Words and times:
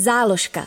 Záložka. 0.00 0.66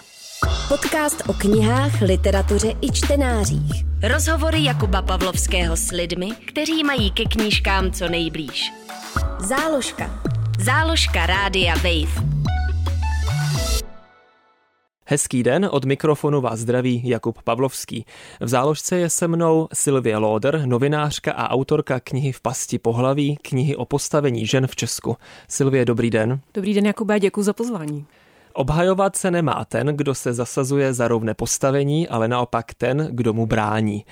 Podcast 0.67 1.23
o 1.29 1.33
knihách, 1.33 2.01
literatuře 2.01 2.73
i 2.81 2.91
čtenářích. 2.91 3.85
Rozhovory 4.03 4.63
Jakuba 4.63 5.01
Pavlovského 5.01 5.77
s 5.77 5.91
lidmi, 5.91 6.31
kteří 6.47 6.83
mají 6.83 7.11
ke 7.11 7.23
knížkám 7.23 7.91
co 7.91 8.09
nejblíž. 8.09 8.71
Záložka. 9.39 10.23
Záložka 10.59 11.25
Rádia 11.25 11.75
Wave. 11.75 12.27
Hezký 15.05 15.43
den, 15.43 15.69
od 15.71 15.85
mikrofonu 15.85 16.41
vás 16.41 16.59
zdraví 16.59 17.09
Jakub 17.09 17.41
Pavlovský. 17.43 18.05
V 18.39 18.47
záložce 18.47 18.97
je 18.97 19.09
se 19.09 19.27
mnou 19.27 19.67
Sylvie 19.73 20.17
Loder, 20.17 20.65
novinářka 20.65 21.31
a 21.31 21.49
autorka 21.49 21.99
knihy 21.99 22.31
V 22.31 22.41
pasti 22.41 22.79
pohlaví, 22.79 23.37
knihy 23.41 23.75
o 23.75 23.85
postavení 23.85 24.45
žen 24.45 24.67
v 24.67 24.75
Česku. 24.75 25.17
Sylvie, 25.47 25.85
dobrý 25.85 26.09
den. 26.09 26.39
Dobrý 26.53 26.73
den, 26.73 26.85
Jakube, 26.85 27.19
děkuji 27.19 27.43
za 27.43 27.53
pozvání. 27.53 28.05
Obhajovat 28.53 29.15
se 29.15 29.31
nemá 29.31 29.65
ten, 29.65 29.87
kdo 29.87 30.15
se 30.15 30.33
zasazuje 30.33 30.93
za 30.93 31.07
rovné 31.07 31.33
postavení, 31.33 32.07
ale 32.07 32.27
naopak 32.27 32.73
ten, 32.73 33.07
kdo 33.11 33.33
mu 33.33 33.45
brání. 33.45 34.05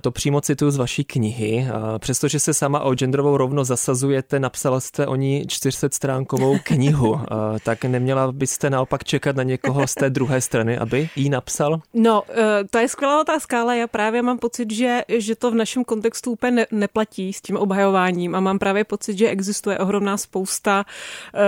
To 0.00 0.10
přímo 0.10 0.40
cituju 0.40 0.70
z 0.70 0.76
vaší 0.76 1.04
knihy. 1.04 1.66
Přestože 1.98 2.40
se 2.40 2.54
sama 2.54 2.80
o 2.80 2.94
genderovou 2.94 3.36
rovnost 3.36 3.68
zasazujete, 3.68 4.40
napsala 4.40 4.80
jste 4.80 5.06
o 5.06 5.16
ní 5.16 5.44
400 5.46 5.88
stránkovou 5.92 6.58
knihu. 6.62 7.20
Tak 7.64 7.84
neměla 7.84 8.32
byste 8.32 8.70
naopak 8.70 9.04
čekat 9.04 9.36
na 9.36 9.42
někoho 9.42 9.86
z 9.86 9.94
té 9.94 10.10
druhé 10.10 10.40
strany, 10.40 10.78
aby 10.78 11.08
ji 11.16 11.28
napsal? 11.28 11.80
No, 11.94 12.22
e, 12.28 12.64
to 12.70 12.78
je 12.78 12.88
skvělá 12.88 13.20
otázka, 13.20 13.60
ale 13.60 13.78
já 13.78 13.86
právě 13.86 14.22
mám 14.22 14.38
pocit, 14.38 14.70
že, 14.70 15.02
že 15.08 15.36
to 15.36 15.50
v 15.50 15.54
našem 15.54 15.84
kontextu 15.84 16.30
úplně 16.30 16.50
ne, 16.50 16.66
neplatí 16.70 17.32
s 17.32 17.40
tím 17.40 17.56
obhajováním 17.56 18.34
a 18.34 18.40
mám 18.40 18.58
právě 18.58 18.84
pocit, 18.84 19.18
že 19.18 19.28
existuje 19.28 19.78
ohromná 19.78 20.16
spousta 20.16 20.84
uh, 20.84 21.40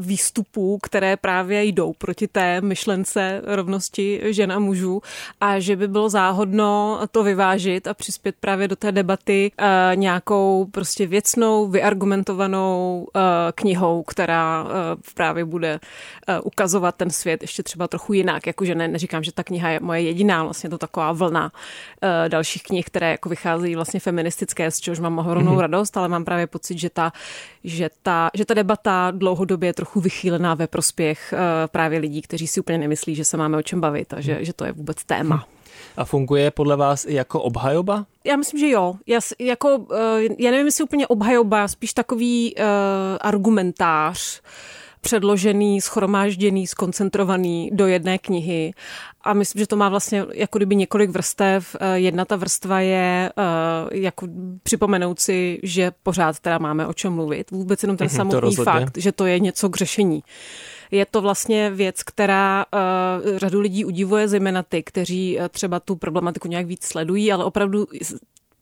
výstupů, 0.00 0.78
které 0.82 1.16
právě 1.16 1.63
jdou 1.64 1.92
proti 1.92 2.28
té 2.28 2.60
myšlence 2.60 3.42
rovnosti 3.44 4.20
žen 4.24 4.52
a 4.52 4.58
mužů 4.58 5.02
a 5.40 5.58
že 5.58 5.76
by 5.76 5.88
bylo 5.88 6.08
záhodno 6.08 7.00
to 7.10 7.22
vyvážit 7.22 7.86
a 7.86 7.94
přispět 7.94 8.34
právě 8.40 8.68
do 8.68 8.76
té 8.76 8.92
debaty 8.92 9.52
uh, 9.60 9.66
nějakou 9.96 10.66
prostě 10.70 11.06
věcnou, 11.06 11.68
vyargumentovanou 11.68 13.06
uh, 13.14 13.22
knihou, 13.54 14.02
která 14.02 14.62
uh, 14.62 14.70
právě 15.14 15.44
bude 15.44 15.80
ukazovat 16.42 16.94
ten 16.94 17.10
svět 17.10 17.42
ještě 17.42 17.62
třeba 17.62 17.88
trochu 17.88 18.12
jinak. 18.12 18.46
Jakože 18.46 18.74
ne, 18.74 18.88
neříkám, 18.88 19.22
že 19.22 19.32
ta 19.32 19.44
kniha 19.44 19.70
je 19.70 19.80
moje 19.80 20.00
jediná, 20.00 20.44
vlastně 20.44 20.70
to 20.70 20.78
taková 20.78 21.12
vlna 21.12 21.52
dalších 22.28 22.62
knih, 22.62 22.86
které 22.86 23.10
jako 23.10 23.28
vycházejí 23.28 23.74
vlastně 23.74 24.00
feministické, 24.00 24.70
z 24.70 24.80
čehož 24.80 25.00
mám 25.00 25.18
ohromnou 25.18 25.56
mm-hmm. 25.56 25.60
radost, 25.60 25.96
ale 25.96 26.08
mám 26.08 26.24
právě 26.24 26.46
pocit, 26.46 26.78
že 26.78 26.90
ta, 26.90 27.12
že 27.64 27.90
ta, 28.02 28.30
že 28.34 28.44
ta 28.44 28.54
debata 28.54 29.10
dlouhodobě 29.10 29.68
je 29.68 29.74
trochu 29.74 30.00
vychýlená 30.00 30.54
ve 30.54 30.66
prospěch 30.66 31.34
právě 31.66 31.98
lidí, 31.98 32.22
kteří 32.22 32.46
si 32.46 32.60
úplně 32.60 32.78
nemyslí, 32.78 33.14
že 33.14 33.24
se 33.24 33.36
máme 33.36 33.58
o 33.58 33.62
čem 33.62 33.80
bavit 33.80 34.12
a 34.12 34.20
že, 34.20 34.34
hmm. 34.34 34.44
že 34.44 34.52
to 34.52 34.64
je 34.64 34.72
vůbec 34.72 35.04
téma. 35.04 35.46
A 35.96 36.04
funguje 36.04 36.50
podle 36.50 36.76
vás 36.76 37.04
i 37.04 37.14
jako 37.14 37.42
obhajoba? 37.42 38.06
Já 38.24 38.36
myslím, 38.36 38.60
že 38.60 38.68
jo. 38.68 38.94
Já, 39.06 39.20
jako, 39.38 39.86
eh, 39.94 40.34
já 40.38 40.50
nevím, 40.50 40.66
jestli 40.66 40.84
úplně 40.84 41.06
obhajoba, 41.06 41.68
spíš 41.68 41.92
takový 41.92 42.54
uh, 42.56 42.64
argumentář 43.20 44.40
předložený, 45.00 45.80
schromážděný, 45.80 46.66
skoncentrovaný 46.66 47.70
do 47.72 47.86
jedné 47.86 48.18
knihy. 48.18 48.72
A 49.24 49.32
myslím, 49.32 49.60
že 49.60 49.66
to 49.66 49.76
má 49.76 49.88
vlastně 49.88 50.24
jako 50.32 50.58
kdyby 50.58 50.76
několik 50.76 51.10
vrstev. 51.10 51.76
Eh, 51.80 51.98
jedna 51.98 52.24
ta 52.24 52.36
vrstva 52.36 52.80
je 52.80 53.32
jako 53.92 54.26
připomenout 54.62 55.20
si, 55.20 55.60
že 55.62 55.92
pořád 56.02 56.40
teda 56.40 56.58
máme 56.58 56.86
o 56.86 56.92
čem 56.92 57.12
mluvit. 57.12 57.50
Vůbec 57.50 57.82
jenom 57.82 57.96
ten 57.96 58.06
mm-hmm, 58.06 58.16
samotný 58.16 58.56
fakt, 58.56 58.98
že 58.98 59.12
to 59.12 59.26
je 59.26 59.38
něco 59.38 59.68
k 59.68 59.76
řešení. 59.76 60.22
Je 60.94 61.06
to 61.06 61.20
vlastně 61.20 61.70
věc, 61.70 62.02
která 62.02 62.64
uh, 62.74 63.38
řadu 63.38 63.60
lidí 63.60 63.84
udivuje, 63.84 64.28
zejména 64.28 64.62
ty, 64.62 64.82
kteří 64.82 65.38
uh, 65.38 65.48
třeba 65.48 65.80
tu 65.80 65.96
problematiku 65.96 66.48
nějak 66.48 66.66
víc 66.66 66.84
sledují, 66.84 67.32
ale 67.32 67.44
opravdu 67.44 67.86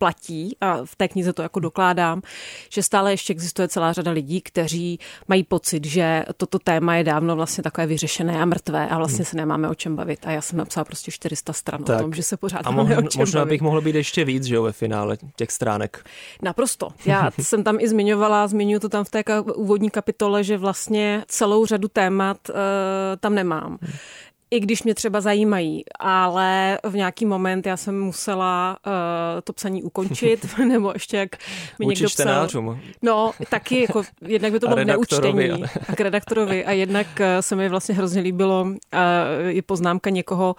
platí, 0.03 0.57
a 0.61 0.79
v 0.85 0.97
té 0.97 1.09
knize 1.09 1.33
to 1.33 1.43
jako 1.43 1.61
dokládám, 1.61 2.23
že 2.71 2.83
stále 2.83 3.13
ještě 3.13 3.33
existuje 3.33 3.69
celá 3.69 3.93
řada 3.93 4.11
lidí, 4.11 4.41
kteří 4.41 4.99
mají 5.29 5.45
pocit, 5.45 5.85
že 5.85 6.25
toto 6.37 6.59
téma 6.59 6.97
je 6.97 7.05
dávno 7.05 7.37
vlastně 7.37 7.63
takové 7.63 7.87
vyřešené 7.87 8.43
a 8.43 8.45
mrtvé 8.45 8.89
a 8.89 8.99
vlastně 8.99 9.23
hmm. 9.23 9.25
se 9.25 9.37
nemáme 9.37 9.69
o 9.69 9.75
čem 9.75 9.97
bavit. 9.97 10.27
A 10.27 10.31
já 10.31 10.41
jsem 10.41 10.59
napsala 10.59 10.85
prostě 10.85 11.11
400 11.11 11.53
stran 11.53 11.85
tak. 11.85 11.99
o 11.99 12.03
tom, 12.03 12.13
že 12.13 12.23
se 12.23 12.37
pořád 12.37 12.67
a 12.67 12.71
mohl, 12.71 12.99
o 12.99 13.03
čem 13.03 13.21
možná 13.21 13.41
bavit. 13.41 13.51
bych 13.51 13.61
mohlo 13.61 13.81
být 13.81 13.95
ještě 13.95 14.25
víc, 14.25 14.45
že 14.45 14.55
jo, 14.55 14.63
ve 14.63 14.73
finále 14.73 15.17
těch 15.37 15.51
stránek. 15.51 16.05
Naprosto. 16.43 16.89
Já 17.07 17.31
jsem 17.41 17.65
tam 17.65 17.81
i 17.81 17.89
zmiňovala, 17.89 18.47
zmiňuji 18.47 18.81
to 18.81 18.89
tam 18.89 19.05
v 19.05 19.11
té 19.11 19.25
úvodní 19.55 19.91
kapitole, 19.91 20.45
že 20.45 20.59
vlastně 20.59 21.25
celou 21.29 21.67
řadu 21.67 21.89
témat 21.89 22.39
uh, 22.49 22.57
tam 23.21 23.35
nemám. 23.35 23.79
I 24.53 24.61
když 24.61 24.83
mě 24.83 24.95
třeba 24.95 25.21
zajímají, 25.21 25.85
ale 25.99 26.79
v 26.83 26.97
nějaký 26.97 27.27
moment 27.27 27.67
já 27.67 27.77
jsem 27.77 28.01
musela 28.01 28.77
uh, 28.87 28.93
to 29.45 29.53
psaní 29.53 29.83
ukončit, 29.83 30.47
nebo 30.69 30.91
ještě 30.95 31.17
jak 31.17 31.37
mi 31.79 31.87
někdo 31.87 32.07
psal. 32.07 32.25
čtenářům. 32.25 32.81
No, 33.03 33.33
taky, 33.51 33.81
jako, 33.81 34.03
jednak 34.21 34.53
by 34.53 34.61
to 34.61 34.69
bylo 34.69 34.85
neučtení 34.85 35.65
a 35.89 35.97
k 35.97 36.01
redaktorovi 36.01 36.65
a 36.65 36.73
jednak 36.73 37.07
uh, 37.21 37.27
se 37.41 37.57
mi 37.57 37.69
vlastně 37.69 37.95
hrozně 37.95 38.21
líbilo 38.21 38.63
uh, 38.63 38.79
je 39.47 39.63
poznámka 39.63 40.11
někoho, 40.11 40.57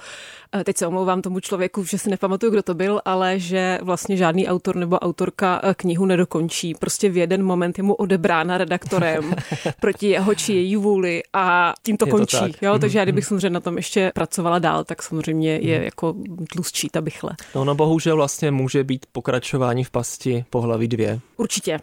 uh, 0.55 0.63
teď 0.63 0.77
se 0.77 0.87
omlouvám 0.87 1.21
tomu 1.21 1.39
člověku, 1.39 1.83
že 1.83 1.97
si 1.97 2.09
nepamatuju, 2.09 2.51
kdo 2.51 2.63
to 2.63 2.73
byl, 2.73 3.01
ale 3.05 3.39
že 3.39 3.79
vlastně 3.81 4.17
žádný 4.17 4.47
autor 4.47 4.75
nebo 4.75 4.99
autorka 4.99 5.61
knihu 5.75 6.05
nedokončí. 6.05 6.73
Prostě 6.73 7.09
v 7.09 7.17
jeden 7.17 7.43
moment 7.43 7.77
je 7.77 7.83
mu 7.83 7.93
odebrána 7.93 8.57
redaktorem 8.57 9.35
proti 9.81 10.07
jeho 10.07 10.35
či 10.35 10.53
její 10.53 10.75
vůli 10.75 11.23
a 11.33 11.73
tím 11.83 11.97
to 11.97 12.05
je 12.05 12.11
končí. 12.11 12.37
To 12.59 12.65
jo? 12.65 12.79
Takže 12.79 12.99
já 12.99 13.05
kdybych 13.05 13.25
samozřejmě 13.25 13.49
na 13.49 13.59
tom 13.59 13.77
ještě 13.83 14.11
pracovala 14.15 14.59
dál, 14.59 14.83
tak 14.83 15.03
samozřejmě 15.03 15.55
je 15.55 15.75
hmm. 15.75 15.85
jako 15.85 16.15
tlustší 16.53 16.87
ta 16.91 17.01
bychle. 17.01 17.31
No, 17.55 17.65
no 17.65 17.75
bohužel 17.75 18.15
vlastně 18.15 18.51
může 18.51 18.83
být 18.83 19.05
pokračování 19.11 19.83
v 19.83 19.91
pasti 19.91 20.45
pohlaví 20.49 20.87
dvě. 20.87 21.19
Určitě. 21.37 21.79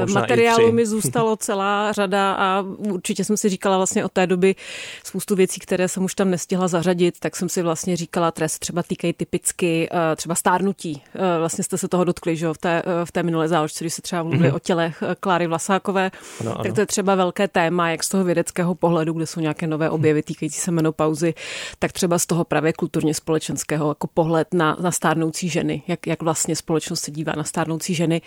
Možná 0.00 0.20
materiálu 0.20 0.72
mi 0.72 0.86
zůstalo 0.86 1.36
celá 1.40 1.92
řada 1.92 2.32
a 2.32 2.60
určitě 2.76 3.24
jsem 3.24 3.36
si 3.36 3.48
říkala 3.48 3.76
vlastně 3.76 4.04
od 4.04 4.12
té 4.12 4.26
doby 4.26 4.54
spoustu 5.04 5.34
věcí, 5.34 5.60
které 5.60 5.88
jsem 5.88 6.04
už 6.04 6.14
tam 6.14 6.30
nestihla 6.30 6.68
zařadit, 6.68 7.20
tak 7.20 7.36
jsem 7.36 7.48
si 7.48 7.62
vlastně 7.62 7.96
říkala, 7.96 8.32
které 8.32 8.48
se 8.48 8.58
třeba 8.58 8.82
týkají 8.82 9.12
typicky 9.12 9.88
eh, 9.92 10.16
třeba 10.16 10.34
stárnutí. 10.34 11.02
Eh, 11.14 11.38
vlastně 11.38 11.64
jste 11.64 11.78
se 11.78 11.88
toho 11.88 12.04
dotkli, 12.04 12.36
že 12.36 12.48
v 12.48 12.58
té, 12.58 12.82
eh, 12.86 13.04
v 13.04 13.12
té 13.12 13.22
minulé 13.22 13.48
záložce, 13.48 13.84
když 13.84 13.94
se 13.94 14.02
třeba 14.02 14.22
mluvili 14.22 14.50
mm-hmm. 14.50 14.56
o 14.56 14.58
tělech 14.58 15.02
Kláry 15.20 15.46
Vlasákové, 15.46 16.10
ano, 16.40 16.54
ano. 16.54 16.64
tak 16.64 16.72
to 16.72 16.80
je 16.80 16.86
třeba 16.86 17.14
velké 17.14 17.48
téma, 17.48 17.90
jak 17.90 18.04
z 18.04 18.08
toho 18.08 18.24
vědeckého 18.24 18.74
pohledu, 18.74 19.12
kde 19.12 19.26
jsou 19.26 19.40
nějaké 19.40 19.66
nové 19.66 19.90
objevy 19.90 20.22
týkající 20.22 20.60
se 20.60 20.70
menopauzy, 20.70 21.34
tak 21.78 21.92
třeba 21.92 22.18
z 22.18 22.26
toho 22.26 22.44
právě 22.44 22.72
kulturně 22.72 23.14
společenského 23.14 23.88
jako 23.88 24.06
pohled 24.06 24.54
na, 24.54 24.76
na 24.80 24.90
stárnoucí 24.90 25.48
ženy, 25.48 25.82
jak, 25.86 26.06
jak 26.06 26.22
vlastně 26.22 26.56
společnost 26.56 27.00
se 27.00 27.10
dívá 27.10 27.32
na 27.36 27.44
stárnoucí 27.44 27.94
ženy. 27.94 28.22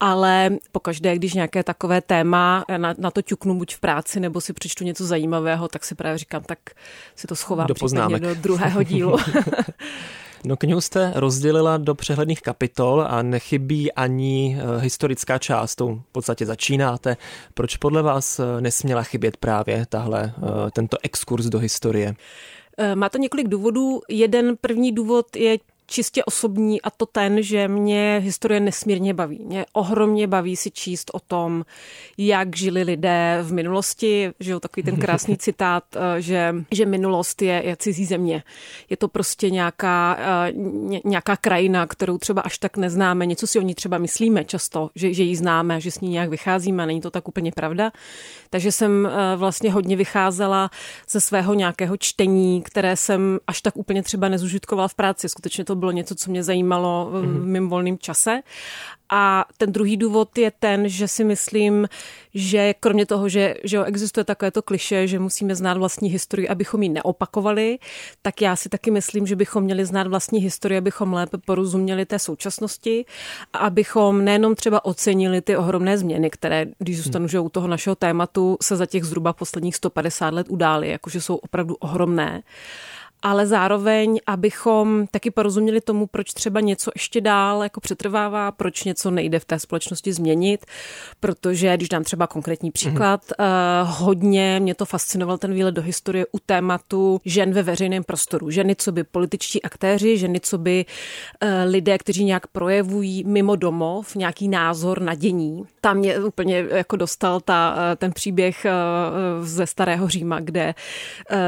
Ale 0.00 0.50
pokaždé, 0.86 1.16
když 1.16 1.34
nějaké 1.34 1.62
takové 1.62 2.00
téma 2.00 2.64
na, 2.76 2.94
na 2.98 3.10
to 3.10 3.22
ťuknu 3.22 3.58
buď 3.58 3.74
v 3.74 3.80
práci, 3.80 4.20
nebo 4.20 4.40
si 4.40 4.52
přečtu 4.52 4.84
něco 4.84 5.06
zajímavého, 5.06 5.68
tak 5.68 5.84
si 5.84 5.94
právě 5.94 6.18
říkám, 6.18 6.42
tak 6.42 6.58
si 7.16 7.26
to 7.26 7.36
schovám 7.36 7.66
do, 7.66 8.18
do 8.18 8.34
druhého 8.34 8.82
dílu. 8.82 9.16
No 10.44 10.56
knihu 10.56 10.80
jste 10.80 11.12
rozdělila 11.14 11.76
do 11.76 11.94
přehledných 11.94 12.42
kapitol 12.42 13.06
a 13.08 13.22
nechybí 13.22 13.92
ani 13.92 14.58
eh, 14.58 14.80
historická 14.80 15.38
část, 15.38 15.74
tou 15.74 15.94
v 15.94 16.12
podstatě 16.12 16.46
začínáte. 16.46 17.16
Proč 17.54 17.76
podle 17.76 18.02
vás 18.02 18.38
eh, 18.38 18.60
nesměla 18.60 19.02
chybět 19.02 19.36
právě 19.36 19.86
tahle, 19.88 20.34
eh, 20.36 20.70
tento 20.70 20.96
exkurs 21.02 21.46
do 21.46 21.58
historie? 21.58 22.14
Má 22.94 23.08
to 23.08 23.18
několik 23.18 23.48
důvodů. 23.48 24.00
Jeden 24.08 24.56
první 24.60 24.92
důvod 24.92 25.36
je 25.36 25.58
čistě 25.86 26.24
osobní 26.24 26.82
a 26.82 26.90
to 26.90 27.06
ten, 27.06 27.42
že 27.42 27.68
mě 27.68 28.20
historie 28.24 28.60
nesmírně 28.60 29.14
baví. 29.14 29.44
Mě 29.44 29.66
ohromně 29.72 30.26
baví 30.26 30.56
si 30.56 30.70
číst 30.70 31.10
o 31.14 31.20
tom, 31.20 31.64
jak 32.18 32.56
žili 32.56 32.82
lidé 32.82 33.38
v 33.42 33.52
minulosti, 33.52 34.32
že 34.40 34.52
jo, 34.52 34.60
takový 34.60 34.84
ten 34.84 34.96
krásný 34.96 35.36
citát, 35.38 35.84
eh, 35.96 36.22
že, 36.22 36.54
že 36.70 36.86
minulost 36.86 37.42
je, 37.42 37.62
je 37.64 37.76
cizí 37.76 38.04
země. 38.04 38.42
Je 38.90 38.96
to 38.96 39.08
prostě 39.08 39.50
nějaká, 39.50 40.16
eh, 40.18 40.52
nějaká 41.04 41.36
krajina, 41.36 41.86
kterou 41.86 42.18
třeba 42.18 42.42
až 42.42 42.58
tak 42.58 42.76
neznáme, 42.76 43.26
něco 43.26 43.46
si 43.46 43.58
o 43.58 43.62
ní 43.62 43.74
třeba 43.74 43.98
myslíme 43.98 44.44
často, 44.44 44.90
že, 44.94 45.14
že 45.14 45.22
ji 45.22 45.36
známe, 45.36 45.80
že 45.80 45.90
s 45.90 46.00
ní 46.00 46.08
nějak 46.08 46.30
vycházíme, 46.30 46.86
není 46.86 47.00
to 47.00 47.10
tak 47.10 47.28
úplně 47.28 47.52
pravda. 47.52 47.92
Takže 48.50 48.72
jsem 48.72 49.06
eh, 49.06 49.36
vlastně 49.36 49.72
hodně 49.72 49.96
vycházela 49.96 50.70
ze 51.08 51.20
svého 51.20 51.54
nějakého 51.54 51.96
čtení, 51.96 52.62
které 52.62 52.96
jsem 52.96 53.38
až 53.46 53.62
tak 53.62 53.76
úplně 53.76 54.02
třeba 54.02 54.28
nezužitkovala 54.28 54.88
v 54.88 54.94
práci. 54.94 55.28
Skutečně 55.28 55.64
to 55.64 55.75
bylo 55.76 55.92
něco, 55.92 56.14
co 56.14 56.30
mě 56.30 56.42
zajímalo 56.42 57.08
v 57.12 57.22
mhm. 57.22 57.52
mém 57.52 57.68
volném 57.68 57.98
čase. 57.98 58.40
A 59.12 59.44
ten 59.56 59.72
druhý 59.72 59.96
důvod 59.96 60.38
je 60.38 60.52
ten, 60.58 60.88
že 60.88 61.08
si 61.08 61.24
myslím, 61.24 61.88
že 62.34 62.74
kromě 62.80 63.06
toho, 63.06 63.28
že, 63.28 63.54
že 63.64 63.84
existuje 63.84 64.24
takovéto 64.24 64.62
kliše, 64.62 65.06
že 65.06 65.18
musíme 65.18 65.54
znát 65.54 65.76
vlastní 65.76 66.08
historii, 66.08 66.48
abychom 66.48 66.82
ji 66.82 66.88
neopakovali, 66.88 67.78
tak 68.22 68.42
já 68.42 68.56
si 68.56 68.68
taky 68.68 68.90
myslím, 68.90 69.26
že 69.26 69.36
bychom 69.36 69.64
měli 69.64 69.84
znát 69.84 70.06
vlastní 70.06 70.40
historii, 70.40 70.78
abychom 70.78 71.12
lépe 71.12 71.38
porozuměli 71.38 72.06
té 72.06 72.18
současnosti 72.18 73.04
a 73.52 73.58
abychom 73.58 74.24
nejenom 74.24 74.54
třeba 74.54 74.84
ocenili 74.84 75.40
ty 75.40 75.56
ohromné 75.56 75.98
změny, 75.98 76.30
které, 76.30 76.66
když 76.78 77.02
zůstanu 77.02 77.28
že 77.28 77.40
u 77.40 77.48
toho 77.48 77.68
našeho 77.68 77.96
tématu, 77.96 78.56
se 78.62 78.76
za 78.76 78.86
těch 78.86 79.04
zhruba 79.04 79.32
posledních 79.32 79.76
150 79.76 80.34
let 80.34 80.46
udály, 80.50 80.88
jakože 80.88 81.20
jsou 81.20 81.36
opravdu 81.36 81.74
ohromné, 81.74 82.42
ale 83.22 83.46
zároveň, 83.46 84.20
abychom 84.26 85.06
taky 85.10 85.30
porozuměli 85.30 85.80
tomu, 85.80 86.06
proč 86.06 86.32
třeba 86.32 86.60
něco 86.60 86.90
ještě 86.94 87.20
dál 87.20 87.62
jako 87.62 87.80
přetrvává, 87.80 88.52
proč 88.52 88.84
něco 88.84 89.10
nejde 89.10 89.38
v 89.38 89.44
té 89.44 89.58
společnosti 89.58 90.12
změnit, 90.12 90.66
protože, 91.20 91.76
když 91.76 91.88
dám 91.88 92.04
třeba 92.04 92.26
konkrétní 92.26 92.70
příklad, 92.70 93.20
mm-hmm. 93.26 93.84
hodně 93.84 94.60
mě 94.60 94.74
to 94.74 94.84
fascinoval 94.84 95.38
ten 95.38 95.54
výlet 95.54 95.72
do 95.72 95.82
historie 95.82 96.26
u 96.32 96.38
tématu 96.46 97.20
žen 97.24 97.52
ve 97.52 97.62
veřejném 97.62 98.04
prostoru. 98.04 98.50
Ženy, 98.50 98.76
co 98.76 98.92
by 98.92 99.04
političtí 99.04 99.62
aktéři, 99.62 100.18
ženy, 100.18 100.40
co 100.40 100.58
by 100.58 100.84
uh, 101.42 101.48
lidé, 101.64 101.98
kteří 101.98 102.24
nějak 102.24 102.46
projevují 102.46 103.24
mimo 103.24 103.56
domov 103.56 104.14
nějaký 104.16 104.48
názor 104.48 105.02
na 105.02 105.14
dění. 105.14 105.64
Tam 105.80 105.96
mě 105.96 106.18
úplně 106.18 106.64
jako 106.70 106.96
dostal 106.96 107.40
ta, 107.40 107.74
uh, 107.74 107.96
ten 107.96 108.12
příběh 108.12 108.66
ze 109.42 109.66
starého 109.66 110.08
Říma, 110.08 110.40
kde 110.40 110.74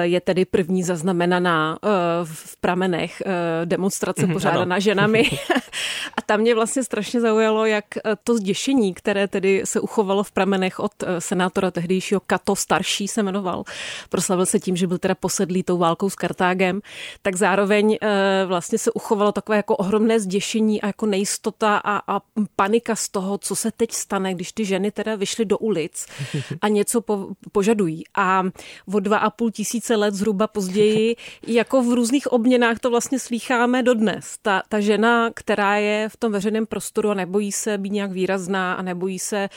je 0.03 0.21
tedy 0.21 0.45
první 0.45 0.83
zaznamenaná 0.83 1.58
uh, 1.83 1.91
v 2.25 2.57
pramenech 2.57 3.23
uh, 3.27 3.33
demonstrace 3.65 4.27
mm, 4.27 4.33
pořádaná 4.33 4.75
ano. 4.75 4.81
ženami. 4.81 5.31
a 6.17 6.23
tam 6.27 6.41
mě 6.41 6.55
vlastně 6.55 6.85
strašně 6.85 7.21
zaujalo, 7.21 7.67
jak 7.67 7.85
eh, 7.97 8.01
to 8.25 8.37
zděšení, 8.37 8.95
které 8.95 9.29
tedy 9.29 9.63
se 9.65 9.81
uchovalo 9.81 10.23
v 10.23 10.33
pramenech 10.33 10.79
od 10.81 10.93
senátora 11.19 11.71
tehdejšího 11.71 12.21
Kato 12.27 12.57
starší 12.57 13.09
se 13.09 13.23
jmenoval. 13.23 13.65
Proslavil 14.09 14.47
se 14.47 14.61
tím, 14.61 14.77
že 14.77 14.87
byl 14.87 14.99
teda 14.99 15.15
posedlý 15.15 15.63
tou 15.63 15.79
válkou 15.79 16.11
s 16.11 16.15
Kartágem, 16.15 16.81
tak 17.23 17.37
zároveň 17.37 17.99
vlastně 18.47 18.79
se 18.79 18.91
uchovalo 18.91 19.33
takové 19.33 19.57
jako 19.57 19.77
ohromné 19.77 20.21
zděšení 20.21 20.83
a 20.83 20.87
jako 20.87 21.07
nejistota 21.07 21.77
a, 21.77 22.17
a 22.17 22.21
panika 22.57 22.97
z 22.97 23.09
toho, 23.09 23.39
co 23.39 23.57
se 23.57 23.71
teď 23.77 23.93
stane, 23.93 24.35
když 24.35 24.53
ty 24.53 24.65
ženy 24.65 24.91
teda 24.91 25.15
vyšly 25.17 25.45
do 25.45 25.59
ulic 25.59 26.07
a 26.63 26.69
něco 26.69 27.01
po, 27.01 27.29
požadují. 27.53 28.05
A 28.17 28.43
o 28.95 29.01
dva 29.01 29.19
a 29.19 29.31
půl 29.31 29.51
tisíce 29.51 29.97
let 29.97 30.15
zhruba 30.15 30.47
později 30.47 31.17
jako 31.49 31.83
v 31.83 31.95
různých 31.95 32.27
obměnách 32.27 32.79
to 32.79 32.91
vlastně 32.91 33.19
slýcháme 33.19 33.83
dodnes. 33.83 34.39
Ta, 34.43 34.63
ta 34.69 34.81
žena, 34.81 35.31
která 35.35 35.77
je 35.77 36.09
v 36.09 36.17
tom 36.17 36.33
veřejném 36.33 36.67
prostoru 36.67 37.11
a 37.11 37.15
nebojí 37.15 37.53
se 37.53 37.79
být 37.79 37.93
nějak 37.93 38.13
výrazná 38.13 38.75
a 38.75 38.83
nebojí 38.83 39.19
se 39.19 39.49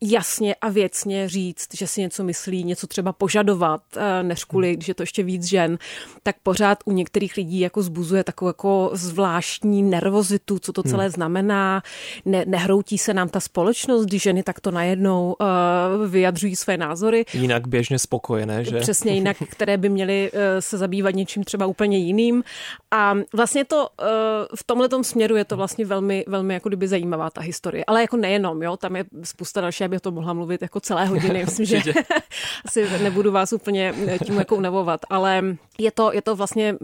jasně 0.00 0.54
a 0.54 0.68
věcně 0.68 1.28
říct, 1.28 1.68
že 1.74 1.86
si 1.86 2.00
něco 2.00 2.24
myslí, 2.24 2.64
něco 2.64 2.86
třeba 2.86 3.12
požadovat, 3.12 3.82
eh, 3.96 4.22
než 4.22 4.44
kvůli, 4.44 4.76
když 4.76 4.88
je 4.88 4.94
to 4.94 5.02
ještě 5.02 5.22
víc 5.22 5.44
žen, 5.44 5.78
tak 6.22 6.36
pořád 6.42 6.78
u 6.84 6.92
některých 6.92 7.36
lidí 7.36 7.60
jako 7.60 7.82
zbuzuje 7.82 8.24
takovou 8.24 8.48
jako 8.48 8.90
zvláštní 8.92 9.82
nervozitu, 9.82 10.58
co 10.58 10.72
to 10.72 10.82
celé 10.82 11.04
hmm. 11.04 11.12
znamená. 11.12 11.82
Ne, 12.24 12.44
nehroutí 12.46 12.98
se 12.98 13.14
nám 13.14 13.28
ta 13.28 13.40
společnost, 13.40 14.04
když 14.04 14.22
ženy 14.22 14.42
takto 14.42 14.70
najednou 14.70 15.36
uh, 15.40 16.06
vyjadřují 16.06 16.56
své 16.56 16.76
názory. 16.76 17.24
Jinak 17.32 17.68
běžně 17.68 17.98
spokojené, 17.98 18.64
že? 18.64 18.80
Přesně 18.80 19.14
jinak, 19.14 19.36
které 19.50 19.76
by 19.76 19.88
měly 19.88 20.30
uh, 20.32 20.38
se 20.60 20.78
zabývat 20.78 21.14
něčím 21.14 21.44
třeba 21.44 21.66
úplně 21.66 21.98
jiným. 21.98 22.44
A 22.90 23.14
vlastně 23.34 23.64
to 23.64 23.76
uh, 23.76 24.06
v 24.54 24.64
tomhle 24.64 24.88
směru 25.02 25.36
je 25.36 25.44
to 25.44 25.56
vlastně 25.56 25.86
velmi, 25.86 26.24
velmi 26.26 26.54
jako 26.54 26.68
kdyby 26.68 26.88
zajímavá 26.88 27.30
ta 27.30 27.40
historie. 27.40 27.84
Ale 27.86 28.00
jako 28.00 28.16
nejenom, 28.16 28.62
jo, 28.62 28.76
tam 28.76 28.96
je 28.96 29.04
spousta 29.22 29.60
další 29.88 29.90
bych 29.90 30.00
to 30.00 30.10
mohla 30.10 30.32
mluvit 30.32 30.62
jako 30.62 30.80
celé 30.80 31.06
hodiny. 31.06 31.44
Myslím, 31.44 31.66
že 31.66 31.82
asi 32.64 32.86
nebudu 33.02 33.32
vás 33.32 33.52
úplně 33.52 33.94
eh, 34.06 34.18
tím 34.18 34.38
jako 34.38 34.56
unavovat, 34.56 35.00
ale 35.10 35.56
je 35.78 35.90
to, 35.90 36.12
je 36.12 36.22
to 36.22 36.36
vlastně, 36.36 36.74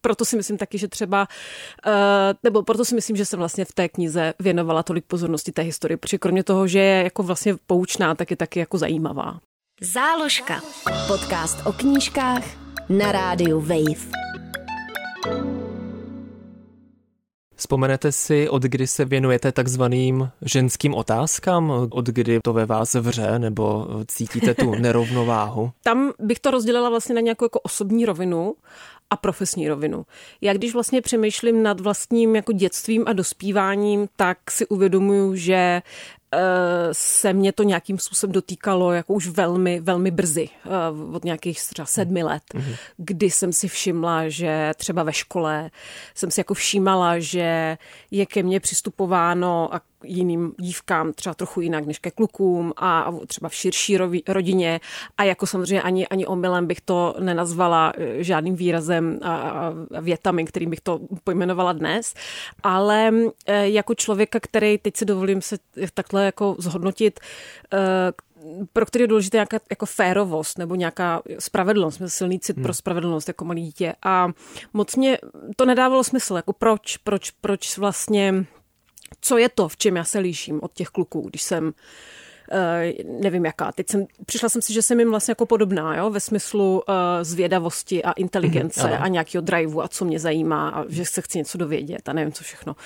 proto 0.00 0.24
si 0.24 0.36
myslím 0.36 0.58
taky, 0.58 0.78
že 0.78 0.88
třeba, 0.88 1.28
uh, 1.86 1.92
nebo 2.42 2.62
proto 2.62 2.84
si 2.84 2.94
myslím, 2.94 3.16
že 3.16 3.24
jsem 3.24 3.38
vlastně 3.38 3.64
v 3.64 3.72
té 3.72 3.88
knize 3.88 4.34
věnovala 4.40 4.82
tolik 4.82 5.04
pozornosti 5.04 5.52
té 5.52 5.62
historii, 5.62 5.96
protože 5.96 6.18
kromě 6.18 6.44
toho, 6.44 6.66
že 6.66 6.78
je 6.78 7.04
jako 7.04 7.22
vlastně 7.22 7.56
poučná, 7.66 8.14
tak 8.14 8.30
je 8.30 8.36
taky 8.36 8.58
jako 8.58 8.78
zajímavá. 8.78 9.40
Záložka. 9.80 10.60
Podcast 11.06 11.66
o 11.66 11.72
knížkách 11.72 12.44
na 12.88 13.12
rádiu 13.12 13.60
Wave. 13.60 14.31
Vzpomenete 17.72 18.12
si, 18.12 18.48
od 18.48 18.62
kdy 18.62 18.86
se 18.86 19.04
věnujete 19.04 19.52
takzvaným 19.52 20.30
ženským 20.42 20.94
otázkám? 20.94 21.88
Od 21.90 22.06
kdy 22.06 22.40
to 22.44 22.52
ve 22.52 22.66
vás 22.66 22.94
vře 22.94 23.38
nebo 23.38 23.86
cítíte 24.06 24.54
tu 24.54 24.74
nerovnováhu? 24.74 25.70
Tam 25.82 26.12
bych 26.18 26.40
to 26.40 26.50
rozdělila 26.50 26.90
vlastně 26.90 27.14
na 27.14 27.20
nějakou 27.20 27.44
jako 27.44 27.60
osobní 27.60 28.06
rovinu 28.06 28.54
a 29.10 29.16
profesní 29.16 29.68
rovinu. 29.68 30.06
Já 30.40 30.52
když 30.52 30.74
vlastně 30.74 31.00
přemýšlím 31.00 31.62
nad 31.62 31.80
vlastním 31.80 32.36
jako 32.36 32.52
dětstvím 32.52 33.04
a 33.06 33.12
dospíváním, 33.12 34.08
tak 34.16 34.50
si 34.50 34.66
uvědomuju, 34.66 35.36
že 35.36 35.82
se 36.92 37.32
mě 37.32 37.52
to 37.52 37.62
nějakým 37.62 37.98
způsobem 37.98 38.32
dotýkalo 38.32 38.92
jako 38.92 39.12
už 39.12 39.28
velmi, 39.28 39.80
velmi 39.80 40.10
brzy, 40.10 40.48
eh, 40.64 40.70
od 41.12 41.24
nějakých 41.24 41.60
třeba 41.68 41.86
sedmi 41.86 42.22
let, 42.22 42.42
mm-hmm. 42.54 42.76
kdy 42.96 43.30
jsem 43.30 43.52
si 43.52 43.68
všimla, 43.68 44.28
že 44.28 44.72
třeba 44.76 45.02
ve 45.02 45.12
škole 45.12 45.70
jsem 46.14 46.30
si 46.30 46.40
jako 46.40 46.54
všímala, 46.54 47.18
že 47.18 47.78
je 48.10 48.26
ke 48.26 48.42
mně 48.42 48.60
přistupováno 48.60 49.74
a 49.74 49.80
jiným 50.04 50.54
dívkám 50.58 51.12
třeba 51.12 51.34
trochu 51.34 51.60
jinak 51.60 51.86
než 51.86 51.98
ke 51.98 52.10
klukům 52.10 52.72
a 52.76 53.12
třeba 53.26 53.48
v 53.48 53.54
širší 53.54 53.96
rodině 54.28 54.80
a 55.18 55.24
jako 55.24 55.46
samozřejmě 55.46 55.82
ani, 55.82 56.08
ani 56.08 56.26
omylem 56.26 56.66
bych 56.66 56.80
to 56.80 57.14
nenazvala 57.18 57.92
eh, 57.96 58.24
žádným 58.24 58.56
výrazem 58.56 59.18
a 59.22 59.72
větami, 60.00 60.44
kterým 60.44 60.70
bych 60.70 60.80
to 60.80 61.00
pojmenovala 61.24 61.72
dnes, 61.72 62.14
ale 62.62 63.12
eh, 63.46 63.68
jako 63.68 63.94
člověka, 63.94 64.40
který 64.40 64.78
teď 64.78 64.96
si 64.96 65.04
dovolím 65.04 65.42
se 65.42 65.58
takhle 65.94 66.24
jako 66.24 66.56
zhodnotit, 66.58 67.20
eh, 67.72 67.78
pro 68.72 68.86
který 68.86 69.02
je 69.02 69.08
důležité 69.08 69.36
nějaká 69.36 69.58
jako 69.70 69.86
férovost 69.86 70.58
nebo 70.58 70.74
nějaká 70.74 71.22
spravedlnost, 71.38 72.02
silný 72.06 72.40
cit 72.40 72.56
hmm. 72.56 72.62
pro 72.62 72.74
spravedlnost 72.74 73.28
jako 73.28 73.44
malý 73.44 73.62
dítě. 73.62 73.94
A 74.02 74.28
moc 74.72 74.96
mě 74.96 75.18
to 75.56 75.64
nedávalo 75.64 76.04
smysl, 76.04 76.36
jako 76.36 76.52
proč, 76.52 76.96
proč, 76.96 77.30
proč 77.30 77.78
vlastně 77.78 78.44
co 79.20 79.38
je 79.38 79.48
to, 79.48 79.68
v 79.68 79.76
čem 79.76 79.96
já 79.96 80.04
se 80.04 80.18
líším 80.18 80.60
od 80.62 80.72
těch 80.72 80.88
kluků, 80.88 81.20
když 81.20 81.42
jsem 81.42 81.72
Uh, 82.52 83.20
nevím 83.20 83.44
jaká. 83.44 83.72
Teď 83.72 83.90
jsem, 83.90 84.06
přišla 84.26 84.48
jsem 84.48 84.62
si, 84.62 84.72
že 84.72 84.82
jsem 84.82 85.00
jim 85.00 85.10
vlastně 85.10 85.32
jako 85.32 85.46
podobná, 85.46 85.96
jo, 85.96 86.10
ve 86.10 86.20
smyslu 86.20 86.82
uh, 86.88 86.94
zvědavosti 87.22 88.04
a 88.04 88.12
inteligence 88.12 88.80
mm-hmm, 88.80 89.02
a 89.02 89.08
nějakého 89.08 89.42
driveu 89.42 89.80
a 89.80 89.88
co 89.88 90.04
mě 90.04 90.18
zajímá 90.18 90.68
a 90.68 90.84
že 90.88 91.04
se 91.04 91.22
chci 91.22 91.38
něco 91.38 91.58
dovědět 91.58 92.08
a 92.08 92.12
nevím 92.12 92.32
co 92.32 92.44
všechno. 92.44 92.76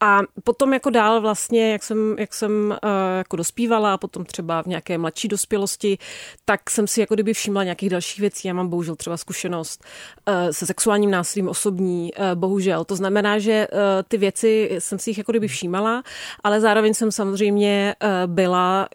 A 0.00 0.20
potom 0.44 0.72
jako 0.72 0.90
dál 0.90 1.20
vlastně, 1.20 1.72
jak 1.72 1.82
jsem, 1.82 2.16
jak 2.18 2.34
jsem 2.34 2.52
uh, 2.70 2.90
jako 3.18 3.36
dospívala 3.36 3.94
a 3.94 3.98
potom 3.98 4.24
třeba 4.24 4.62
v 4.62 4.66
nějaké 4.66 4.98
mladší 4.98 5.28
dospělosti, 5.28 5.98
tak 6.44 6.70
jsem 6.70 6.86
si 6.86 7.00
jako 7.00 7.14
kdyby 7.14 7.34
všimla 7.34 7.64
nějakých 7.64 7.90
dalších 7.90 8.20
věcí. 8.20 8.48
Já 8.48 8.54
mám 8.54 8.68
bohužel 8.68 8.96
třeba 8.96 9.16
zkušenost 9.16 9.84
uh, 10.28 10.34
se 10.50 10.66
sexuálním 10.66 11.10
násilím 11.10 11.48
osobní, 11.48 12.12
uh, 12.14 12.24
bohužel. 12.34 12.84
To 12.84 12.96
znamená, 12.96 13.38
že 13.38 13.68
ty 14.08 14.16
věci 14.16 14.70
jsem 14.78 14.98
si 14.98 15.10
jich 15.10 15.18
jako 15.18 15.32
kdyby 15.32 15.48
všímala, 15.48 16.02
ale 16.44 16.60
zároveň 16.60 16.94
jsem 16.94 17.12
samozřejmě 17.12 17.94
byla 18.26 18.88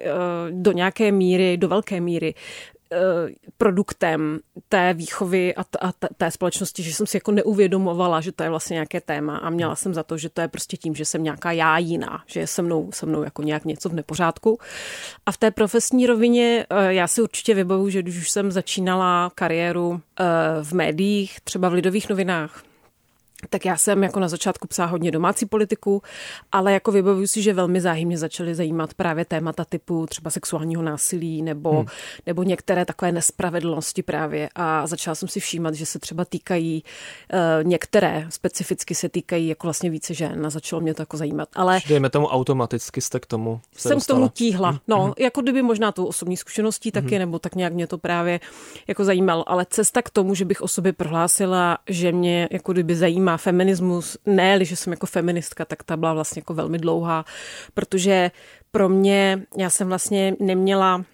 do 0.52 0.72
nějaké 0.72 1.12
míry, 1.12 1.58
do 1.58 1.68
velké 1.68 2.02
míry 2.02 2.34
Eh, 2.34 2.71
produktem 3.58 4.40
té 4.70 4.94
výchovy 4.94 5.56
a, 5.56 5.64
t- 5.64 5.78
a 5.82 5.92
t- 5.92 6.08
té 6.18 6.32
společnosti, 6.32 6.84
že 6.84 6.94
jsem 6.94 7.08
si 7.08 7.18
jako 7.18 7.32
neuvědomovala, 7.32 8.22
že 8.22 8.32
to 8.32 8.44
je 8.44 8.50
vlastně 8.50 8.74
nějaké 8.74 9.02
téma 9.02 9.38
a 9.38 9.50
měla 9.50 9.76
jsem 9.76 9.94
za 9.94 10.04
to, 10.04 10.18
že 10.18 10.30
to 10.30 10.42
je 10.42 10.48
prostě 10.48 10.78
tím, 10.78 10.96
že 10.96 11.06
jsem 11.06 11.24
nějaká 11.24 11.52
já 11.52 11.78
jiná, 11.78 12.24
že 12.28 12.40
je 12.40 12.48
se 12.48 12.62
mnou, 12.62 12.90
se 12.94 13.06
mnou 13.06 13.24
jako 13.24 13.44
nějak 13.44 13.66
něco 13.66 13.90
v 13.90 13.94
nepořádku. 13.94 14.60
A 15.26 15.32
v 15.32 15.38
té 15.38 15.52
profesní 15.52 16.08
rovině 16.08 16.66
eh, 16.70 16.94
já 16.94 17.08
si 17.08 17.22
určitě 17.22 17.54
vybavu, 17.54 17.90
že 17.90 18.02
když 18.02 18.18
už 18.18 18.32
jsem 18.32 18.52
začínala 18.52 19.32
kariéru 19.36 20.02
eh, 20.20 20.26
v 20.64 20.74
médiích, 20.74 21.40
třeba 21.44 21.70
v 21.70 21.74
lidových 21.74 22.10
novinách, 22.10 22.64
tak 23.50 23.66
já 23.66 23.78
jsem 23.78 24.04
jako 24.04 24.20
na 24.20 24.28
začátku 24.28 24.68
psala 24.68 24.90
hodně 24.90 25.12
domácí 25.12 25.46
politiku, 25.46 26.02
ale 26.52 26.74
jako 26.74 26.92
vybavuju 26.92 27.28
si, 27.28 27.42
že 27.42 27.54
velmi 27.54 27.82
záhy 27.82 28.06
mě 28.06 28.18
začaly 28.18 28.56
zajímat 28.56 28.94
právě 28.94 29.26
témata 29.26 29.66
typu 29.66 30.06
třeba 30.06 30.30
sexuálního 30.32 30.82
násilí 30.82 31.42
nebo, 31.42 31.72
hmm. 31.72 31.86
nebo 32.26 32.44
některé 32.44 32.86
takové 32.86 33.12
nespravedlnosti 33.12 34.04
právě 34.04 34.50
a 34.56 34.88
začala 34.88 35.16
jsem 35.16 35.28
si 35.28 35.40
všímat, 35.40 35.74
že 35.74 35.86
se 35.86 36.00
třeba 36.00 36.26
týkají 36.26 36.84
uh, 37.34 37.40
některé, 37.68 38.26
specificky 38.30 38.96
se 38.96 39.10
týkají 39.10 39.48
jako 39.48 39.68
vlastně 39.68 39.90
více 39.90 40.14
žen 40.14 40.46
a 40.46 40.50
začalo 40.50 40.82
mě 40.82 40.94
to 40.94 41.02
jako 41.02 41.18
zajímat. 41.18 41.50
Ale 41.56 41.80
Dejme 41.88 42.10
tomu 42.10 42.28
automaticky 42.28 43.02
jste 43.02 43.20
k 43.20 43.26
tomu 43.26 43.62
se 43.76 43.90
Jsem 43.90 43.98
dostala. 43.98 44.18
k 44.18 44.20
tomu 44.20 44.30
tíhla, 44.30 44.70
hmm. 44.70 44.80
no, 44.88 45.04
hmm. 45.04 45.14
jako 45.20 45.42
kdyby 45.42 45.62
možná 45.62 45.92
tu 45.92 46.06
osobní 46.06 46.38
zkušeností 46.38 46.92
taky, 46.92 47.16
hmm. 47.16 47.20
nebo 47.20 47.40
tak 47.40 47.56
nějak 47.56 47.74
mě 47.74 47.88
to 47.88 47.98
právě 47.98 48.40
jako 48.88 49.04
zajímalo, 49.04 49.50
ale 49.50 49.66
cesta 49.70 50.02
k 50.02 50.10
tomu, 50.10 50.36
že 50.36 50.46
bych 50.46 50.62
o 50.62 50.68
sobě 50.68 50.94
prohlásila, 50.94 51.78
že 51.90 52.12
mě 52.12 52.50
jako 52.52 52.72
kdyby 52.74 52.96
zajímá 52.96 53.31
má 53.32 53.38
feminismus, 53.38 54.18
ne, 54.26 54.66
že 54.66 54.76
jsem 54.76 54.94
jako 54.94 55.06
feministka, 55.06 55.66
tak 55.66 55.84
ta 55.84 55.98
byla 55.98 56.14
vlastně 56.14 56.40
jako 56.40 56.54
velmi 56.54 56.78
dlouhá, 56.78 57.26
protože 57.74 58.32
pro 58.72 58.90
mě, 58.90 59.46
já 59.58 59.70
jsem 59.70 59.88
vlastně 59.88 60.36
neměla 60.40 61.06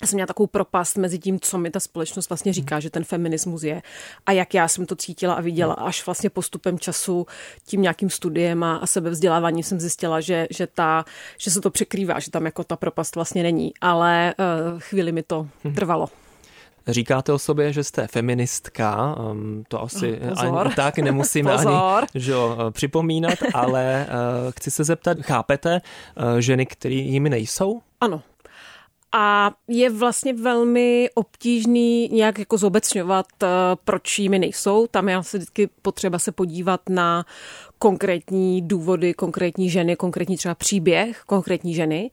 já 0.00 0.06
jsem 0.06 0.16
měla 0.16 0.26
takovou 0.26 0.46
propast 0.46 0.96
mezi 0.96 1.18
tím, 1.18 1.40
co 1.40 1.58
mi 1.58 1.70
ta 1.70 1.80
společnost 1.80 2.28
vlastně 2.28 2.52
říká, 2.52 2.80
že 2.80 2.90
ten 2.90 3.04
feminismus 3.04 3.62
je 3.62 3.82
a 4.26 4.32
jak 4.32 4.54
já 4.54 4.68
jsem 4.68 4.86
to 4.86 4.96
cítila 4.96 5.34
a 5.34 5.40
viděla. 5.40 5.74
Až 5.74 6.06
vlastně 6.06 6.30
postupem 6.30 6.78
času 6.78 7.26
tím 7.66 7.82
nějakým 7.82 8.10
studiem 8.10 8.62
a, 8.64 8.76
a 8.76 8.86
sebevzděláváním 8.86 9.62
jsem 9.62 9.80
zjistila, 9.80 10.20
že, 10.20 10.46
že, 10.50 10.66
ta, 10.66 11.04
že 11.38 11.50
se 11.50 11.60
to 11.60 11.70
překrývá, 11.70 12.20
že 12.20 12.30
tam 12.30 12.44
jako 12.44 12.64
ta 12.64 12.76
propast 12.76 13.14
vlastně 13.14 13.42
není. 13.42 13.72
Ale 13.80 14.34
uh, 14.38 14.80
chvíli 14.80 15.12
mi 15.12 15.22
to 15.22 15.48
hm. 15.64 15.74
trvalo. 15.74 16.08
Říkáte 16.88 17.32
o 17.32 17.38
sobě, 17.38 17.72
že 17.72 17.84
jste 17.84 18.06
feministka, 18.06 19.16
um, 19.30 19.64
to 19.68 19.82
asi 19.82 20.12
Pozor. 20.28 20.66
ani 20.66 20.74
tak 20.74 20.98
nemusíme 20.98 21.52
ani 21.52 21.76
že 22.14 22.32
eh, 22.34 22.70
připomínat, 22.70 23.38
ale 23.54 24.06
uh, 24.08 24.50
chci 24.50 24.70
se 24.70 24.84
zeptat, 24.84 25.18
chápete 25.18 25.80
uh, 26.16 26.38
ženy, 26.38 26.66
které 26.66 26.94
jimi 26.94 27.30
nejsou? 27.30 27.80
Ano, 28.00 28.22
a 29.18 29.52
je 29.68 29.90
vlastně 29.90 30.32
velmi 30.32 31.08
obtížný 31.14 32.08
nějak 32.08 32.38
jako 32.38 32.58
zobecňovat, 32.58 33.26
eh, 33.42 33.46
proč 33.84 34.18
jimi 34.18 34.38
nejsou. 34.38 34.86
Tam 34.86 35.08
je 35.08 35.16
asi 35.16 35.38
vždycky 35.38 35.68
potřeba 35.82 36.18
se 36.18 36.32
podívat 36.32 36.80
na 36.88 37.26
konkrétní 37.78 38.62
důvody, 38.62 39.14
konkrétní 39.14 39.70
ženy, 39.70 39.96
konkrétní 39.96 40.36
třeba 40.36 40.54
příběh 40.54 41.22
konkrétní 41.26 41.74
ženy. 41.74 42.10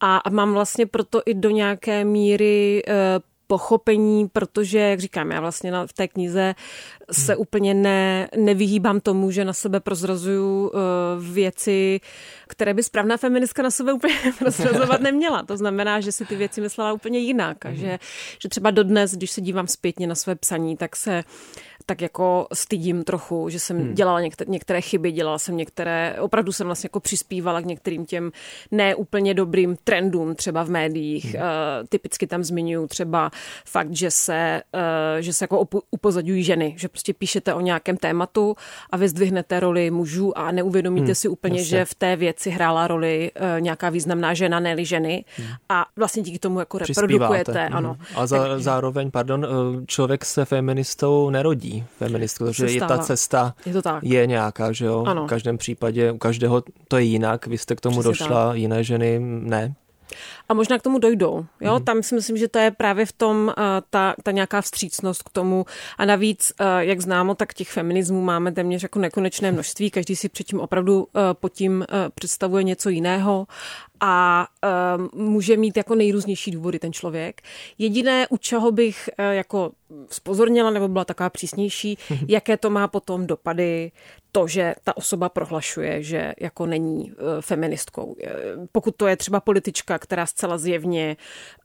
A 0.00 0.20
mám 0.30 0.52
vlastně 0.52 0.86
proto 0.86 1.22
i 1.26 1.34
do 1.34 1.50
nějaké 1.50 2.04
míry 2.04 2.82
eh, 2.86 3.20
pochopení, 3.54 4.28
protože, 4.28 4.78
jak 4.78 5.00
říkám, 5.00 5.30
já 5.30 5.40
vlastně 5.40 5.70
na, 5.70 5.86
v 5.86 5.92
té 5.92 6.08
knize 6.08 6.54
se 7.12 7.32
hmm. 7.32 7.40
úplně 7.40 7.74
ne, 7.74 8.28
nevyhýbám 8.36 9.00
tomu, 9.00 9.30
že 9.30 9.44
na 9.44 9.52
sebe 9.52 9.80
prozrazuju 9.80 10.66
uh, 10.66 11.24
věci, 11.24 12.00
které 12.48 12.74
by 12.74 12.82
správná 12.82 13.16
feministka 13.16 13.62
na 13.62 13.70
sebe 13.70 13.92
úplně 13.92 14.14
prozrazovat 14.38 15.00
neměla. 15.00 15.42
To 15.42 15.56
znamená, 15.56 16.00
že 16.00 16.12
si 16.12 16.26
ty 16.26 16.36
věci 16.36 16.60
myslela 16.60 16.92
úplně 16.92 17.18
jinak 17.18 17.66
a 17.66 17.68
hmm. 17.68 17.78
že, 17.78 17.98
že 18.42 18.48
třeba 18.48 18.70
dodnes, 18.70 19.14
když 19.14 19.30
se 19.30 19.40
dívám 19.40 19.66
zpětně 19.66 20.06
na 20.06 20.14
své 20.14 20.34
psaní, 20.34 20.76
tak 20.76 20.96
se 20.96 21.24
tak 21.86 22.00
jako 22.00 22.46
stydím 22.52 23.04
trochu, 23.04 23.48
že 23.48 23.60
jsem 23.60 23.78
hmm. 23.78 23.94
dělala 23.94 24.20
některé, 24.20 24.50
některé 24.50 24.80
chyby, 24.80 25.12
dělala 25.12 25.38
jsem 25.38 25.56
některé, 25.56 26.16
opravdu 26.20 26.52
jsem 26.52 26.66
vlastně 26.66 26.86
jako 26.86 27.00
přispívala 27.00 27.60
k 27.60 27.64
některým 27.64 28.06
těm 28.06 28.30
neúplně 28.70 29.34
dobrým 29.34 29.76
trendům 29.84 30.34
třeba 30.34 30.62
v 30.62 30.70
médiích. 30.70 31.34
Hmm. 31.34 31.42
Uh, 31.42 31.86
typicky 31.88 32.26
tam 32.26 32.44
zmiňuji 32.44 32.86
třeba 32.86 33.30
fakt, 33.66 33.96
že 33.96 34.10
se, 34.10 34.62
uh, 34.74 34.80
že 35.20 35.32
se 35.32 35.44
jako 35.44 35.66
upozadují 35.90 36.42
ženy, 36.42 36.74
že 36.78 36.88
prostě 36.88 37.14
píšete 37.14 37.54
o 37.54 37.60
nějakém 37.60 37.96
tématu 37.96 38.56
a 38.90 38.96
vy 38.96 39.08
zdvihnete 39.08 39.60
roli 39.60 39.90
mužů 39.90 40.38
a 40.38 40.50
neuvědomíte 40.50 41.04
hmm. 41.04 41.14
si 41.14 41.28
úplně, 41.28 41.58
Jasně. 41.58 41.78
že 41.78 41.84
v 41.84 41.94
té 41.94 42.16
věci 42.16 42.50
hrála 42.50 42.86
roli 42.86 43.30
uh, 43.40 43.60
nějaká 43.60 43.90
významná 43.90 44.34
žena, 44.34 44.60
ne 44.60 44.84
ženy 44.84 45.24
hmm. 45.36 45.48
a 45.68 45.86
vlastně 45.96 46.22
díky 46.22 46.38
tomu 46.38 46.58
jako 46.58 46.78
reprodukujete. 46.78 47.66
Hmm. 47.66 47.76
Ano. 47.76 47.96
A 48.14 48.26
za, 48.26 48.38
tak, 48.38 48.60
zároveň, 48.60 49.10
pardon, 49.10 49.46
člověk 49.86 50.24
se 50.24 50.44
feministou 50.44 51.30
nerodí 51.30 51.73
feministku, 51.98 52.52
že 52.52 52.66
je 52.66 52.80
ta 52.80 52.98
cesta 52.98 53.54
je, 53.66 53.72
to 53.72 53.82
tak. 53.82 54.04
je 54.04 54.26
nějaká, 54.26 54.72
že 54.72 54.84
jo? 54.86 55.04
Ano. 55.06 55.24
V 55.24 55.28
každém 55.28 55.58
případě, 55.58 56.12
u 56.12 56.18
každého 56.18 56.62
to 56.88 56.96
je 56.96 57.04
jinak, 57.04 57.46
vy 57.46 57.58
jste 57.58 57.76
k 57.76 57.80
tomu 57.80 58.00
Přesně 58.00 58.08
došla, 58.10 58.48
tak. 58.48 58.56
jiné 58.56 58.84
ženy 58.84 59.18
ne. 59.20 59.74
A 60.48 60.54
možná 60.54 60.78
k 60.78 60.82
tomu 60.82 60.98
dojdou. 60.98 61.46
Jo? 61.60 61.78
Mm. 61.78 61.84
Tam 61.84 62.02
si 62.02 62.14
myslím, 62.14 62.36
že 62.36 62.48
to 62.48 62.58
je 62.58 62.70
právě 62.70 63.06
v 63.06 63.12
tom 63.12 63.46
uh, 63.46 63.52
ta, 63.90 64.14
ta 64.22 64.30
nějaká 64.30 64.60
vstřícnost 64.60 65.22
k 65.22 65.30
tomu. 65.30 65.66
A 65.98 66.04
navíc, 66.04 66.52
uh, 66.60 66.66
jak 66.78 67.00
známo, 67.00 67.34
tak 67.34 67.54
těch 67.54 67.68
feminismů 67.68 68.20
máme 68.20 68.52
téměř 68.52 68.82
jako 68.82 68.98
nekonečné 68.98 69.52
množství. 69.52 69.90
Každý 69.90 70.16
si 70.16 70.28
předtím 70.28 70.60
opravdu 70.60 70.98
uh, 71.02 71.06
pod 71.32 71.52
tím 71.52 71.78
uh, 71.78 71.84
představuje 72.14 72.64
něco 72.64 72.88
jiného 72.88 73.46
a 74.00 74.46
uh, 75.14 75.22
může 75.22 75.56
mít 75.56 75.76
jako 75.76 75.94
nejrůznější 75.94 76.50
důvody 76.50 76.78
ten 76.78 76.92
člověk. 76.92 77.42
Jediné, 77.78 78.26
u 78.30 78.36
čeho 78.36 78.72
bych 78.72 79.10
uh, 79.18 79.24
jako 79.24 79.70
spozornila 80.10 80.70
nebo 80.70 80.88
byla 80.88 81.04
taková 81.04 81.30
přísnější, 81.30 81.98
mm-hmm. 81.98 82.26
jaké 82.28 82.56
to 82.56 82.70
má 82.70 82.88
potom 82.88 83.26
dopady, 83.26 83.92
to, 84.32 84.46
že 84.46 84.74
ta 84.84 84.96
osoba 84.96 85.28
prohlašuje, 85.28 86.02
že 86.02 86.32
jako 86.40 86.66
není 86.66 87.12
uh, 87.12 87.18
feministkou. 87.40 88.16
Pokud 88.72 88.96
to 88.96 89.06
je 89.06 89.16
třeba 89.16 89.40
politička, 89.40 89.98
která 89.98 90.26
zcela 90.34 90.58
zjevně 90.58 91.16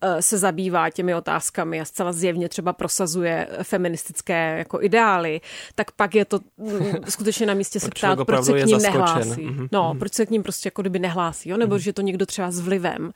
uh, 0.04 0.20
se 0.20 0.38
zabývá 0.38 0.90
těmi 0.90 1.16
otázkami 1.16 1.82
a 1.82 1.86
zcela 1.86 2.12
zjevně 2.12 2.50
třeba 2.50 2.74
prosazuje 2.74 3.48
feministické 3.64 4.58
jako 4.58 4.82
ideály, 4.82 5.42
tak 5.76 5.92
pak 5.92 6.16
je 6.16 6.26
to 6.26 6.40
mm, 6.58 6.92
skutečně 7.10 7.46
na 7.46 7.54
místě 7.54 7.80
se 7.80 7.90
ptát, 7.90 8.20
proč 8.26 8.46
se 8.46 8.62
k 8.62 8.66
ním 8.66 8.78
nehlásí. 8.78 9.48
Mm-hmm. 9.48 9.70
No, 9.72 9.96
proč 10.00 10.14
se 10.14 10.26
k 10.26 10.30
ním 10.30 10.44
prostě 10.44 10.68
jako 10.68 10.82
kdyby 10.82 11.00
nehlásí, 11.00 11.50
jo? 11.50 11.58
nebo 11.58 11.76
mm-hmm. 11.76 11.80
že 11.80 11.94
to 11.94 12.02
někdo 12.02 12.26
třeba 12.26 12.52
s 12.52 12.60
vlivem 12.60 13.12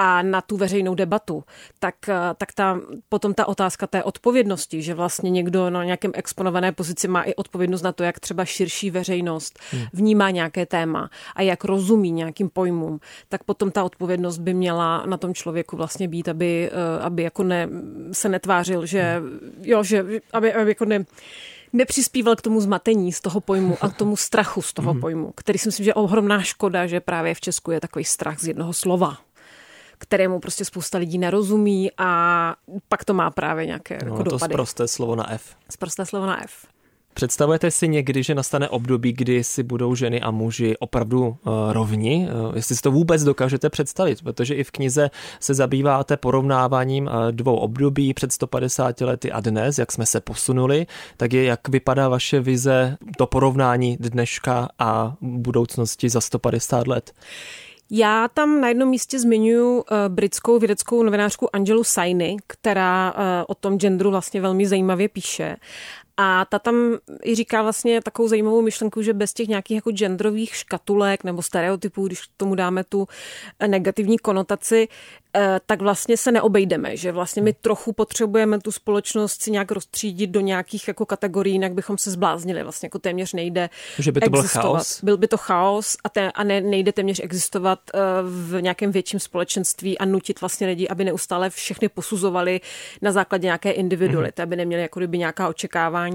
a 0.00 0.22
na 0.22 0.40
tu 0.40 0.56
veřejnou 0.56 0.94
debatu, 0.94 1.44
tak, 1.78 1.94
eh, 2.08 2.14
tak 2.36 2.52
ta, 2.52 2.80
potom 3.08 3.34
ta 3.34 3.48
otázka 3.48 3.86
té 3.86 4.02
odpovědnosti, 4.02 4.82
že 4.82 4.94
vlastně 4.94 5.30
někdo 5.30 5.70
na 5.70 5.84
nějakém 5.84 6.12
exponované 6.14 6.72
pozici 6.72 7.08
má 7.08 7.22
i 7.22 7.34
odpovědnost 7.34 7.82
na 7.82 7.92
to, 7.92 8.02
jak 8.02 8.20
třeba 8.20 8.44
širší 8.44 8.90
veřejnost 8.90 9.58
hmm. 9.70 9.84
vnímá 9.92 10.30
nějaké 10.30 10.66
téma 10.66 11.10
a 11.36 11.42
jak 11.42 11.64
rozumí 11.64 12.10
nějakým 12.10 12.48
pojmům, 12.48 13.00
tak 13.28 13.44
potom 13.44 13.70
ta 13.70 13.84
odpovědnost 13.84 14.38
by 14.38 14.54
měla 14.54 14.77
na 15.06 15.16
tom 15.16 15.34
člověku 15.34 15.76
vlastně 15.76 16.08
být, 16.08 16.28
aby, 16.28 16.70
eh, 16.72 17.02
aby 17.02 17.22
jako 17.22 17.42
ne, 17.42 17.68
se 18.12 18.28
netvářil, 18.28 18.86
že, 18.86 19.22
jo, 19.62 19.82
že 19.84 20.04
aby, 20.32 20.54
aby 20.54 20.70
jako 20.70 20.84
ne, 20.84 21.04
nepřispíval 21.72 22.36
k 22.36 22.42
tomu 22.42 22.60
zmatení 22.60 23.12
z 23.12 23.20
toho 23.20 23.40
pojmu 23.40 23.76
a 23.80 23.88
k 23.88 23.96
tomu 23.96 24.16
strachu 24.16 24.62
z 24.62 24.72
toho 24.72 24.92
hmm. 24.92 25.00
pojmu, 25.00 25.32
který 25.36 25.58
si 25.58 25.68
myslím, 25.68 25.84
že 25.84 25.90
je 25.90 25.94
ohromná 25.94 26.42
škoda, 26.42 26.86
že 26.86 27.00
právě 27.00 27.34
v 27.34 27.40
Česku 27.40 27.70
je 27.70 27.80
takový 27.80 28.04
strach 28.04 28.38
z 28.40 28.48
jednoho 28.48 28.72
slova 28.72 29.18
kterému 29.98 30.40
prostě 30.40 30.64
spousta 30.64 30.98
lidí 30.98 31.18
nerozumí 31.18 31.90
a 31.98 32.54
pak 32.88 33.04
to 33.04 33.14
má 33.14 33.30
právě 33.30 33.66
nějaké 33.66 33.98
no, 34.04 34.10
jako 34.10 34.24
to 34.24 34.30
dopady. 34.30 34.52
prosté 34.52 34.88
slovo 34.88 35.16
na 35.16 35.32
F. 35.32 35.56
Prosté 35.78 36.06
slovo 36.06 36.26
na 36.26 36.44
F. 36.44 36.66
Představujete 37.18 37.70
si 37.70 37.88
někdy, 37.88 38.22
že 38.22 38.34
nastane 38.34 38.68
období, 38.68 39.12
kdy 39.12 39.44
si 39.44 39.62
budou 39.62 39.94
ženy 39.94 40.20
a 40.20 40.30
muži 40.30 40.76
opravdu 40.78 41.26
uh, 41.28 41.34
rovni? 41.72 42.28
Uh, 42.48 42.56
jestli 42.56 42.76
si 42.76 42.82
to 42.82 42.90
vůbec 42.90 43.24
dokážete 43.24 43.70
představit, 43.70 44.22
protože 44.22 44.54
i 44.54 44.64
v 44.64 44.70
knize 44.70 45.10
se 45.40 45.54
zabýváte 45.54 46.16
porovnáváním 46.16 47.04
uh, 47.04 47.12
dvou 47.30 47.56
období 47.56 48.14
před 48.14 48.32
150 48.32 49.00
lety 49.00 49.32
a 49.32 49.40
dnes, 49.40 49.78
jak 49.78 49.92
jsme 49.92 50.06
se 50.06 50.20
posunuli, 50.20 50.86
tak 51.16 51.32
je, 51.32 51.44
jak 51.44 51.68
vypadá 51.68 52.08
vaše 52.08 52.40
vize 52.40 52.96
to 53.16 53.26
porovnání 53.26 53.96
dneška 54.00 54.68
a 54.78 55.14
budoucnosti 55.20 56.08
za 56.08 56.20
150 56.20 56.86
let? 56.86 57.12
Já 57.90 58.28
tam 58.28 58.60
na 58.60 58.68
jednom 58.68 58.88
místě 58.88 59.18
zmiňuji 59.18 59.84
britskou 60.08 60.58
vědeckou 60.58 61.02
novinářku 61.02 61.56
Angelu 61.56 61.84
Sainy, 61.84 62.36
která 62.46 63.14
o 63.48 63.54
tom 63.54 63.78
genderu 63.78 64.10
vlastně 64.10 64.40
velmi 64.40 64.66
zajímavě 64.66 65.08
píše. 65.08 65.56
A 66.20 66.44
ta 66.44 66.58
tam 66.58 66.98
i 67.24 67.34
říká 67.34 67.62
vlastně 67.62 68.00
takovou 68.00 68.28
zajímavou 68.28 68.62
myšlenku, 68.62 69.02
že 69.02 69.12
bez 69.12 69.32
těch 69.32 69.48
nějakých 69.48 69.74
jako 69.74 69.90
genderových 69.90 70.54
škatulek 70.54 71.24
nebo 71.24 71.42
stereotypů, 71.42 72.06
když 72.06 72.20
tomu 72.36 72.54
dáme 72.54 72.84
tu 72.84 73.08
negativní 73.66 74.18
konotaci, 74.18 74.88
Eh, 75.36 75.60
tak 75.66 75.82
vlastně 75.82 76.16
se 76.16 76.32
neobejdeme, 76.32 76.96
že 76.96 77.12
vlastně 77.12 77.42
my 77.42 77.52
trochu 77.52 77.92
potřebujeme 77.92 78.60
tu 78.60 78.72
společnost 78.72 79.42
si 79.42 79.50
nějak 79.50 79.70
rozstřídit 79.70 80.30
do 80.30 80.40
nějakých 80.40 80.88
jako 80.88 81.06
kategorií, 81.06 81.54
jinak 81.54 81.72
bychom 81.72 81.98
se 81.98 82.10
zbláznili, 82.10 82.62
vlastně 82.62 82.86
jako 82.86 82.98
téměř 82.98 83.32
nejde 83.32 83.70
Že 83.98 84.12
by 84.12 84.20
to 84.20 84.26
existovat. 84.26 84.64
byl 84.64 84.72
chaos? 84.72 85.04
Byl 85.04 85.16
by 85.16 85.28
to 85.28 85.36
chaos 85.36 85.96
a, 86.04 86.08
te, 86.08 86.32
a 86.32 86.44
ne, 86.44 86.60
nejde 86.60 86.92
téměř 86.92 87.20
existovat 87.24 87.78
eh, 87.94 87.98
v 88.22 88.62
nějakém 88.62 88.92
větším 88.92 89.20
společenství 89.20 89.98
a 89.98 90.04
nutit 90.04 90.40
vlastně 90.40 90.66
lidi, 90.66 90.88
aby 90.88 91.04
neustále 91.04 91.50
všechny 91.50 91.88
posuzovali 91.88 92.60
na 93.02 93.12
základě 93.12 93.46
nějaké 93.46 93.70
individuality, 93.70 94.40
mm-hmm. 94.40 94.42
aby 94.42 94.56
neměli 94.56 94.82
jako 94.82 95.00
kdyby 95.00 95.18
nějaká 95.18 95.48
očekávání. 95.48 96.07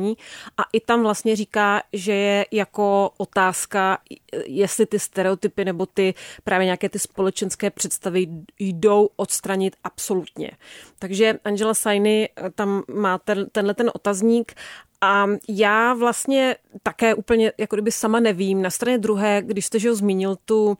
A 0.58 0.62
i 0.74 0.80
tam 0.80 1.02
vlastně 1.02 1.36
říká, 1.36 1.84
že 1.94 2.14
je 2.14 2.46
jako 2.52 3.12
otázka, 3.18 3.98
jestli 4.46 4.86
ty 4.86 5.00
stereotypy 5.00 5.66
nebo 5.66 5.86
ty 5.86 6.14
právě 6.44 6.66
nějaké 6.66 6.90
ty 6.90 7.00
společenské 7.00 7.70
představy 7.70 8.28
jdou 8.60 9.10
odstranit 9.16 9.76
absolutně. 9.84 10.52
Takže 11.00 11.40
Angela 11.46 11.74
Sainy 11.74 12.30
eh, 12.36 12.50
tam 12.50 12.84
má 12.94 13.18
ten, 13.18 13.50
tenhle 13.52 13.74
ten 13.74 13.92
otazník 13.94 14.54
a 15.02 15.28
já 15.50 15.94
vlastně 15.94 16.56
také 16.84 17.16
úplně 17.16 17.52
jako 17.58 17.76
kdyby 17.76 17.92
sama 17.92 18.20
nevím. 18.20 18.62
Na 18.62 18.70
straně 18.70 18.98
druhé, 18.98 19.42
když 19.42 19.66
jste 19.66 19.80
že 19.80 19.90
ho 19.90 19.96
zmínil 19.96 20.36
tu 20.46 20.66
uh, 20.68 20.78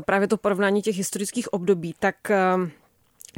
právě 0.00 0.28
to 0.28 0.36
porovnání 0.36 0.82
těch 0.82 0.96
historických 0.96 1.52
období, 1.52 1.94
tak 1.98 2.16
uh, 2.30 2.68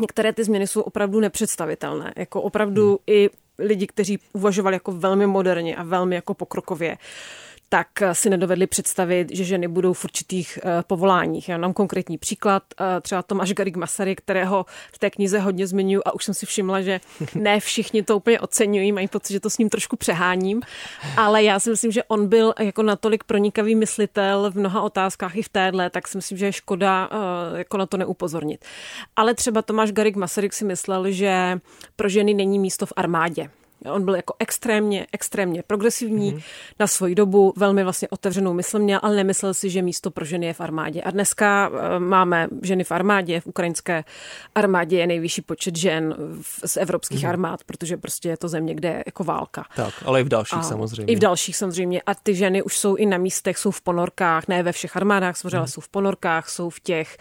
některé 0.00 0.32
ty 0.32 0.44
změny 0.44 0.66
jsou 0.66 0.80
opravdu 0.80 1.20
nepředstavitelné. 1.20 2.12
Jako 2.16 2.42
opravdu 2.42 2.88
hmm. 2.88 2.98
i 3.06 3.30
lidi, 3.62 3.86
kteří 3.86 4.18
uvažovali 4.32 4.76
jako 4.76 4.92
velmi 4.92 5.26
moderně 5.26 5.76
a 5.76 5.82
velmi 5.82 6.14
jako 6.14 6.34
pokrokově, 6.34 6.98
tak 7.72 7.88
si 8.12 8.30
nedovedli 8.30 8.66
představit, 8.66 9.28
že 9.36 9.44
ženy 9.44 9.68
budou 9.68 9.92
v 9.92 10.04
určitých 10.04 10.58
povoláních. 10.86 11.48
Já 11.48 11.58
mám 11.58 11.72
konkrétní 11.72 12.18
příklad, 12.18 12.62
třeba 13.02 13.22
Tomáš 13.22 13.52
Garik 13.52 13.76
Masaryk, 13.76 14.20
kterého 14.20 14.66
v 14.92 14.98
té 14.98 15.10
knize 15.10 15.38
hodně 15.38 15.66
zmiňuji 15.66 16.02
a 16.04 16.14
už 16.14 16.24
jsem 16.24 16.34
si 16.34 16.46
všimla, 16.46 16.82
že 16.82 17.00
ne 17.34 17.60
všichni 17.60 18.02
to 18.02 18.16
úplně 18.16 18.40
oceňují, 18.40 18.92
mají 18.92 19.08
pocit, 19.08 19.32
že 19.32 19.40
to 19.40 19.50
s 19.50 19.58
ním 19.58 19.68
trošku 19.68 19.96
přeháním, 19.96 20.60
ale 21.16 21.42
já 21.42 21.60
si 21.60 21.70
myslím, 21.70 21.92
že 21.92 22.04
on 22.04 22.28
byl 22.28 22.54
jako 22.58 22.82
natolik 22.82 23.24
pronikavý 23.24 23.74
myslitel 23.74 24.50
v 24.50 24.58
mnoha 24.58 24.82
otázkách 24.82 25.36
i 25.36 25.42
v 25.42 25.48
téhle, 25.48 25.90
tak 25.90 26.08
si 26.08 26.18
myslím, 26.18 26.38
že 26.38 26.46
je 26.46 26.52
škoda 26.52 27.08
jako 27.56 27.76
na 27.76 27.86
to 27.86 27.96
neupozornit. 27.96 28.64
Ale 29.16 29.34
třeba 29.34 29.62
Tomáš 29.62 29.92
Garik 29.92 30.16
Masaryk 30.16 30.52
si 30.52 30.64
myslel, 30.64 31.10
že 31.10 31.60
pro 31.96 32.08
ženy 32.08 32.34
není 32.34 32.58
místo 32.58 32.86
v 32.86 32.92
armádě. 32.96 33.50
On 33.90 34.04
byl 34.04 34.14
jako 34.14 34.34
extrémně, 34.38 35.06
extrémně 35.12 35.62
progresivní 35.66 36.32
mm-hmm. 36.32 36.42
na 36.80 36.86
svoji 36.86 37.14
dobu, 37.14 37.52
velmi 37.56 37.82
vlastně 37.84 38.08
otevřenou 38.08 38.52
mysl 38.52 38.78
měl, 38.78 39.00
ale 39.02 39.16
nemyslel 39.16 39.54
si, 39.54 39.70
že 39.70 39.82
místo 39.82 40.10
pro 40.10 40.24
ženy 40.24 40.46
je 40.46 40.52
v 40.52 40.60
armádě. 40.60 41.02
A 41.02 41.10
dneska 41.10 41.70
eh, 41.72 41.98
máme 41.98 42.48
ženy 42.62 42.84
v 42.84 42.92
armádě, 42.92 43.40
v 43.40 43.46
ukrajinské 43.46 44.04
armádě 44.54 44.98
je 44.98 45.06
nejvyšší 45.06 45.42
počet 45.42 45.76
žen 45.76 46.16
z 46.66 46.76
evropských 46.76 47.24
mm-hmm. 47.24 47.28
armád, 47.28 47.64
protože 47.64 47.96
prostě 47.96 48.28
je 48.28 48.36
to 48.36 48.48
země, 48.48 48.74
kde 48.74 48.88
je 48.88 49.02
jako 49.06 49.24
válka. 49.24 49.64
Tak, 49.76 49.94
ale 50.04 50.20
i 50.20 50.24
v 50.24 50.28
dalších 50.28 50.58
a 50.58 50.62
samozřejmě. 50.62 51.12
I 51.12 51.16
v 51.16 51.18
dalších 51.18 51.56
samozřejmě. 51.56 52.02
A 52.06 52.14
ty 52.14 52.34
ženy 52.34 52.62
už 52.62 52.78
jsou 52.78 52.94
i 52.94 53.06
na 53.06 53.18
místech, 53.18 53.58
jsou 53.58 53.70
v 53.70 53.80
ponorkách, 53.80 54.48
ne 54.48 54.62
ve 54.62 54.72
všech 54.72 54.96
armádách, 54.96 55.36
samozřejmě, 55.36 55.58
mm-hmm. 55.58 55.66
jsou 55.66 55.80
v 55.80 55.88
ponorkách, 55.88 56.48
jsou 56.48 56.70
v 56.70 56.80
těch 56.80 57.16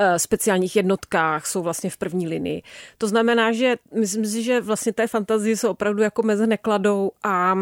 uh, 0.00 0.06
speciálních 0.16 0.76
jednotkách, 0.76 1.46
jsou 1.46 1.62
vlastně 1.62 1.90
v 1.90 1.96
první 1.96 2.28
linii. 2.28 2.62
To 2.98 3.08
znamená, 3.08 3.52
že 3.52 3.76
myslím 3.94 4.26
si, 4.26 4.42
že 4.42 4.60
vlastně 4.60 4.92
té 4.92 5.06
fantazie 5.06 5.56
jsou 5.56 5.70
opravdu 5.70 5.99
opravdu 6.00 6.04
jako 6.04 6.22
meze 6.22 6.46
nekladou 6.46 7.12
a 7.22 7.54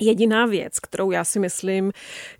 jediná 0.00 0.46
věc, 0.46 0.80
kterou 0.80 1.10
já 1.10 1.24
si 1.24 1.38
myslím, 1.38 1.92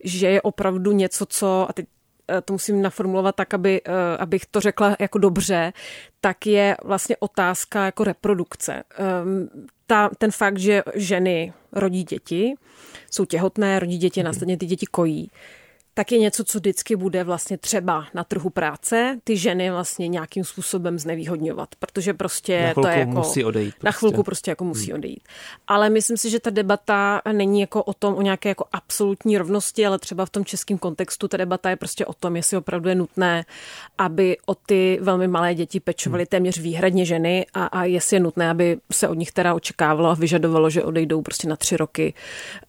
že 0.04 0.26
je 0.26 0.42
opravdu 0.42 0.92
něco, 0.92 1.26
co, 1.26 1.66
a 1.68 1.72
teď 1.72 1.86
eh, 2.28 2.40
to 2.40 2.52
musím 2.52 2.82
naformulovat 2.82 3.34
tak, 3.34 3.54
aby, 3.54 3.80
eh, 3.84 4.16
abych 4.18 4.46
to 4.50 4.60
řekla 4.60 4.96
jako 4.98 5.18
dobře, 5.18 5.72
tak 6.20 6.46
je 6.46 6.76
vlastně 6.84 7.16
otázka 7.20 7.84
jako 7.84 8.04
reprodukce. 8.04 8.82
Ehm, 8.98 9.48
ta, 9.86 10.10
ten 10.18 10.30
fakt, 10.30 10.58
že 10.58 10.82
ženy 10.94 11.52
rodí 11.72 12.04
děti, 12.04 12.54
jsou 13.10 13.24
těhotné, 13.24 13.78
rodí 13.78 13.98
děti, 13.98 14.22
následně 14.22 14.56
ty 14.56 14.66
děti 14.66 14.86
kojí, 14.86 15.30
tak 15.94 16.12
je 16.12 16.18
něco, 16.18 16.44
co 16.44 16.58
vždycky 16.58 16.96
bude 16.96 17.24
vlastně 17.24 17.58
třeba 17.58 18.06
na 18.14 18.24
trhu 18.24 18.50
práce 18.50 19.18
ty 19.24 19.36
ženy 19.36 19.70
vlastně 19.70 20.08
nějakým 20.08 20.44
způsobem 20.44 20.98
znevýhodňovat, 20.98 21.68
protože 21.78 22.14
prostě 22.14 22.72
to 22.74 22.88
je 22.88 22.98
jako... 22.98 23.10
musí 23.10 23.44
odejít. 23.44 23.70
Prostě. 23.70 23.86
Na 23.86 23.92
chvilku 23.92 24.22
prostě 24.22 24.50
jako 24.50 24.64
musí 24.64 24.86
hmm. 24.86 24.98
odejít. 24.98 25.22
Ale 25.66 25.90
myslím 25.90 26.16
si, 26.16 26.30
že 26.30 26.40
ta 26.40 26.50
debata 26.50 27.22
není 27.32 27.60
jako 27.60 27.82
o 27.82 27.94
tom, 27.94 28.14
o 28.14 28.22
nějaké 28.22 28.48
jako 28.48 28.64
absolutní 28.72 29.38
rovnosti, 29.38 29.86
ale 29.86 29.98
třeba 29.98 30.26
v 30.26 30.30
tom 30.30 30.44
českém 30.44 30.78
kontextu 30.78 31.28
ta 31.28 31.36
debata 31.36 31.70
je 31.70 31.76
prostě 31.76 32.06
o 32.06 32.12
tom, 32.12 32.36
jestli 32.36 32.56
opravdu 32.56 32.88
je 32.88 32.94
nutné, 32.94 33.44
aby 33.98 34.36
o 34.46 34.54
ty 34.54 34.98
velmi 35.02 35.28
malé 35.28 35.54
děti 35.54 35.80
pečovaly 35.80 36.22
hmm. 36.22 36.28
téměř 36.28 36.58
výhradně 36.58 37.04
ženy 37.04 37.46
a, 37.54 37.66
a 37.66 37.84
jestli 37.84 38.16
je 38.16 38.20
nutné, 38.20 38.50
aby 38.50 38.78
se 38.92 39.08
od 39.08 39.14
nich 39.14 39.32
teda 39.32 39.54
očekávalo 39.54 40.08
a 40.08 40.14
vyžadovalo, 40.14 40.70
že 40.70 40.84
odejdou 40.84 41.22
prostě 41.22 41.48
na 41.48 41.56
tři 41.56 41.76
roky 41.76 42.14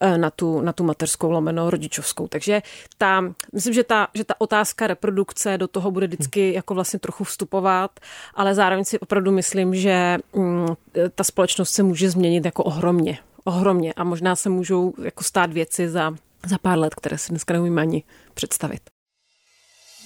eh, 0.00 0.18
na 0.18 0.30
tu, 0.30 0.60
na 0.60 0.72
tu 0.72 0.84
materskou 0.84 1.30
lomeno 1.30 1.70
rodičovskou. 1.70 2.28
Takže 2.28 2.62
ta 2.98 3.21
myslím, 3.52 3.74
že 3.74 3.84
ta, 3.84 4.08
že 4.14 4.24
ta 4.24 4.34
otázka 4.38 4.86
reprodukce 4.86 5.58
do 5.58 5.68
toho 5.68 5.90
bude 5.90 6.06
vždycky 6.06 6.52
jako 6.52 6.74
vlastně 6.74 6.98
trochu 6.98 7.24
vstupovat, 7.24 8.00
ale 8.34 8.54
zároveň 8.54 8.84
si 8.84 8.98
opravdu 8.98 9.32
myslím, 9.32 9.74
že 9.74 10.18
mm, 10.34 10.66
ta 11.14 11.24
společnost 11.24 11.70
se 11.70 11.82
může 11.82 12.10
změnit 12.10 12.44
jako 12.44 12.64
ohromně. 12.64 13.18
Ohromně 13.44 13.92
a 13.92 14.04
možná 14.04 14.36
se 14.36 14.48
můžou 14.48 14.94
jako 15.02 15.24
stát 15.24 15.52
věci 15.52 15.88
za, 15.88 16.14
za 16.46 16.58
pár 16.58 16.78
let, 16.78 16.94
které 16.94 17.18
si 17.18 17.30
dneska 17.30 17.54
neumíme 17.54 17.82
ani 17.82 18.02
představit. 18.34 18.80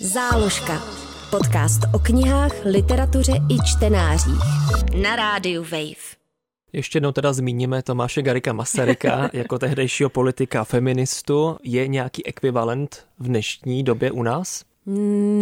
Záložka. 0.01 0.83
Podcast 1.31 1.81
o 1.95 1.99
knihách, 1.99 2.53
literatuře 2.65 3.33
i 3.33 3.57
čtenářích. 3.65 4.41
Na 5.03 5.17
rádiu 5.17 5.63
Wave. 5.63 6.16
Ještě 6.77 6.97
jednou 6.97 7.13
teda 7.13 7.33
zmíníme 7.33 7.83
Tomáše 7.83 8.23
Garika 8.23 8.53
Masaryka 8.53 9.31
jako 9.33 9.59
tehdejšího 9.59 10.11
politika 10.11 10.65
feministu. 10.65 11.57
Je 11.63 11.89
nějaký 11.89 12.27
ekvivalent 12.27 13.07
v 13.19 13.27
dnešní 13.27 13.83
době 13.83 14.11
u 14.11 14.23
nás? 14.23 14.65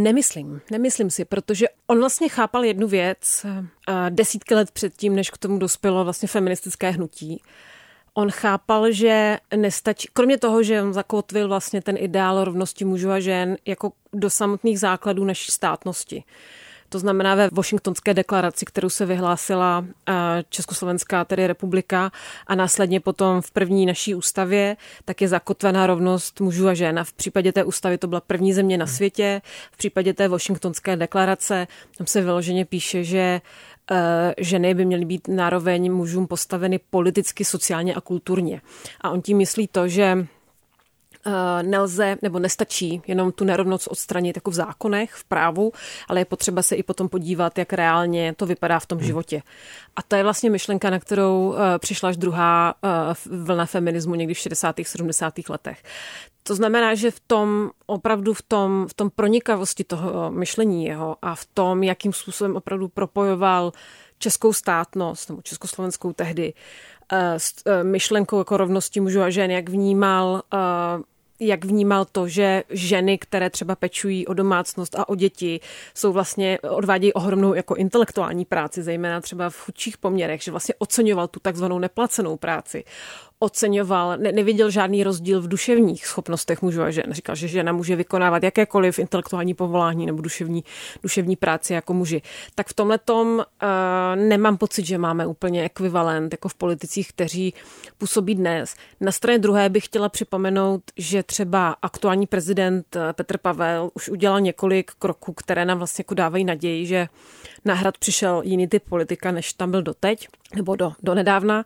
Nemyslím, 0.03 0.61
nemyslím 0.71 1.11
si, 1.11 1.25
protože 1.25 1.67
on 1.87 1.99
vlastně 1.99 2.29
chápal 2.29 2.64
jednu 2.64 2.88
věc 2.88 3.47
eh, 3.88 4.11
desítky 4.11 4.55
let 4.55 4.71
předtím, 4.71 5.17
než 5.17 5.31
k 5.31 5.38
tomu 5.38 5.59
dospělo 5.59 6.05
vlastně 6.05 6.29
feministické 6.29 6.91
hnutí. 6.91 7.43
On 8.14 8.31
chápal, 8.31 8.93
že 8.93 9.38
nestačí, 9.57 10.09
kromě 10.12 10.38
toho, 10.38 10.62
že 10.62 10.83
on 10.83 10.93
zakotvil 10.93 11.49
vlastně 11.49 11.83
ten 11.83 11.97
ideál 11.99 12.45
rovnosti 12.45 12.85
mužů 12.85 13.11
a 13.11 13.21
žen 13.21 13.57
jako 13.67 13.93
do 14.12 14.31
samotných 14.31 14.81
základů 14.81 15.25
naší 15.25 15.53
státnosti. 15.53 16.25
To 16.94 16.98
znamená 16.98 17.34
ve 17.34 17.48
Washingtonské 17.52 18.14
deklaraci, 18.14 18.64
kterou 18.64 18.88
se 18.88 19.06
vyhlásila 19.06 19.84
eh, 20.08 20.12
Československá 20.48 21.24
tedy 21.24 21.46
republika 21.46 22.12
a 22.46 22.54
následně 22.54 23.00
potom 23.00 23.40
v 23.40 23.50
první 23.50 23.86
naší 23.86 24.14
ústavě, 24.14 24.76
tak 25.04 25.20
je 25.20 25.28
zakotvená 25.28 25.86
rovnost 25.86 26.40
mužů 26.40 26.68
a 26.68 26.74
žen. 26.74 26.98
A 26.98 27.04
v 27.04 27.12
případě 27.12 27.52
té 27.52 27.64
ústavy 27.64 27.98
to 27.98 28.07
byla 28.07 28.20
první 28.20 28.52
země 28.52 28.78
na 28.78 28.87
světě. 28.87 29.42
V 29.72 29.76
případě 29.76 30.14
té 30.14 30.28
Washingtonské 30.28 30.96
deklarace 30.96 31.66
tam 31.98 32.07
se 32.07 32.20
vyloženě 32.20 32.64
píše, 32.64 33.04
že 33.04 33.40
eh, 33.90 34.35
ženy 34.38 34.74
by 34.74 34.85
měly 34.85 35.04
být 35.04 35.28
nároveň 35.28 35.92
mužům 35.92 36.26
postaveny 36.26 36.80
politicky, 36.90 37.44
sociálně 37.44 37.94
a 37.94 38.00
kulturně. 38.00 38.61
A 39.00 39.11
on 39.11 39.22
tím 39.22 39.38
myslí 39.38 39.68
to, 39.68 39.88
že 39.88 40.26
nelze 41.62 42.16
nebo 42.22 42.38
nestačí 42.38 43.02
jenom 43.06 43.32
tu 43.32 43.44
nerovnost 43.44 43.87
odstranit 43.87 44.37
jako 44.37 44.50
v 44.50 44.54
zákonech, 44.54 45.12
v 45.12 45.24
právu, 45.24 45.72
ale 46.08 46.20
je 46.20 46.24
potřeba 46.24 46.62
se 46.62 46.76
i 46.76 46.82
potom 46.82 47.08
podívat, 47.08 47.58
jak 47.58 47.72
reálně 47.72 48.34
to 48.37 48.46
vypadá 48.46 48.78
v 48.78 48.87
tom 48.87 48.98
hmm. 48.98 49.06
životě. 49.06 49.42
A 49.96 50.02
to 50.02 50.16
je 50.16 50.22
vlastně 50.22 50.50
myšlenka, 50.50 50.90
na 50.90 50.98
kterou 50.98 51.54
eh, 51.54 51.78
přišla 51.78 52.08
až 52.08 52.16
druhá 52.16 52.74
eh, 52.84 52.88
vlna 53.30 53.66
feminismu 53.66 54.14
někdy 54.14 54.34
v 54.34 54.38
60. 54.38 54.76
70. 54.82 55.34
letech. 55.48 55.82
To 56.42 56.54
znamená, 56.54 56.94
že 56.94 57.10
v 57.10 57.20
tom 57.20 57.70
opravdu 57.87 58.34
v 58.34 58.42
tom, 58.42 58.87
v 58.88 58.94
tom 58.94 59.10
pronikavosti 59.10 59.84
toho 59.84 60.30
myšlení 60.30 60.84
jeho 60.84 61.16
a 61.22 61.34
v 61.34 61.44
tom, 61.54 61.82
jakým 61.82 62.12
způsobem 62.12 62.56
opravdu 62.56 62.88
propojoval 62.88 63.72
českou 64.18 64.52
státnost, 64.52 65.28
nebo 65.28 65.42
československou 65.42 66.12
tehdy, 66.12 66.54
s 67.37 67.54
myšlenkou 67.82 68.38
jako 68.38 68.56
rovnosti 68.56 69.00
mužů 69.00 69.22
a 69.22 69.30
žen, 69.30 69.50
jak 69.50 69.68
vnímal 69.68 70.42
jak 71.40 71.64
vnímal 71.64 72.05
to, 72.05 72.29
že 72.29 72.62
ženy, 72.70 73.18
které 73.18 73.51
třeba 73.51 73.77
pečují 73.77 74.27
o 74.27 74.35
domácnost 74.35 74.99
a 74.99 75.09
o 75.09 75.14
děti, 75.14 75.61
jsou 75.94 76.12
vlastně, 76.12 76.59
odvádějí 76.61 77.12
ohromnou 77.12 77.55
jako 77.55 77.75
intelektuální 77.75 78.44
práci, 78.44 78.83
zejména 78.83 79.20
třeba 79.20 79.51
v 79.51 79.57
chudších 79.57 79.99
poměrech, 79.99 80.42
že 80.42 80.51
vlastně 80.51 80.75
oceňoval 80.79 81.29
tu 81.29 81.40
takzvanou 81.40 81.79
neplacenou 81.79 82.37
práci 82.37 82.85
oceňoval, 83.38 84.16
ne, 84.16 84.33
neviděl 84.33 84.70
žádný 84.70 85.05
rozdíl 85.05 85.40
v 85.40 85.49
duševních 85.49 86.07
schopnostech 86.07 86.62
mužů 86.62 86.83
a 86.83 86.90
žen. 86.90 87.05
Říkal, 87.11 87.35
že 87.37 87.49
žena 87.49 87.73
může 87.73 87.97
vykonávat 87.97 88.42
jakékoliv 88.42 88.99
intelektuální 88.99 89.55
povolání 89.55 90.07
nebo 90.07 90.23
duševní, 90.23 90.64
duševní 91.03 91.37
práci 91.37 91.73
jako 91.73 91.94
muži. 91.94 92.23
Tak 92.55 92.68
v 92.68 92.75
tomhle 92.75 92.99
tom 92.99 93.29
uh, 93.29 93.42
nemám 94.14 94.57
pocit, 94.57 94.87
že 94.87 94.99
máme 94.99 95.27
úplně 95.27 95.64
ekvivalent 95.64 96.33
jako 96.33 96.49
v 96.49 96.55
politicích, 96.55 97.09
kteří 97.09 97.55
působí 97.99 98.35
dnes. 98.35 98.75
Na 99.01 99.12
straně 99.12 99.38
druhé 99.38 99.68
bych 99.68 99.85
chtěla 99.85 100.09
připomenout, 100.09 100.83
že 100.97 101.23
třeba 101.23 101.77
aktuální 101.83 102.27
prezident 102.27 102.97
eh, 102.97 103.12
Petr 103.12 103.38
Pavel 103.38 103.90
už 103.94 104.09
udělal 104.09 104.40
několik 104.40 104.90
kroků, 104.99 105.33
které 105.33 105.64
nám 105.64 105.79
vlastně 105.79 106.03
jako 106.03 106.14
dávají 106.14 106.44
naději, 106.44 106.87
že 106.87 107.09
na 107.64 107.75
hrad 107.75 107.99
přišel 107.99 108.42
jiný 108.44 108.68
typ 108.68 108.83
politika, 108.88 109.33
než 109.33 109.53
tam 109.53 109.70
byl 109.70 109.83
doteď, 109.83 110.29
nebo 110.57 110.77
do, 110.77 110.92
do 111.03 111.14
nedávna. 111.14 111.64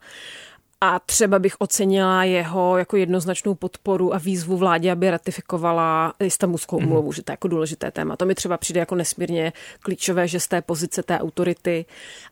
A 0.81 0.99
třeba 0.99 1.39
bych 1.39 1.55
ocenila 1.59 2.23
jeho 2.23 2.77
jako 2.77 2.97
jednoznačnou 2.97 3.55
podporu 3.55 4.13
a 4.13 4.17
výzvu 4.17 4.57
vládě, 4.57 4.91
aby 4.91 5.11
ratifikovala 5.11 6.13
Istanbulskou 6.19 6.79
mhm. 6.79 6.87
umluvu, 6.87 7.07
mm. 7.07 7.13
že 7.13 7.23
to 7.23 7.31
je 7.31 7.33
jako 7.33 7.47
důležité 7.47 7.91
téma. 7.91 8.15
To 8.15 8.25
mi 8.25 8.35
třeba 8.35 8.57
přijde 8.57 8.79
jako 8.79 8.95
nesmírně 8.95 9.53
klíčové, 9.79 10.27
že 10.27 10.39
z 10.39 10.47
té 10.47 10.61
pozice 10.61 11.03
té 11.03 11.19
autority 11.19 11.85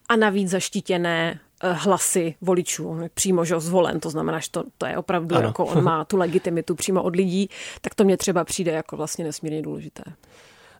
a 0.08 0.16
navíc 0.16 0.50
zaštítěné 0.50 1.40
eh, 1.62 1.72
hlasy 1.72 2.34
voličů. 2.40 2.88
On 2.88 3.02
je 3.02 3.10
přímo 3.14 3.44
že 3.44 3.60
zvolen, 3.60 4.00
to 4.00 4.10
znamená, 4.10 4.38
že 4.38 4.50
to, 4.50 4.64
to 4.78 4.86
je 4.86 4.96
opravdu, 4.96 5.36
ano. 5.36 5.46
jako 5.46 5.66
on 5.66 5.84
má 5.84 6.04
tu 6.04 6.16
legitimitu 6.16 6.74
přímo 6.74 7.02
od 7.02 7.16
lidí, 7.16 7.50
tak 7.80 7.94
to 7.94 8.04
mě 8.04 8.16
třeba 8.16 8.44
přijde 8.44 8.72
jako 8.72 8.96
vlastně 8.96 9.24
nesmírně 9.24 9.62
důležité. 9.62 10.02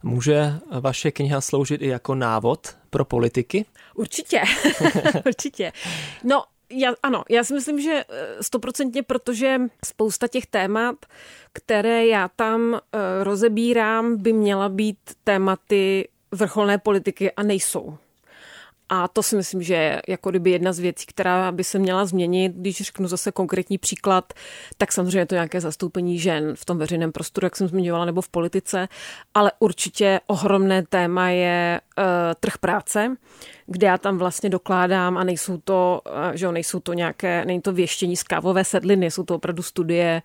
Může 0.02 0.54
vaše 0.80 1.10
kniha 1.10 1.40
sloužit 1.40 1.82
i 1.82 1.86
jako 1.86 2.14
návod 2.14 2.76
pro 2.90 3.04
politiky? 3.04 3.64
Určitě, 3.94 4.42
určitě. 5.26 5.72
No, 6.24 6.44
já, 6.70 6.94
ano, 7.02 7.24
já 7.30 7.44
si 7.44 7.54
myslím, 7.54 7.80
že 7.80 8.04
eh, 8.08 8.42
stoprocentně, 8.42 9.02
protože 9.02 9.60
spousta 9.84 10.28
těch 10.28 10.46
témat, 10.46 10.96
které 11.52 12.06
já 12.06 12.28
tam 12.36 12.72
uh, 12.72 12.78
rozebírám, 13.22 14.16
by 14.16 14.32
měla 14.32 14.68
být 14.68 14.98
tématy 15.24 16.08
vrcholné 16.32 16.78
politiky 16.78 17.32
a 17.32 17.42
nejsou. 17.42 17.98
A 18.88 19.08
to 19.08 19.22
si 19.22 19.36
myslím, 19.36 19.62
že 19.62 19.74
je 19.74 20.02
jako 20.08 20.30
kdyby 20.30 20.50
jedna 20.50 20.72
z 20.72 20.78
věcí, 20.78 21.06
která 21.06 21.52
by 21.52 21.64
se 21.64 21.78
měla 21.78 22.06
změnit. 22.06 22.52
Když 22.56 22.76
řeknu 22.76 23.08
zase 23.08 23.32
konkrétní 23.32 23.78
příklad, 23.78 24.32
tak 24.78 24.92
samozřejmě 24.92 25.26
to 25.26 25.34
nějaké 25.34 25.60
zastoupení 25.60 26.18
žen 26.18 26.56
v 26.56 26.64
tom 26.64 26.78
veřejném 26.78 27.12
prostoru, 27.12 27.46
jak 27.46 27.56
jsem 27.56 27.68
zmiňovala, 27.68 28.04
nebo 28.04 28.22
v 28.22 28.28
politice, 28.28 28.88
ale 29.34 29.52
určitě 29.58 30.20
ohromné 30.26 30.82
téma 30.86 31.28
je 31.28 31.80
trh 32.40 32.58
práce 32.58 33.16
kde 33.70 33.86
já 33.86 33.98
tam 33.98 34.18
vlastně 34.18 34.50
dokládám 34.50 35.18
a 35.18 35.24
nejsou 35.24 35.58
to, 35.58 36.00
uh, 36.06 36.12
že 36.34 36.44
jo, 36.44 36.52
nejsou 36.52 36.80
to 36.80 36.92
nějaké, 36.92 37.44
není 37.44 37.60
to 37.60 37.72
věštění 37.72 38.16
z 38.16 38.22
kávové 38.22 38.64
sedliny, 38.64 39.10
jsou 39.10 39.22
to 39.22 39.34
opravdu 39.34 39.62
studie 39.62 40.22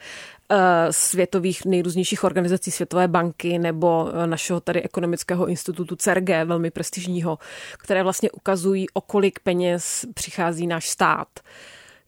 uh, 0.52 0.58
světových 0.92 1.66
nejrůznějších 1.66 2.24
organizací 2.24 2.72
Světové 2.72 3.08
banky 3.08 3.60
nebo 3.60 4.12
našeho 4.26 4.60
tady 4.60 4.82
ekonomického 4.82 5.46
institutu 5.48 5.96
CERG, 5.96 6.30
velmi 6.30 6.72
prestižního, 6.72 7.40
které 7.78 8.04
vlastně 8.04 8.32
ukazují, 8.32 8.90
o 8.94 9.02
kolik 9.02 9.40
peněz 9.40 10.06
přichází 10.14 10.68
náš 10.68 10.90
stát 10.90 11.28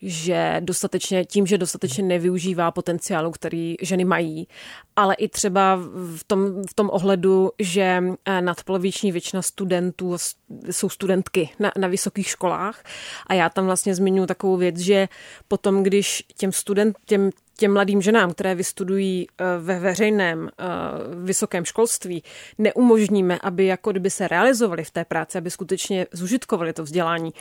že 0.08 0.58
dostatečně, 0.60 1.26
tím, 1.26 1.48
že 1.48 1.58
dostatečně 1.58 2.04
nevyužívá 2.04 2.72
potenciálu, 2.72 3.32
který 3.32 3.76
ženy 3.82 4.06
mají, 4.06 4.48
ale 4.96 5.16
i 5.16 5.28
třeba 5.28 5.76
v 6.16 6.24
tom, 6.28 6.64
v 6.70 6.74
tom 6.74 6.90
ohledu, 6.94 7.52
že 7.60 8.04
eh, 8.26 8.42
nadpoloviční 8.42 9.12
většina 9.12 9.42
studentů 9.42 10.18
jsou 10.72 10.90
studentky 10.90 11.50
na, 11.60 11.72
na 11.78 11.88
vysokých 11.88 12.28
školách. 12.28 12.84
A 13.28 13.34
já 13.34 13.50
tam 13.50 13.66
vlastně 13.66 13.96
zmiňuji 13.96 14.26
takovou 14.26 14.58
věc, 14.58 14.78
že 14.78 15.08
potom, 15.48 15.84
když 15.84 16.24
těm 16.38 16.52
student, 16.52 16.98
těm, 17.06 17.30
těm 17.58 17.74
mladým 17.74 18.02
ženám, 18.02 18.34
které 18.34 18.56
vystudují 18.56 19.28
eh, 19.28 19.44
ve 19.60 19.80
veřejném 19.80 20.50
eh, 20.50 20.66
vysokém 21.16 21.66
školství, 21.66 22.24
neumožníme, 22.58 23.40
aby 23.42 23.66
jako 23.66 23.92
kdyby 23.92 24.10
se 24.10 24.28
realizovali 24.28 24.84
v 24.84 24.92
té 24.92 25.06
práci, 25.06 25.38
aby 25.38 25.52
skutečně 25.52 26.08
zužitkovali 26.12 26.74
to 26.74 26.84
vzdělání, 26.84 27.34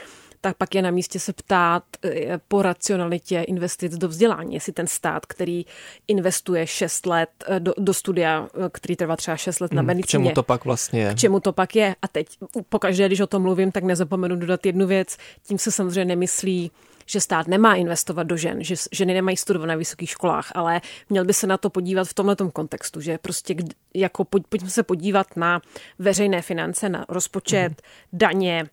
tak 0.45 0.57
pak 0.57 0.75
je 0.75 0.83
na 0.83 0.91
místě 0.91 1.21
se 1.21 1.33
ptát 1.33 1.85
eh, 2.05 2.41
po 2.49 2.63
racionalitě 2.63 3.41
investic 3.41 3.97
do 3.97 4.09
vzdělání. 4.09 4.55
Jestli 4.55 4.73
ten 4.73 4.87
stát, 4.87 5.27
který 5.27 5.67
investuje 6.09 6.67
6 6.67 7.07
let 7.07 7.31
do, 7.59 7.73
do 7.79 7.95
studia, 7.95 8.49
který 8.73 8.97
trvá 8.97 9.17
třeba 9.17 9.37
6 9.37 9.61
let 9.61 9.73
na 9.73 9.81
hmm, 9.81 9.87
medicíně. 9.87 10.07
K 10.07 10.11
čemu 10.11 10.35
to 10.35 10.43
pak 10.43 10.65
vlastně 10.65 11.01
je? 11.01 11.15
K 11.15 11.19
čemu 11.19 11.41
to 11.41 11.53
pak 11.53 11.77
je. 11.77 11.97
A 12.03 12.09
teď 12.09 12.27
pokaždé, 12.69 13.07
když 13.07 13.21
o 13.21 13.27
tom 13.27 13.43
mluvím, 13.43 13.73
tak 13.73 13.85
nezapomenu 13.85 14.37
dodat 14.37 14.67
jednu 14.67 14.87
věc. 14.87 15.17
Tím 15.47 15.59
se 15.59 15.73
samozřejmě 15.73 16.05
nemyslí 16.05 16.71
že 17.07 17.21
stát 17.21 17.49
nemá 17.49 17.75
investovat 17.75 18.23
do 18.23 18.37
žen, 18.37 18.65
že 18.65 18.75
ženy 18.93 19.15
nemají 19.15 19.37
studovat 19.37 19.67
na 19.67 19.75
vysokých 19.75 20.11
školách, 20.11 20.53
ale 20.55 20.81
měl 21.11 21.25
by 21.25 21.35
se 21.35 21.47
na 21.47 21.57
to 21.57 21.71
podívat 21.71 22.09
v 22.09 22.15
tomhle 22.15 22.37
kontextu, 22.53 23.01
že 23.01 23.19
prostě 23.19 23.57
jako 23.95 24.25
pojďme 24.25 24.71
se 24.71 24.83
podívat 24.83 25.37
na 25.37 25.61
veřejné 25.99 26.43
finance, 26.43 26.89
na 26.89 27.05
rozpočet, 27.09 27.69
mm. 27.69 28.19
daně, 28.19 28.65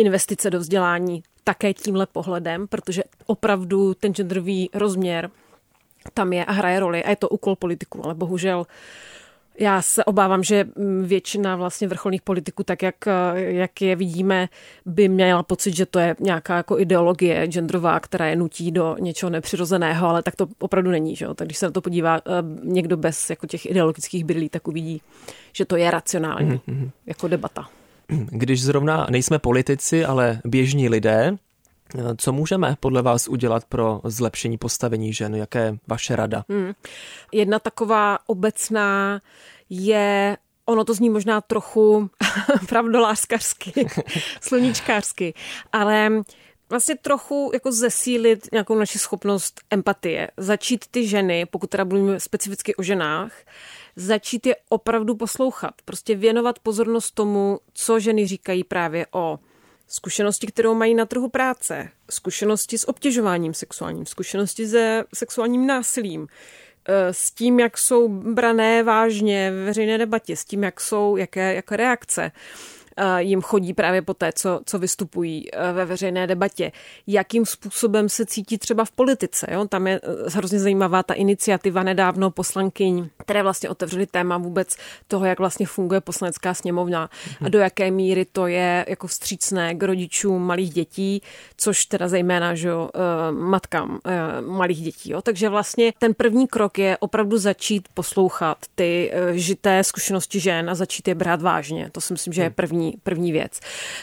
investice 0.00 0.50
do 0.50 0.58
vzdělání 0.58 1.22
také 1.44 1.74
tímhle 1.74 2.06
pohledem, 2.06 2.68
protože 2.68 3.02
opravdu 3.26 3.94
ten 3.94 4.14
genderový 4.14 4.70
rozměr 4.74 5.30
tam 6.14 6.32
je 6.32 6.44
a 6.44 6.52
hraje 6.52 6.80
roli 6.80 7.04
a 7.04 7.10
je 7.10 7.16
to 7.16 7.28
úkol 7.28 7.56
politiků, 7.56 8.04
ale 8.04 8.14
bohužel 8.14 8.66
já 9.60 9.82
se 9.82 10.04
obávám, 10.04 10.42
že 10.42 10.64
většina 11.02 11.56
vlastně 11.56 11.88
vrcholných 11.88 12.22
politiků, 12.22 12.62
tak 12.62 12.82
jak, 12.82 12.94
jak 13.34 13.82
je 13.82 13.96
vidíme, 13.96 14.48
by 14.86 15.08
měla 15.08 15.42
pocit, 15.42 15.76
že 15.76 15.86
to 15.86 15.98
je 15.98 16.16
nějaká 16.20 16.56
jako 16.56 16.78
ideologie 16.78 17.46
genderová, 17.46 18.00
která 18.00 18.26
je 18.26 18.36
nutí 18.36 18.70
do 18.70 18.96
něčeho 19.00 19.30
nepřirozeného, 19.30 20.08
ale 20.08 20.22
tak 20.22 20.36
to 20.36 20.46
opravdu 20.58 20.90
není. 20.90 21.16
Že? 21.16 21.26
Tak 21.34 21.48
když 21.48 21.58
se 21.58 21.66
na 21.66 21.72
to 21.72 21.80
podívá 21.80 22.16
eh, 22.16 22.20
někdo 22.62 22.96
bez 22.96 23.30
jako 23.30 23.46
těch 23.46 23.66
ideologických 23.66 24.24
brýlí, 24.24 24.48
tak 24.48 24.68
uvidí, 24.68 25.02
že 25.52 25.64
to 25.64 25.76
je 25.76 25.90
racionální 25.90 26.60
mm-hmm. 26.68 26.90
jako 27.06 27.28
debata. 27.28 27.68
Když 28.10 28.62
zrovna 28.62 29.06
nejsme 29.10 29.38
politici, 29.38 30.04
ale 30.04 30.40
běžní 30.44 30.88
lidé, 30.88 31.36
co 32.16 32.32
můžeme 32.32 32.76
podle 32.80 33.02
vás 33.02 33.28
udělat 33.28 33.64
pro 33.64 34.00
zlepšení 34.04 34.58
postavení 34.58 35.12
žen? 35.12 35.34
Jaké 35.34 35.58
je 35.58 35.78
vaše 35.88 36.16
rada? 36.16 36.44
Hmm. 36.48 36.72
Jedna 37.32 37.58
taková 37.58 38.18
obecná 38.26 39.20
je 39.70 40.36
Ono 40.70 40.84
to 40.84 40.94
zní 40.94 41.10
možná 41.10 41.40
trochu 41.40 42.10
pravdolářskařsky, 42.68 43.72
sluníčkářsky, 44.40 45.34
ale 45.72 46.10
vlastně 46.70 46.96
trochu 46.96 47.50
jako 47.54 47.72
zesílit 47.72 48.48
nějakou 48.52 48.78
naši 48.78 48.98
schopnost 48.98 49.60
empatie. 49.70 50.30
Začít 50.36 50.84
ty 50.90 51.08
ženy, 51.08 51.46
pokud 51.46 51.70
teda 51.70 51.84
mluvíme 51.84 52.20
specificky 52.20 52.76
o 52.76 52.82
ženách, 52.82 53.32
začít 54.00 54.46
je 54.46 54.56
opravdu 54.68 55.14
poslouchat. 55.14 55.74
Prostě 55.84 56.14
věnovat 56.14 56.58
pozornost 56.58 57.10
tomu, 57.10 57.58
co 57.72 58.00
ženy 58.00 58.26
říkají 58.26 58.64
právě 58.64 59.06
o 59.12 59.38
zkušenosti, 59.88 60.46
kterou 60.46 60.74
mají 60.74 60.94
na 60.94 61.06
trhu 61.06 61.28
práce, 61.28 61.88
zkušenosti 62.10 62.78
s 62.78 62.88
obtěžováním 62.88 63.54
sexuálním, 63.54 64.06
zkušenosti 64.06 64.66
se 64.66 65.04
sexuálním 65.14 65.66
násilím, 65.66 66.26
eh, 66.88 67.12
s 67.12 67.30
tím, 67.30 67.60
jak 67.60 67.78
jsou 67.78 68.08
brané 68.08 68.82
vážně 68.82 69.50
ve 69.50 69.64
veřejné 69.64 69.98
debatě, 69.98 70.36
s 70.36 70.44
tím, 70.44 70.62
jak 70.62 70.80
jsou, 70.80 71.16
jaké, 71.16 71.54
jaké 71.54 71.76
reakce 71.76 72.32
jim 73.18 73.42
chodí 73.42 73.74
právě 73.74 74.02
po 74.02 74.14
té, 74.14 74.32
co, 74.32 74.60
co 74.64 74.78
vystupují 74.78 75.54
e, 75.54 75.72
ve 75.72 75.84
veřejné 75.84 76.26
debatě. 76.26 76.72
Jakým 77.06 77.46
způsobem 77.46 78.08
se 78.08 78.26
cítí 78.26 78.58
třeba 78.58 78.84
v 78.84 78.90
politice. 78.90 79.46
Jo? 79.50 79.68
Tam 79.68 79.86
je 79.86 80.00
e, 80.02 80.30
hrozně 80.34 80.58
zajímavá 80.58 81.02
ta 81.02 81.14
iniciativa 81.14 81.82
nedávno 81.82 82.30
poslankyň, 82.30 83.08
které 83.18 83.42
vlastně 83.42 83.68
otevřely 83.68 84.06
téma 84.06 84.38
vůbec 84.38 84.76
toho, 85.08 85.24
jak 85.24 85.38
vlastně 85.38 85.66
funguje 85.66 86.00
poslanecká 86.00 86.54
sněmovna 86.54 87.10
a 87.44 87.48
do 87.48 87.58
jaké 87.58 87.90
míry 87.90 88.24
to 88.32 88.46
je 88.46 88.84
jako 88.88 89.06
vstřícné 89.06 89.74
k 89.74 89.82
rodičům 89.82 90.42
malých 90.42 90.70
dětí, 90.70 91.22
což 91.56 91.84
teda 91.84 92.08
zejména 92.08 92.54
že 92.54 92.68
jo, 92.68 92.90
e, 92.94 93.32
matkám 93.32 93.98
malých 94.46 94.80
dětí. 94.80 95.10
Jo? 95.10 95.22
Takže 95.22 95.48
vlastně 95.48 95.92
ten 95.98 96.14
první 96.14 96.46
krok 96.48 96.78
je 96.78 96.96
opravdu 97.00 97.38
začít 97.38 97.88
poslouchat 97.94 98.58
ty 98.74 99.12
žité 99.32 99.84
zkušenosti 99.84 100.40
žen 100.40 100.70
a 100.70 100.74
začít 100.74 101.08
je 101.08 101.14
brát 101.14 101.42
vážně. 101.42 101.90
To 101.92 102.00
si 102.00 102.12
myslím, 102.12 102.32
že 102.32 102.42
je 102.42 102.50
první 102.50 102.89
první, 103.02 103.32
věc. 103.32 103.60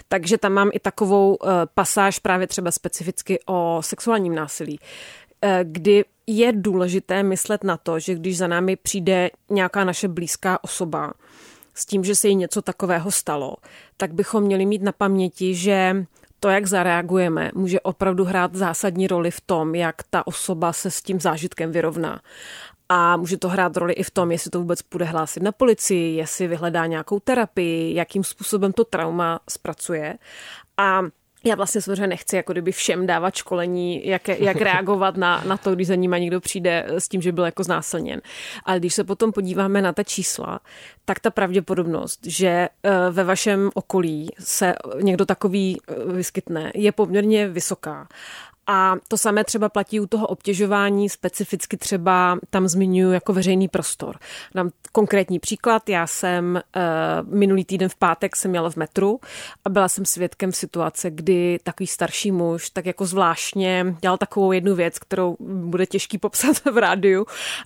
Takže 0.08 0.38
tam 0.38 0.54
mám 0.54 0.70
i 0.74 0.80
takovou 0.80 1.36
uh, 1.36 1.50
pasáž 1.74 2.20
právě 2.20 2.48
třeba 2.48 2.72
specificky 2.72 3.40
o 3.46 3.80
sexuálním 3.82 4.36
násilí, 4.36 4.80
uh, 5.44 5.50
kdy 5.64 6.06
je 6.28 6.52
důležité 6.52 7.24
myslet 7.24 7.64
na 7.64 7.78
to, 7.78 8.00
že 8.00 8.16
když 8.16 8.38
za 8.38 8.48
námi 8.48 8.76
přijde 8.76 9.30
nějaká 9.50 9.84
naše 9.84 10.08
blízká 10.08 10.64
osoba 10.64 11.14
s 11.74 11.86
tím, 11.86 12.04
že 12.04 12.16
se 12.16 12.28
jí 12.28 12.36
něco 12.36 12.62
takového 12.62 13.12
stalo, 13.12 13.56
tak 13.98 14.14
bychom 14.14 14.44
měli 14.44 14.66
mít 14.66 14.82
na 14.82 14.92
paměti, 14.92 15.56
že 15.56 16.06
to, 16.40 16.50
jak 16.50 16.66
zareagujeme, 16.66 17.52
může 17.56 17.80
opravdu 17.80 18.24
hrát 18.24 18.56
zásadní 18.56 19.08
roli 19.08 19.32
v 19.32 19.42
tom, 19.42 19.76
jak 19.76 19.96
ta 20.10 20.28
osoba 20.28 20.74
se 20.74 20.92
s 20.92 21.02
tím 21.02 21.20
zážitkem 21.20 21.72
vyrovná. 21.72 22.22
A 22.90 23.18
může 23.18 23.38
to 23.38 23.50
hrát 23.50 23.78
roli 23.78 23.94
i 23.94 24.04
v 24.04 24.12
tom, 24.12 24.32
jestli 24.32 24.52
to 24.52 24.60
vůbec 24.60 24.82
půjde 24.82 25.06
hlásit 25.06 25.44
na 25.44 25.52
policii, 25.52 26.16
jestli 26.16 26.48
vyhledá 26.48 26.86
nějakou 26.86 27.20
terapii, 27.20 27.96
jakým 27.96 28.24
způsobem 28.24 28.74
to 28.74 28.86
trauma 28.86 29.40
zpracuje. 29.50 30.18
A 30.78 31.02
já 31.46 31.56
vlastně 31.56 31.82
samozřejmě 31.82 32.08
nechci 32.08 32.36
jako 32.36 32.52
kdyby 32.52 32.72
všem 32.72 33.08
dávat 33.08 33.36
školení, 33.36 34.08
jak, 34.08 34.28
jak 34.28 34.62
reagovat 34.62 35.18
na, 35.18 35.44
na 35.48 35.58
to, 35.58 35.76
když 35.76 35.88
za 35.88 35.96
nima 35.96 36.18
někdo 36.18 36.42
přijde 36.42 36.86
s 36.90 37.08
tím, 37.08 37.22
že 37.22 37.32
byl 37.32 37.46
jako 37.46 37.64
znásilněn. 37.64 38.22
Ale 38.64 38.80
když 38.80 38.94
se 38.94 39.04
potom 39.04 39.32
podíváme 39.32 39.82
na 39.82 39.94
ta 39.94 40.04
čísla, 40.04 40.60
tak 41.06 41.20
ta 41.20 41.32
pravděpodobnost, 41.32 42.20
že 42.26 42.48
eh, 42.48 42.92
ve 43.12 43.24
vašem 43.24 43.70
okolí 43.74 44.30
se 44.40 44.76
někdo 45.02 45.26
takový 45.26 45.78
eh, 45.88 46.14
vyskytne, 46.14 46.72
je 46.76 46.92
poměrně 46.92 47.48
vysoká. 47.48 48.08
A 48.68 48.96
to 49.08 49.18
samé 49.18 49.44
třeba 49.44 49.70
platí 49.70 50.00
u 50.00 50.08
toho 50.08 50.28
obtěžování, 50.28 51.10
specificky 51.10 51.78
třeba 51.78 52.40
tam 52.50 52.68
zmiňuji 52.68 53.14
jako 53.14 53.34
veřejný 53.34 53.68
prostor. 53.68 54.20
Dám 54.56 54.70
konkrétní 54.92 55.40
příklad, 55.40 55.90
já 55.90 56.08
jsem 56.08 56.62
uh, 56.76 57.34
minulý 57.34 57.66
týden 57.66 57.90
v 57.90 57.96
pátek 57.96 58.36
jsem 58.36 58.52
měla 58.52 58.70
v 58.70 58.76
metru 58.76 59.20
a 59.66 59.70
byla 59.70 59.90
jsem 59.90 60.06
svědkem 60.06 60.52
situace, 60.52 61.12
kdy 61.12 61.60
takový 61.64 61.88
starší 61.88 62.32
muž 62.32 62.70
tak 62.70 62.86
jako 62.86 63.06
zvláštně 63.06 63.96
dělal 64.02 64.18
takovou 64.18 64.52
jednu 64.52 64.76
věc, 64.76 65.00
kterou 65.00 65.38
bude 65.40 65.86
těžký 65.86 66.18
popsat 66.18 66.58
v 66.72 66.78
rádiu, 66.78 67.26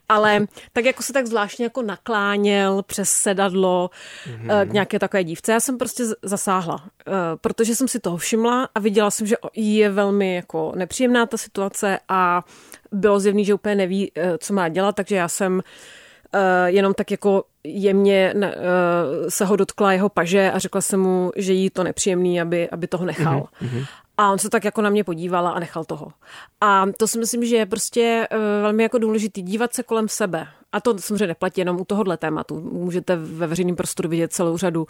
ale 0.10 0.48
tak 0.74 0.86
jako 0.86 1.04
se 1.04 1.14
tak 1.14 1.28
zvláštně 1.28 1.66
jako 1.66 1.82
nakláněl 1.82 2.84
přes 2.84 3.10
sedadlo 3.10 3.90
mm-hmm. 4.26 4.70
k 4.70 4.74
nějaké 4.74 5.00
takové 5.00 5.24
dívce. 5.24 5.52
Já 5.52 5.60
jsem 5.60 5.78
prostě 5.78 6.04
zasáhla, 6.24 6.76
uh, 6.76 7.14
protože 7.42 7.76
jsem 7.76 7.88
si 7.88 8.00
toho 8.00 8.18
všimla 8.18 8.70
a 8.76 8.80
viděla 8.80 9.12
jsem, 9.12 9.28
že 9.28 9.36
je 9.56 9.90
velmi 9.90 10.36
jako 10.36 10.72
nepříjemná 10.92 11.26
ta 11.26 11.38
situace 11.38 12.00
a 12.10 12.44
bylo 12.92 13.20
zjevný, 13.20 13.46
že 13.46 13.54
úplně 13.54 13.76
neví, 13.76 14.12
eh, 14.16 14.38
co 14.38 14.54
má 14.54 14.70
dělat, 14.70 14.96
takže 14.96 15.16
já 15.16 15.28
jsem 15.28 15.62
Uh, 16.34 16.66
jenom 16.66 16.94
tak 16.94 17.12
jako 17.12 17.44
jemně 17.64 18.34
uh, 18.36 18.42
se 19.30 19.46
ho 19.46 19.56
dotkla 19.56 19.94
jeho 19.94 20.10
paže 20.10 20.52
a 20.52 20.60
řekla 20.60 20.82
jsem 20.82 21.00
mu, 21.00 21.32
že 21.36 21.54
jí 21.54 21.70
to 21.70 21.84
nepříjemný, 21.84 22.42
aby, 22.42 22.70
aby 22.70 22.88
toho 22.88 23.06
nechal. 23.06 23.48
Mm-hmm. 23.62 23.86
A 24.18 24.32
on 24.32 24.40
se 24.40 24.50
tak 24.50 24.64
jako 24.64 24.82
na 24.82 24.90
mě 24.90 25.04
podíval 25.04 25.48
a 25.48 25.60
nechal 25.60 25.84
toho. 25.84 26.12
A 26.62 26.86
to 26.98 27.08
si 27.08 27.20
myslím, 27.20 27.46
že 27.46 27.56
je 27.56 27.66
prostě 27.66 28.28
velmi 28.62 28.84
jako 28.84 28.98
důležitý 28.98 29.42
dívat 29.42 29.74
se 29.74 29.84
kolem 29.84 30.08
sebe 30.08 30.48
a 30.72 30.82
to 30.82 30.98
samozřejmě 30.98 31.28
neplatí 31.28 31.62
jenom 31.62 31.82
u 31.82 31.86
tohohle 31.86 32.18
tématu. 32.18 32.62
Můžete 32.62 33.16
ve 33.16 33.48
veřejném 33.48 33.76
prostoru 33.76 34.10
vidět 34.10 34.34
celou 34.34 34.58
řadu, 34.58 34.88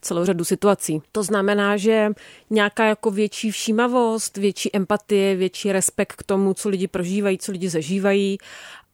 celou 0.00 0.24
řadu 0.24 0.44
situací. 0.44 1.02
To 1.12 1.22
znamená, 1.22 1.76
že 1.76 2.10
nějaká 2.50 2.84
jako 2.84 3.10
větší 3.10 3.50
všímavost, 3.50 4.36
větší 4.36 4.76
empatie, 4.76 5.36
větší 5.36 5.72
respekt 5.72 6.12
k 6.12 6.22
tomu, 6.22 6.54
co 6.54 6.68
lidi 6.68 6.88
prožívají, 6.88 7.38
co 7.38 7.52
lidi 7.52 7.68
zažívají 7.68 8.38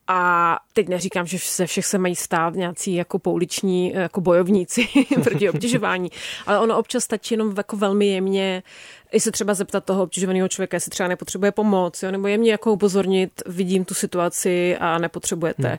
a 0.07 0.59
teď 0.73 0.88
neříkám, 0.88 1.27
že 1.27 1.38
se 1.38 1.66
všech 1.66 1.87
se 1.87 1.99
mají 1.99 2.16
stát 2.16 2.55
nějací 2.55 2.94
jako 2.94 3.18
pouliční 3.18 3.92
jako 3.92 4.20
bojovníci 4.20 4.88
proti 5.25 5.51
obtěžování, 5.51 6.11
ale 6.47 6.59
ono 6.59 6.79
občas 6.79 7.05
stačí 7.05 7.35
jenom 7.35 7.55
jako 7.57 7.77
velmi 7.77 8.07
jemně 8.07 8.62
i 9.14 9.20
se 9.20 9.33
třeba 9.33 9.55
zeptat 9.55 9.85
toho 9.85 10.03
obtěžovaného 10.03 10.48
člověka, 10.48 10.77
jestli 10.77 10.90
třeba 10.90 11.09
nepotřebuje 11.09 11.53
pomoc, 11.53 12.03
jo, 12.03 12.11
nebo 12.11 12.27
jemně 12.27 12.50
jako 12.50 12.72
upozornit, 12.72 13.42
vidím 13.46 13.85
tu 13.85 13.94
situaci 13.94 14.77
a 14.77 14.98
nepotřebujete 14.98 15.79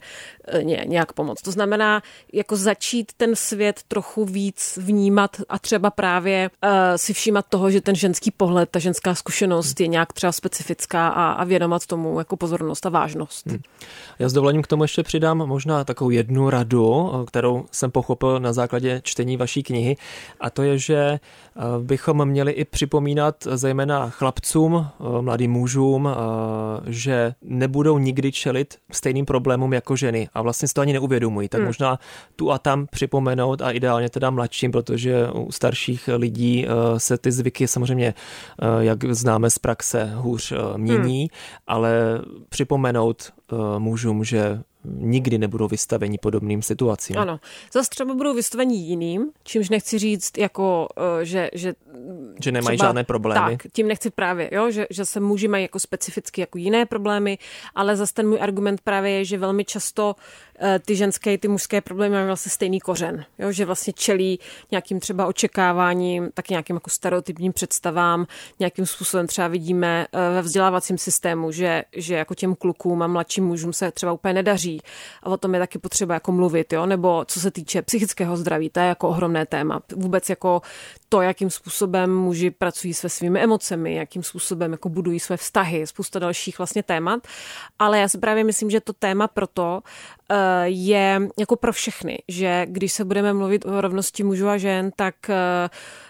hmm. 0.52 0.68
ně, 0.68 0.84
nějak 0.88 1.14
pomoc. 1.14 1.42
To 1.42 1.52
znamená, 1.52 2.02
jako 2.34 2.56
začít 2.56 3.12
ten 3.18 3.36
svět 3.36 3.82
trochu 3.88 4.26
víc 4.26 4.80
vnímat 4.82 5.38
a 5.50 5.60
třeba 5.60 5.90
právě 5.92 6.50
uh, 6.64 6.70
si 6.96 7.14
všímat 7.14 7.46
toho, 7.50 7.72
že 7.72 7.82
ten 7.82 7.96
ženský 7.96 8.32
pohled, 8.32 8.70
ta 8.70 8.80
ženská 8.80 9.16
zkušenost 9.16 9.80
hmm. 9.80 9.84
je 9.84 9.88
nějak 9.88 10.14
třeba 10.14 10.32
specifická 10.32 11.08
a, 11.08 11.32
a 11.32 11.44
věnovat 11.44 11.86
tomu 11.86 12.20
jako 12.20 12.38
pozornost 12.38 12.86
a 12.86 12.90
vážnost. 12.90 13.48
Hmm. 13.48 13.60
Já 14.20 14.30
s 14.30 14.34
dovolením 14.34 14.62
k 14.62 14.68
tomu 14.68 14.84
ještě 14.84 15.04
přidám 15.04 15.38
možná 15.38 15.84
takovou 15.84 16.10
jednu 16.10 16.50
radu, 16.50 17.12
kterou 17.28 17.66
jsem 17.72 17.92
pochopil 17.92 18.40
na 18.40 18.54
základě 18.54 19.02
čtení 19.04 19.38
vaší 19.38 19.64
knihy, 19.64 19.98
a 20.40 20.50
to 20.50 20.64
je, 20.64 20.78
že 20.78 21.20
bychom 21.80 22.26
měli 22.26 22.52
i 22.52 22.66
připomínat 22.66 23.25
zejména 23.54 24.10
chlapcům, 24.10 24.88
mladým 25.22 25.52
mužům, 25.52 26.10
že 26.88 27.34
nebudou 27.42 27.98
nikdy 27.98 28.32
čelit 28.32 28.78
stejným 28.92 29.26
problémům 29.26 29.74
jako 29.74 29.96
ženy 29.96 30.30
a 30.34 30.42
vlastně 30.42 30.68
si 30.68 30.74
to 30.74 30.82
ani 30.82 30.94
neuvědomují. 30.94 31.50
Tak 31.50 31.60
hmm. 31.60 31.68
možná 31.68 32.00
tu 32.36 32.52
a 32.52 32.60
tam 32.60 32.88
připomenout 32.92 33.62
a 33.62 33.72
ideálně 33.72 34.10
teda 34.10 34.30
mladším, 34.30 34.72
protože 34.72 35.28
u 35.30 35.52
starších 35.52 36.10
lidí 36.18 36.68
se 36.98 37.18
ty 37.18 37.32
zvyky 37.32 37.68
samozřejmě, 37.68 38.14
jak 38.80 39.06
známe 39.14 39.50
z 39.50 39.60
praxe, 39.60 40.12
hůř 40.16 40.54
mění, 40.78 41.20
hmm. 41.20 41.28
ale 41.68 42.22
připomenout 42.50 43.34
mužům, 43.78 44.24
že 44.24 44.62
nikdy 44.98 45.38
nebudou 45.38 45.68
vystaveni 45.68 46.18
podobným 46.18 46.62
situacím. 46.62 47.18
Ano, 47.18 47.40
zase 47.74 47.90
třeba 47.90 48.14
budou 48.14 48.34
vystaveni 48.34 48.78
jiným, 48.78 49.32
čímž 49.44 49.70
nechci 49.70 50.00
říct, 50.00 50.38
jako, 50.38 50.88
eh, 50.98 51.26
že, 51.26 51.50
že, 51.54 51.74
že 52.42 52.52
nemají 52.52 52.78
třeba, 52.78 52.88
žádné 52.88 53.04
problémy. 53.04 53.58
Tak, 53.58 53.72
tím 53.74 53.88
nechci 53.88 54.10
právě, 54.10 54.50
jo, 54.52 54.72
že, 54.72 54.88
že 54.90 55.06
se 55.06 55.20
muži 55.20 55.48
mají 55.48 55.64
jako 55.64 55.80
specificky 55.80 56.42
jako 56.42 56.58
jiné 56.58 56.86
problémy, 56.86 57.38
ale 57.76 57.96
zase 57.96 58.14
ten 58.14 58.28
můj 58.28 58.38
argument 58.42 58.82
právě 58.82 59.12
je, 59.12 59.26
že 59.26 59.38
velmi 59.38 59.66
často 59.66 60.16
Eh, 60.60 60.80
ty 60.80 60.96
ženské, 60.96 61.38
ty 61.38 61.48
mužské 61.48 61.82
problémy 61.82 62.16
mají 62.16 62.26
vlastně 62.26 62.50
stejný 62.50 62.80
kořen, 62.80 63.26
jo? 63.40 63.52
že 63.52 63.66
vlastně 63.66 63.94
čelí 63.94 64.40
nějakým 64.72 65.00
třeba 65.00 65.26
očekáváním, 65.26 66.30
tak 66.34 66.50
nějakým 66.50 66.76
jako 66.76 66.90
stereotypním 66.90 67.54
představám, 67.54 68.26
nějakým 68.60 68.86
způsobem 68.86 69.28
třeba 69.28 69.48
vidíme 69.48 70.08
eh, 70.12 70.34
ve 70.34 70.42
vzdělávacím 70.42 70.98
systému, 70.98 71.52
že, 71.52 71.84
že 71.96 72.16
jako 72.16 72.36
těm 72.36 72.56
klukům 72.56 73.02
a 73.02 73.08
mladším 73.08 73.46
mužům 73.46 73.74
se 73.74 73.92
třeba 73.92 74.12
úplně 74.12 74.34
nedaří 74.34 74.75
a 75.24 75.30
o 75.30 75.38
tom 75.38 75.54
je 75.54 75.60
taky 75.60 75.80
potřeba 75.80 76.14
jako 76.14 76.32
mluvit, 76.32 76.74
jo? 76.74 76.86
nebo 76.86 77.26
co 77.28 77.40
se 77.40 77.52
týče 77.52 77.82
psychického 77.82 78.38
zdraví, 78.38 78.70
to 78.70 78.80
je 78.80 78.86
jako 78.86 79.10
ohromné 79.10 79.46
téma. 79.46 79.82
Vůbec 79.96 80.30
jako 80.30 80.62
to, 81.10 81.22
jakým 81.22 81.50
způsobem 81.50 82.16
muži 82.16 82.52
pracují 82.52 82.94
se 82.94 83.10
svými 83.10 83.40
emocemi, 83.40 83.96
jakým 83.96 84.24
způsobem 84.24 84.72
jako 84.72 84.90
budují 84.90 85.20
své 85.20 85.38
vztahy, 85.38 85.88
spousta 85.88 86.20
dalších 86.20 86.58
vlastně 86.58 86.84
témat. 86.84 87.28
Ale 87.80 88.00
já 88.00 88.08
si 88.08 88.18
právě 88.18 88.44
myslím, 88.44 88.70
že 88.70 88.82
to 88.82 88.94
téma 88.94 89.28
proto 89.28 89.82
je 90.64 91.22
jako 91.40 91.56
pro 91.56 91.74
všechny, 91.74 92.18
že 92.28 92.66
když 92.70 92.94
se 92.94 93.06
budeme 93.06 93.34
mluvit 93.34 93.66
o 93.66 93.82
rovnosti 93.82 94.24
mužů 94.24 94.48
a 94.48 94.58
žen, 94.58 94.92
tak 94.96 95.16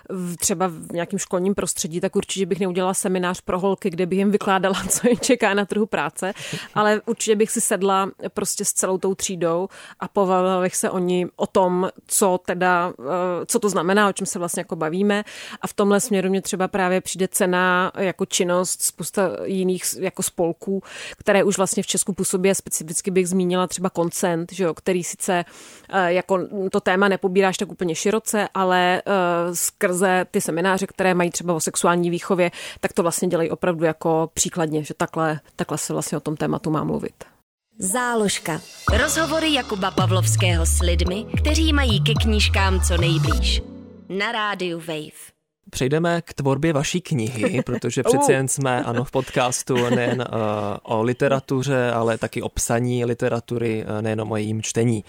v, 0.09 0.37
třeba 0.37 0.67
v 0.67 0.91
nějakém 0.93 1.19
školním 1.19 1.55
prostředí, 1.55 2.01
tak 2.01 2.15
určitě 2.15 2.45
bych 2.45 2.59
neudělala 2.59 2.93
seminář 2.93 3.41
pro 3.41 3.59
holky, 3.59 3.89
kde 3.89 4.05
bych 4.05 4.19
jim 4.19 4.31
vykládala, 4.31 4.83
co 4.89 5.09
je 5.09 5.15
čeká 5.15 5.53
na 5.53 5.65
trhu 5.65 5.85
práce, 5.85 6.33
ale 6.73 7.01
určitě 7.05 7.35
bych 7.35 7.51
si 7.51 7.61
sedla 7.61 8.09
prostě 8.33 8.65
s 8.65 8.73
celou 8.73 8.97
tou 8.97 9.15
třídou 9.15 9.67
a 9.99 10.07
povedala 10.07 10.61
bych 10.61 10.75
se 10.75 10.89
oni 10.89 11.27
o 11.35 11.47
tom, 11.47 11.89
co 12.07 12.39
teda, 12.45 12.93
eh, 12.99 13.45
co 13.45 13.59
to 13.59 13.69
znamená, 13.69 14.09
o 14.09 14.13
čem 14.13 14.27
se 14.27 14.39
vlastně 14.39 14.59
jako 14.59 14.75
bavíme. 14.75 15.23
A 15.61 15.67
v 15.67 15.73
tomhle 15.73 15.99
směru 15.99 16.29
mě 16.29 16.41
třeba 16.41 16.67
právě 16.67 17.01
přijde 17.01 17.27
cena 17.27 17.91
jako 17.97 18.25
činnost 18.25 18.81
spousta 18.81 19.29
jiných 19.43 19.83
jako 19.99 20.23
spolků, 20.23 20.83
které 21.17 21.43
už 21.43 21.57
vlastně 21.57 21.83
v 21.83 21.87
Česku 21.87 22.13
působí 22.13 22.51
a 22.51 22.53
specificky 22.53 23.11
bych 23.11 23.29
zmínila 23.29 23.67
třeba 23.67 23.89
koncent, 24.05 24.53
že 24.53 24.63
jo, 24.63 24.73
který 24.73 25.03
sice 25.03 25.45
eh, 25.89 26.13
jako 26.13 26.39
to 26.71 26.79
téma 26.79 27.07
nepobíráš 27.07 27.57
tak 27.57 27.71
úplně 27.71 27.95
široce, 27.95 28.47
ale 28.53 29.01
eh, 29.05 29.55
skrz 29.55 29.95
skrze 29.95 30.25
ty 30.31 30.41
semináře, 30.41 30.87
které 30.87 31.13
mají 31.13 31.29
třeba 31.31 31.53
o 31.53 31.59
sexuální 31.59 32.09
výchově, 32.09 32.51
tak 32.79 32.93
to 32.93 33.01
vlastně 33.01 33.27
dělají 33.27 33.51
opravdu 33.51 33.85
jako 33.85 34.29
příkladně, 34.33 34.83
že 34.83 34.93
takhle, 34.93 35.39
takhle 35.55 35.77
se 35.77 35.93
vlastně 35.93 36.17
o 36.17 36.21
tom 36.21 36.37
tématu 36.37 36.69
má 36.69 36.83
mluvit. 36.83 37.23
Záložka. 37.79 38.61
Rozhovory 38.97 39.53
Jakuba 39.53 39.91
Pavlovského 39.91 40.65
s 40.65 40.79
lidmi, 40.79 41.25
kteří 41.41 41.73
mají 41.73 42.03
ke 42.03 42.13
knížkám 42.13 42.81
co 42.81 42.97
nejblíž. 42.97 43.61
Na 44.09 44.31
rádiu 44.31 44.79
Wave. 44.79 45.34
Přejdeme 45.69 46.21
k 46.21 46.33
tvorbě 46.33 46.73
vaší 46.73 47.01
knihy, 47.01 47.61
protože 47.65 48.03
přeci 48.03 48.31
jen 48.31 48.47
jsme 48.47 48.83
ano, 48.83 49.03
v 49.03 49.11
podcastu 49.11 49.89
nejen 49.89 50.21
uh, 50.21 50.97
o 50.97 51.03
literatuře, 51.03 51.91
ale 51.91 52.17
taky 52.17 52.41
o 52.41 52.49
psaní 52.49 53.05
literatury, 53.05 53.85
uh, 53.85 54.01
nejen 54.01 54.21
o 54.21 54.37
jejím 54.37 54.61
čtení. 54.61 55.03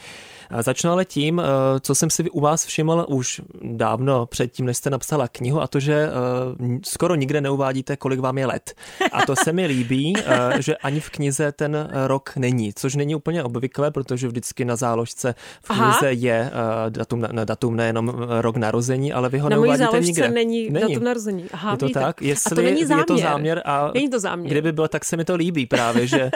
Začnu 0.60 0.90
ale 0.90 1.04
tím, 1.04 1.40
eh, 1.40 1.80
co 1.80 1.94
jsem 1.94 2.10
si 2.10 2.30
u 2.30 2.40
vás 2.40 2.66
všiml 2.66 3.06
už 3.08 3.40
dávno 3.62 4.26
předtím, 4.26 4.66
než 4.66 4.76
jste 4.76 4.90
napsala 4.90 5.28
knihu, 5.28 5.60
a 5.60 5.66
to, 5.66 5.80
že 5.80 5.94
eh, 5.94 6.78
skoro 6.84 7.14
nikde 7.14 7.40
neuvádíte, 7.40 7.96
kolik 7.96 8.20
vám 8.20 8.38
je 8.38 8.46
let. 8.46 8.74
A 9.12 9.26
to 9.26 9.36
se 9.36 9.52
mi 9.52 9.66
líbí, 9.66 10.14
eh, 10.16 10.62
že 10.62 10.76
ani 10.76 11.00
v 11.00 11.10
knize 11.10 11.52
ten 11.52 11.88
rok 12.06 12.32
není, 12.36 12.74
což 12.74 12.94
není 12.94 13.14
úplně 13.14 13.42
obvyklé, 13.42 13.90
protože 13.90 14.28
vždycky 14.28 14.64
na 14.64 14.76
záložce 14.76 15.34
v 15.62 15.68
knize 15.68 16.06
Aha. 16.06 16.10
je 16.10 16.50
datum, 16.88 17.20
na, 17.20 17.44
datum 17.44 17.76
nejenom 17.76 18.08
rok 18.40 18.56
narození, 18.56 19.12
ale 19.12 19.28
vy 19.28 19.38
ho 19.38 19.48
na 19.48 19.56
neuvádíte 19.56 20.00
nikde. 20.00 20.28
Není, 20.28 20.70
není 20.70 20.88
datum 20.88 21.04
narození. 21.04 21.44
Aha, 21.52 21.72
je 21.72 21.78
to 21.78 21.86
víte. 21.86 22.00
tak? 22.00 22.22
Jestli 22.22 22.52
a 22.52 22.54
to 22.54 22.62
není 22.62 22.84
záměr. 22.84 22.98
je 22.98 23.04
to 23.04 23.18
záměr 23.18 23.62
a 23.64 23.90
není 23.94 24.10
to 24.10 24.20
záměr. 24.20 24.50
kdyby 24.50 24.72
byl, 24.72 24.88
tak 24.88 25.04
se 25.04 25.16
mi 25.16 25.24
to 25.24 25.34
líbí 25.34 25.66
právě, 25.66 26.06
že... 26.06 26.30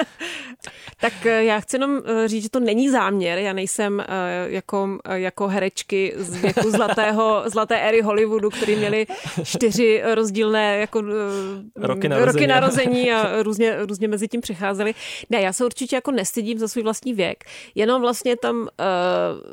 tak 1.00 1.24
já 1.24 1.60
chci 1.60 1.76
jenom 1.76 2.00
říct, 2.26 2.42
že 2.42 2.50
to 2.50 2.60
není 2.60 2.90
záměr, 2.90 3.38
já 3.38 3.52
nejsem 3.52 3.99
Eh, 4.08 4.46
jako, 4.50 4.98
eh, 5.04 5.20
jako 5.20 5.48
herečky 5.48 6.14
z 6.16 6.36
věku 6.36 6.70
zlatého, 6.70 7.42
zlaté 7.46 7.80
éry 7.80 8.00
Hollywoodu, 8.00 8.50
který 8.50 8.76
měli 8.76 9.06
čtyři 9.44 10.02
rozdílné 10.14 10.78
jako, 10.78 10.98
eh, 10.98 11.86
roky, 11.86 12.08
narození. 12.08 12.32
roky 12.32 12.46
narození 12.46 13.12
a 13.12 13.42
různě, 13.42 13.76
různě 13.86 14.08
mezi 14.08 14.28
tím 14.28 14.40
přicházeli. 14.40 14.94
Ne, 15.30 15.40
já 15.40 15.52
se 15.52 15.64
určitě 15.64 15.96
jako 15.96 16.10
nestydím 16.10 16.58
za 16.58 16.68
svůj 16.68 16.82
vlastní 16.82 17.14
věk, 17.14 17.44
jenom 17.74 18.00
vlastně 18.02 18.36
tam 18.36 18.68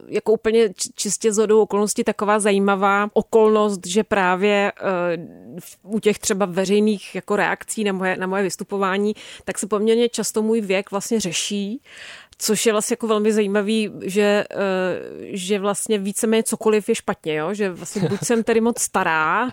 jako 0.07 0.31
úplně 0.31 0.69
čistě 0.95 1.33
z 1.33 1.51
okolností 1.51 2.03
taková 2.03 2.39
zajímavá 2.39 3.09
okolnost, 3.13 3.87
že 3.87 4.03
právě 4.03 4.71
u 5.83 5.99
těch 5.99 6.19
třeba 6.19 6.45
veřejných 6.45 7.15
jako 7.15 7.35
reakcí 7.35 7.83
na 7.83 7.93
moje, 7.93 8.17
na 8.17 8.27
moje 8.27 8.43
vystupování, 8.43 9.13
tak 9.45 9.57
se 9.57 9.67
poměrně 9.67 10.09
často 10.09 10.41
můj 10.41 10.61
věk 10.61 10.91
vlastně 10.91 11.19
řeší 11.19 11.81
Což 12.39 12.65
je 12.65 12.71
vlastně 12.71 12.93
jako 12.93 13.07
velmi 13.07 13.33
zajímavý, 13.33 13.91
že, 14.01 14.43
eh, 14.51 14.57
že 15.21 15.59
vlastně 15.59 15.97
víceméně 15.97 16.43
cokoliv 16.43 16.89
je 16.89 16.95
špatně, 16.95 17.35
jo? 17.35 17.53
že 17.53 17.69
vlastně 17.69 18.09
buď 18.09 18.19
jsem 18.23 18.43
tedy 18.43 18.61
moc 18.61 18.81
stará 18.81 19.49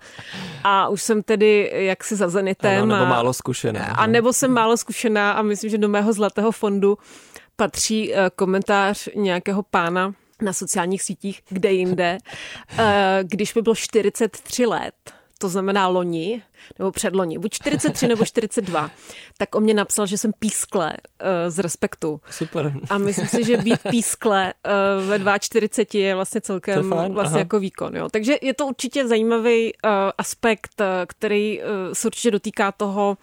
a 0.65 0.89
už 0.89 1.03
jsem 1.03 1.23
tedy 1.23 1.71
jaksi 1.75 2.17
za 2.17 2.29
zenitem. 2.29 2.83
Ano, 2.83 2.95
nebo 2.95 3.07
málo 3.07 3.33
zkušená. 3.33 3.85
A 3.85 4.07
nebo 4.07 4.33
jsem 4.33 4.53
málo 4.53 4.77
zkušená 4.77 5.33
a 5.33 5.43
myslím, 5.43 5.71
že 5.71 5.79
do 5.79 5.89
mého 5.89 6.13
zlatého 6.13 6.53
fondu 6.53 6.99
patří 7.57 8.15
eh, 8.15 8.31
komentář 8.37 9.09
nějakého 9.15 9.63
pána 9.63 10.15
na 10.43 10.53
sociálních 10.53 11.03
sítích, 11.03 11.43
kde 11.49 11.73
jinde, 11.73 12.19
eh, 12.79 13.19
když 13.23 13.55
mi 13.55 13.63
bylo 13.63 13.75
43 13.75 14.67
let, 14.67 14.95
to 15.39 15.49
znamená 15.49 15.89
loni, 15.89 16.43
nebo 16.79 16.93
předloni, 16.93 17.39
buď 17.39 17.53
43 17.53 18.09
nebo 18.09 18.25
42, 18.25 18.91
tak 19.39 19.55
o 19.55 19.61
mě 19.61 19.75
napsal, 19.75 20.07
že 20.07 20.19
jsem 20.19 20.33
pískle 20.39 20.93
uh, 20.93 21.29
z 21.49 21.59
respektu. 21.59 22.21
Super. 22.31 22.75
A 22.91 22.99
myslím 22.99 23.27
si, 23.27 23.45
že 23.45 23.57
být 23.57 23.81
pískle 23.91 24.55
uh, 24.99 25.23
ve 25.25 25.39
42 25.39 26.01
je 26.01 26.15
vlastně 26.15 26.41
celkem 26.41 26.93
je 26.93 27.09
vlastně 27.09 27.39
jako 27.39 27.61
výkon. 27.61 27.97
Jo. 27.97 28.09
Takže 28.09 28.37
je 28.43 28.55
to 28.55 28.67
určitě 28.67 29.09
zajímavý 29.09 29.73
uh, 29.75 29.91
aspekt, 30.19 30.81
uh, 30.81 30.87
který 31.07 31.61
uh, 31.61 31.67
se 31.93 32.09
určitě 32.09 32.31
dotýká 32.31 32.73
toho 32.73 33.17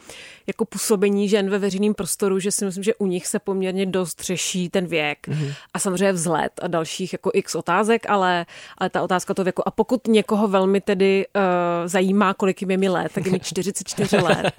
jako 0.47 0.65
působení 0.65 1.29
žen 1.29 1.49
ve 1.49 1.59
veřejném 1.59 1.93
prostoru, 1.93 2.39
že 2.39 2.51
si 2.51 2.65
myslím, 2.65 2.83
že 2.83 2.95
u 2.95 3.05
nich 3.05 3.27
se 3.27 3.39
poměrně 3.39 3.85
dost 3.85 4.23
řeší 4.23 4.69
ten 4.69 4.87
věk 4.87 5.27
mm-hmm. 5.27 5.53
a 5.73 5.79
samozřejmě 5.79 6.11
vzhled 6.11 6.51
a 6.61 6.67
dalších 6.67 7.13
jako 7.13 7.31
x 7.33 7.55
otázek, 7.55 8.09
ale, 8.09 8.45
ale 8.77 8.89
ta 8.89 9.01
otázka 9.01 9.33
toho 9.33 9.43
věku. 9.43 9.67
A 9.67 9.71
pokud 9.71 10.07
někoho 10.07 10.47
velmi 10.47 10.81
tedy 10.81 11.25
uh, 11.35 11.41
zajímá, 11.87 12.33
kolik 12.33 12.61
jim 12.61 12.71
je 12.71 12.77
mi 12.77 12.89
let, 12.89 13.11
tak 13.13 13.27
budu 13.31 13.35
mít 13.35 13.45
44 13.45 14.17
let 14.17 14.53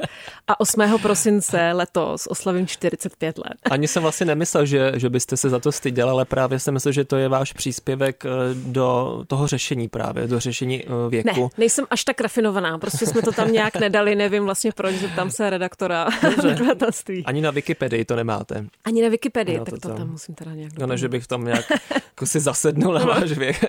a 0.49 0.61
8. 0.61 0.99
prosince 1.03 1.73
letos 1.73 2.27
oslavím 2.27 2.67
45 2.67 3.39
let. 3.39 3.55
Ani 3.71 3.89
jsem 3.89 4.03
vlastně 4.03 4.27
nemyslel, 4.27 4.67
že, 4.67 4.93
že 4.97 5.11
byste 5.11 5.37
se 5.37 5.51
za 5.51 5.59
to 5.59 5.73
styděl, 5.73 6.11
ale 6.11 6.25
právě 6.25 6.59
jsem 6.59 6.75
myslel, 6.75 6.93
že 6.93 7.05
to 7.05 7.17
je 7.17 7.29
váš 7.29 7.53
příspěvek 7.53 8.25
eh, 8.25 8.29
do 8.55 9.19
toho 9.27 9.47
řešení 9.47 9.89
právě, 9.89 10.27
do 10.27 10.41
řešení 10.41 10.85
eh, 10.85 10.89
věku. 11.09 11.43
Ne, 11.43 11.49
nejsem 11.59 11.85
až 11.91 12.05
tak 12.05 12.21
rafinovaná, 12.21 12.79
prostě 12.79 13.07
jsme 13.07 13.23
to 13.23 13.33
tam 13.33 13.53
nějak 13.53 13.77
nedali, 13.77 14.15
nevím 14.15 14.45
vlastně 14.45 14.73
proč, 14.73 14.95
tam 15.17 15.31
se 15.31 15.51
redaktora 15.51 16.09
nakladatelství. 16.23 17.25
Ani 17.25 17.41
na 17.41 17.51
Wikipedii 17.51 18.05
to 18.05 18.17
nemáte. 18.17 18.67
Ani 18.85 19.03
na 19.03 19.09
Wikipedii, 19.09 19.59
no, 19.59 19.65
tak 19.65 19.75
to, 19.75 19.89
to 19.89 19.95
tam 19.95 20.11
musím 20.11 20.35
teda 20.35 20.55
nějak 20.55 20.79
No 20.79 20.87
ne, 20.87 20.99
že 20.99 21.09
bych 21.09 21.27
tam 21.27 21.45
nějak 21.45 21.65
jako 22.23 22.27
si 22.27 22.41
zasednul 22.41 22.95
na 22.95 23.05
váš 23.05 23.33
věk. 23.33 23.65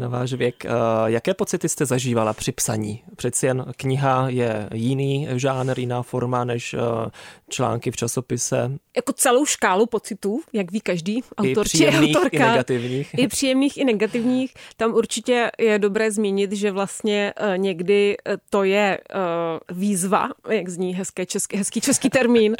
Na 0.00 0.08
váš 0.08 0.32
věk. 0.32 0.64
Uh, 0.64 0.70
jaké 1.06 1.34
pocity 1.34 1.68
jste 1.68 1.86
zažívala 1.86 2.32
při 2.32 2.52
psaní? 2.52 3.02
Přeci 3.16 3.46
jen 3.46 3.64
kniha 3.76 4.28
je 4.28 4.68
jiný 4.74 5.28
žánr, 5.36 5.78
jiná 5.78 6.02
forma 6.02 6.44
než 6.44 6.74
uh, 6.74 6.80
články 7.48 7.90
v 7.90 7.96
časopise. 7.96 8.72
Jako 8.96 9.12
celou 9.12 9.46
škálu 9.46 9.86
pocitů, 9.86 10.40
jak 10.52 10.72
ví 10.72 10.80
každý 10.80 11.22
autor 11.36 11.66
I 11.66 11.68
či 11.68 11.88
autorka. 11.88 12.36
I 12.36 12.38
negativních. 12.38 13.14
I 13.18 13.28
příjemných, 13.28 13.76
i 13.76 13.84
negativních. 13.84 14.54
Tam 14.76 14.94
určitě 14.94 15.50
je 15.58 15.78
dobré 15.78 16.10
zmínit, 16.10 16.52
že 16.52 16.70
vlastně 16.70 17.34
uh, 17.40 17.58
někdy 17.58 18.16
to 18.50 18.64
je 18.64 18.98
výzva, 19.72 20.28
jak 20.48 20.68
zní 20.68 20.94
hezké 20.94 21.26
český, 21.26 21.56
hezký 21.56 21.80
český 21.80 22.10
termín, 22.10 22.56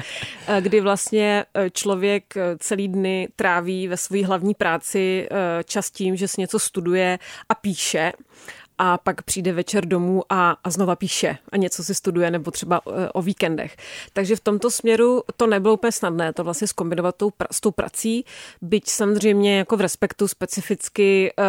kdy 0.61 0.81
vlastně 0.81 1.44
člověk 1.72 2.35
celý 2.59 2.88
dny 2.88 3.29
tráví 3.37 3.88
ve 3.88 3.96
své 3.96 4.24
hlavní 4.24 4.55
práci 4.55 5.29
čas 5.64 5.90
tím, 5.90 6.16
že 6.16 6.29
si 6.29 6.40
něco 6.40 6.59
studuje 6.59 7.18
a 7.48 7.54
píše 7.54 8.12
a 8.82 8.98
pak 8.98 9.22
přijde 9.22 9.52
večer 9.52 9.86
domů 9.86 10.22
a, 10.28 10.56
a 10.64 10.70
znova 10.70 10.96
píše 10.96 11.36
a 11.52 11.56
něco 11.56 11.84
si 11.84 11.94
studuje 11.94 12.30
nebo 12.30 12.50
třeba 12.50 12.80
e, 12.86 13.08
o 13.08 13.22
víkendech. 13.22 13.76
Takže 14.12 14.36
v 14.36 14.40
tomto 14.40 14.70
směru 14.70 15.22
to 15.36 15.46
nebylo 15.46 15.74
úplně 15.74 15.92
snadné 15.92 16.32
to 16.32 16.44
vlastně 16.44 16.66
zkombinovat 16.66 17.16
tou, 17.16 17.30
s 17.50 17.60
tou 17.60 17.70
prací, 17.70 18.24
byť 18.62 18.88
samozřejmě 18.88 19.58
jako 19.58 19.76
v 19.76 19.80
respektu 19.80 20.28
specificky 20.28 21.32
e, 21.36 21.44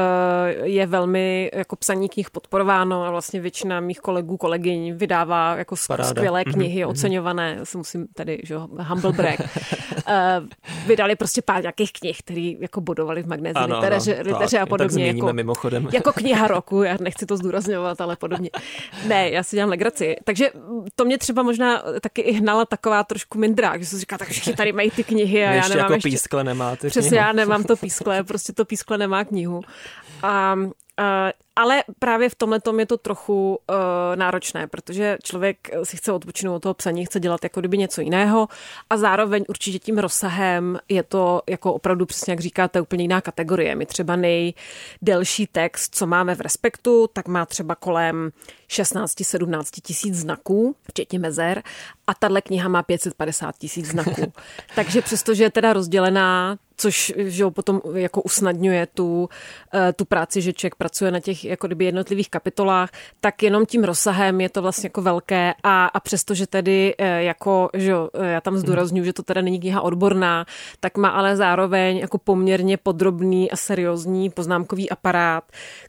je 0.68 0.86
velmi 0.86 1.52
jako 1.54 1.76
psaní 1.76 2.10
knih 2.10 2.30
podporováno 2.30 3.04
a 3.04 3.12
vlastně 3.12 3.42
většina 3.42 3.80
mých 3.80 4.00
kolegů, 4.00 4.38
kolegyň 4.38 4.94
vydává 4.94 5.56
jako 5.56 5.76
Paráda. 5.88 6.10
skvělé 6.10 6.44
mhm, 6.46 6.54
knihy, 6.54 6.84
mm-hmm. 6.84 6.90
oceňované, 6.90 7.56
já 7.60 7.66
si 7.66 7.78
musím 7.78 8.08
tady, 8.14 8.42
že 8.44 8.58
humble 8.58 9.14
e, 10.08 10.42
vydali 10.88 11.16
prostě 11.16 11.42
pár 11.42 11.62
nějakých 11.62 11.94
knih, 11.94 12.20
které 12.20 12.52
jako 12.60 12.82
bodovali 12.82 13.24
v 13.24 13.28
magnézi, 13.28 13.60
liteře, 13.60 14.22
liteře 14.22 14.60
a 14.60 14.66
podobně. 14.66 15.08
jako, 15.08 15.34
mimochodem. 15.34 15.90
jako 15.94 16.14
kniha 16.14 16.48
roku, 16.48 16.84
já 16.84 16.98
nechci 17.00 17.21
to 17.26 17.38
zdůrazňovat, 17.38 18.02
ale 18.02 18.16
podobně. 18.16 18.50
Ne, 19.08 19.30
já 19.30 19.44
si 19.44 19.56
dělám 19.56 19.70
legraci. 19.70 20.16
Takže 20.24 20.50
to 20.96 21.06
mě 21.06 21.18
třeba 21.18 21.44
možná 21.44 21.84
taky 22.02 22.22
i 22.22 22.32
hnala 22.32 22.66
taková 22.66 23.04
trošku 23.04 23.38
mindrák, 23.38 23.82
že 23.82 23.88
se 23.88 24.00
říká, 24.00 24.18
tak 24.18 24.28
všichni 24.28 24.54
tady 24.54 24.72
mají 24.72 24.92
ty 24.92 25.04
knihy 25.04 25.46
a 25.46 25.52
já 25.52 25.68
nemám 25.68 25.78
jako 25.78 25.94
ještě... 25.94 26.10
pískle 26.10 26.44
nemáte 26.44 26.90
Přesně, 26.90 27.18
já 27.18 27.32
nemám 27.32 27.64
to 27.64 27.76
pískle, 27.76 28.24
prostě 28.24 28.54
to 28.54 28.66
pískle 28.66 28.98
nemá 28.98 29.26
knihu. 29.26 29.62
A 30.24 30.56
Uh, 31.00 31.32
ale 31.56 31.84
právě 32.00 32.30
v 32.30 32.36
tomhle 32.36 32.60
je 32.80 32.86
to 32.86 32.98
trochu 32.98 33.60
uh, 33.70 33.76
náročné, 34.16 34.68
protože 34.68 35.18
člověk 35.24 35.58
si 35.84 35.98
chce 35.98 36.12
odpočinout 36.12 36.56
od 36.56 36.60
toho 36.60 36.74
psaní, 36.74 37.06
chce 37.06 37.20
dělat 37.20 37.44
jako 37.44 37.60
kdyby 37.60 37.78
něco 37.78 38.02
jiného 38.02 38.48
a 38.90 38.98
zároveň 38.98 39.46
určitě 39.50 39.80
tím 39.80 39.98
rozsahem 39.98 40.80
je 40.90 41.04
to 41.04 41.42
jako 41.50 41.74
opravdu 41.74 42.06
přesně 42.06 42.32
jak 42.32 42.40
říkáte 42.40 42.82
úplně 42.82 43.04
jiná 43.04 43.22
kategorie. 43.22 43.76
My 43.76 43.86
třeba 43.86 44.16
nejdelší 44.16 45.48
text, 45.48 45.96
co 45.96 46.08
máme 46.08 46.36
v 46.36 46.42
Respektu, 46.42 47.10
tak 47.14 47.28
má 47.28 47.46
třeba 47.46 47.76
kolem 47.76 48.32
16-17 48.70 49.64
tisíc 49.84 50.16
znaků, 50.16 50.76
včetně 50.90 51.20
mezer 51.20 51.64
a 52.08 52.14
tahle 52.14 52.42
kniha 52.42 52.70
má 52.70 52.84
550 52.84 53.58
tisíc 53.58 53.86
znaků. 53.86 54.34
Takže 54.76 55.02
přestože 55.02 55.44
je 55.44 55.52
teda 55.52 55.74
rozdělená 55.74 56.58
což 56.82 57.14
že 57.18 57.46
potom 57.50 57.82
jako 57.94 58.22
usnadňuje 58.22 58.88
tu, 58.94 59.30
eh, 59.74 59.94
tu 59.94 60.06
práci, 60.06 60.42
že 60.42 60.54
člověk 60.54 60.76
pracuje 60.76 61.12
na 61.12 61.20
těch 61.20 61.41
jako 61.44 61.68
kdyby 61.68 61.86
jednotlivých 61.86 62.30
kapitolách, 62.30 62.90
tak 63.20 63.44
jenom 63.44 63.66
tím 63.66 63.84
rozsahem 63.84 64.42
je 64.42 64.50
to 64.50 64.62
vlastně 64.62 64.88
jako 64.88 65.02
velké 65.02 65.54
a, 65.64 65.86
a 65.86 66.00
přesto, 66.00 66.34
že 66.34 66.48
tedy 66.48 66.96
eh, 66.98 67.24
jako, 67.24 67.70
že 67.74 67.94
eh, 68.14 68.32
já 68.32 68.42
tam 68.42 68.58
zdůraznuju, 68.58 69.04
že 69.04 69.14
to 69.14 69.24
teda 69.24 69.42
není 69.42 69.60
kniha 69.60 69.82
odborná, 69.82 70.46
tak 70.80 70.98
má 70.98 71.10
ale 71.10 71.36
zároveň 71.36 71.98
jako 71.98 72.18
poměrně 72.18 72.78
podrobný 72.78 73.52
a 73.52 73.56
seriózní 73.56 74.30
poznámkový 74.30 74.90
aparát, 74.90 75.44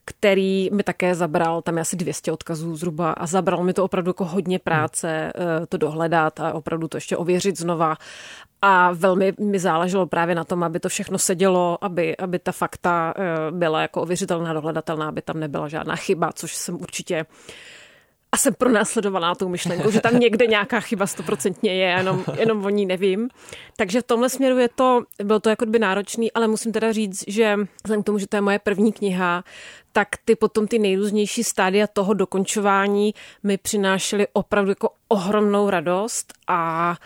který 0.04 0.70
mi 0.72 0.82
také 0.82 1.14
zabral, 1.14 1.62
tam 1.62 1.76
je 1.76 1.80
asi 1.80 1.96
200 1.96 2.32
odkazů 2.32 2.76
zhruba 2.76 3.12
a 3.12 3.26
zabral 3.26 3.64
mi 3.64 3.72
to 3.72 3.84
opravdu 3.84 4.08
jako 4.08 4.24
hodně 4.24 4.58
práce 4.58 5.32
to 5.68 5.76
dohledat 5.76 6.40
a 6.40 6.52
opravdu 6.52 6.88
to 6.88 6.96
ještě 6.96 7.16
ověřit 7.16 7.58
znova 7.58 7.96
a 8.62 8.92
velmi 8.92 9.32
mi 9.40 9.58
záleželo 9.58 10.06
právě 10.06 10.34
na 10.34 10.44
tom, 10.44 10.62
aby 10.62 10.80
to 10.80 10.88
všechno 10.88 11.18
sedělo, 11.18 11.78
aby, 11.80 12.16
aby 12.16 12.38
ta 12.38 12.52
fakta 12.52 13.14
eh, 13.16 13.50
byla 13.50 13.82
jako 13.82 14.02
ověřitelná, 14.02 14.52
dohledatelná, 14.52 15.08
aby 15.08 15.22
tam 15.22 15.40
nebyla 15.40 15.68
žádná 15.68 15.96
chyba, 15.96 16.32
což 16.32 16.56
jsem 16.56 16.74
určitě 16.74 17.26
a 18.34 18.36
jsem 18.36 18.54
pronásledovaná 18.54 19.34
tou 19.34 19.48
myšlenkou, 19.48 19.90
že 19.90 20.00
tam 20.00 20.20
někde 20.20 20.46
nějaká 20.46 20.80
chyba 20.80 21.06
stoprocentně 21.06 21.74
je, 21.74 21.88
jenom, 21.88 22.24
jenom 22.38 22.64
o 22.64 22.68
ní 22.68 22.86
nevím. 22.86 23.28
Takže 23.76 24.00
v 24.00 24.04
tomhle 24.04 24.28
směru 24.28 24.58
je 24.58 24.68
to, 24.68 25.02
bylo 25.24 25.40
to 25.40 25.50
jako 25.50 25.66
by 25.66 25.78
náročný, 25.78 26.32
ale 26.32 26.48
musím 26.48 26.72
teda 26.72 26.92
říct, 26.92 27.24
že 27.26 27.56
vzhledem 27.84 28.02
k 28.02 28.06
tomu, 28.06 28.18
že 28.18 28.26
to 28.26 28.36
je 28.36 28.40
moje 28.40 28.58
první 28.58 28.92
kniha, 28.92 29.44
tak 29.92 30.08
ty 30.24 30.36
potom 30.36 30.66
ty 30.66 30.78
nejrůznější 30.78 31.44
stádia 31.44 31.86
toho 31.86 32.14
dokončování 32.14 33.14
mi 33.42 33.58
přinášely 33.58 34.26
opravdu 34.32 34.70
jako 34.70 34.90
ohromnou 35.08 35.70
radost 35.70 36.32
a 36.48 36.96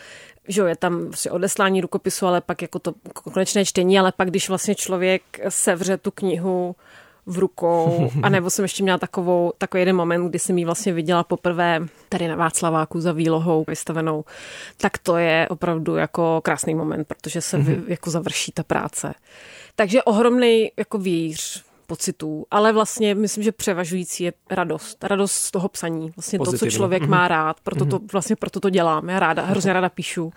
že 0.49 0.63
je 0.63 0.77
tam 0.77 1.05
vlastně 1.05 1.31
odeslání 1.31 1.81
rukopisu, 1.81 2.27
ale 2.27 2.41
pak 2.41 2.63
jako 2.63 2.79
to 2.79 2.95
konečné 3.33 3.65
čtení, 3.65 3.99
ale 3.99 4.13
pak, 4.13 4.31
když 4.31 4.49
vlastně 4.49 4.75
člověk 4.75 5.23
sevře 5.49 5.97
tu 5.97 6.11
knihu 6.11 6.77
v 7.27 7.39
rukou, 7.39 8.11
a 8.23 8.29
nebo 8.29 8.51
jsem 8.51 8.65
ještě 8.65 8.83
měla 8.83 8.99
takovou, 8.99 9.53
takový 9.59 9.81
jeden 9.81 9.97
moment, 9.97 10.29
kdy 10.29 10.39
jsem 10.39 10.59
ji 10.59 10.65
vlastně 10.65 10.93
viděla 10.93 11.25
poprvé 11.25 11.81
tady 12.09 12.29
na 12.29 12.37
Václaváku 12.37 13.01
za 13.01 13.13
výlohou 13.13 13.65
vystavenou, 13.69 14.25
tak 14.77 14.99
to 14.99 15.17
je 15.17 15.47
opravdu 15.51 15.97
jako 15.97 16.41
krásný 16.45 16.75
moment, 16.75 17.09
protože 17.09 17.41
se 17.41 17.59
mm-hmm. 17.59 17.85
jako 17.87 18.11
završí 18.11 18.53
ta 18.53 18.63
práce. 18.63 19.15
Takže 19.77 20.03
ohromný 20.03 20.71
jako 20.77 20.99
víř 20.99 21.66
pocitů, 21.87 22.47
ale 22.51 22.73
vlastně 22.73 23.15
myslím, 23.15 23.45
že 23.45 23.53
převažující 23.53 24.25
je 24.25 24.33
radost. 24.51 25.05
Radost 25.05 25.33
z 25.33 25.51
toho 25.51 25.69
psaní. 25.69 26.11
Vlastně 26.17 26.39
Pozitivní. 26.39 26.59
to, 26.59 26.67
co 26.67 26.77
člověk 26.77 27.03
mm-hmm. 27.03 27.09
má 27.09 27.29
rád, 27.29 27.61
proto 27.61 27.87
to, 27.87 27.99
mhm. 27.99 28.09
vlastně 28.13 28.37
proto 28.37 28.61
to 28.61 28.71
dělám. 28.71 29.09
Já 29.09 29.19
ráda, 29.19 29.43
hrozně 29.43 29.73
ráda 29.73 29.89
píšu 29.89 30.33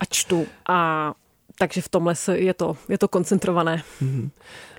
a 0.00 0.04
čtu 0.04 0.46
a 0.68 1.12
takže 1.58 1.80
v 1.80 1.88
tomhle 1.88 2.14
je 2.32 2.54
to, 2.54 2.76
je 2.88 2.98
to 2.98 3.08
koncentrované. 3.08 3.82
Mm-hmm. 4.02 4.30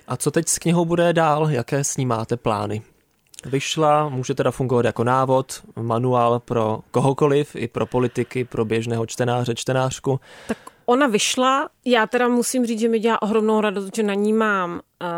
A 0.08 0.16
co 0.16 0.30
teď 0.30 0.48
s 0.48 0.58
knihou 0.58 0.84
bude 0.84 1.12
dál? 1.12 1.50
Jaké 1.50 1.84
s 1.84 1.96
ní 1.96 2.06
máte 2.06 2.36
plány? 2.36 2.82
Vyšla, 3.44 4.08
může 4.08 4.34
teda 4.34 4.50
fungovat 4.50 4.84
jako 4.84 5.04
návod, 5.04 5.62
manuál 5.76 6.40
pro 6.40 6.80
kohokoliv, 6.90 7.56
i 7.56 7.68
pro 7.68 7.86
politiky, 7.86 8.44
pro 8.44 8.64
běžného 8.64 9.06
čtenáře, 9.06 9.54
čtenářku. 9.54 10.20
Tak 10.48 10.58
ona 10.86 11.06
vyšla, 11.06 11.68
já 11.84 12.06
teda 12.06 12.28
musím 12.28 12.66
říct, 12.66 12.80
že 12.80 12.88
mi 12.88 12.98
dělá 12.98 13.22
ohromnou 13.22 13.60
radost, 13.60 13.96
že 13.96 14.02
na 14.02 14.14
ní 14.14 14.32
mám 14.32 14.72
uh, 14.72 15.08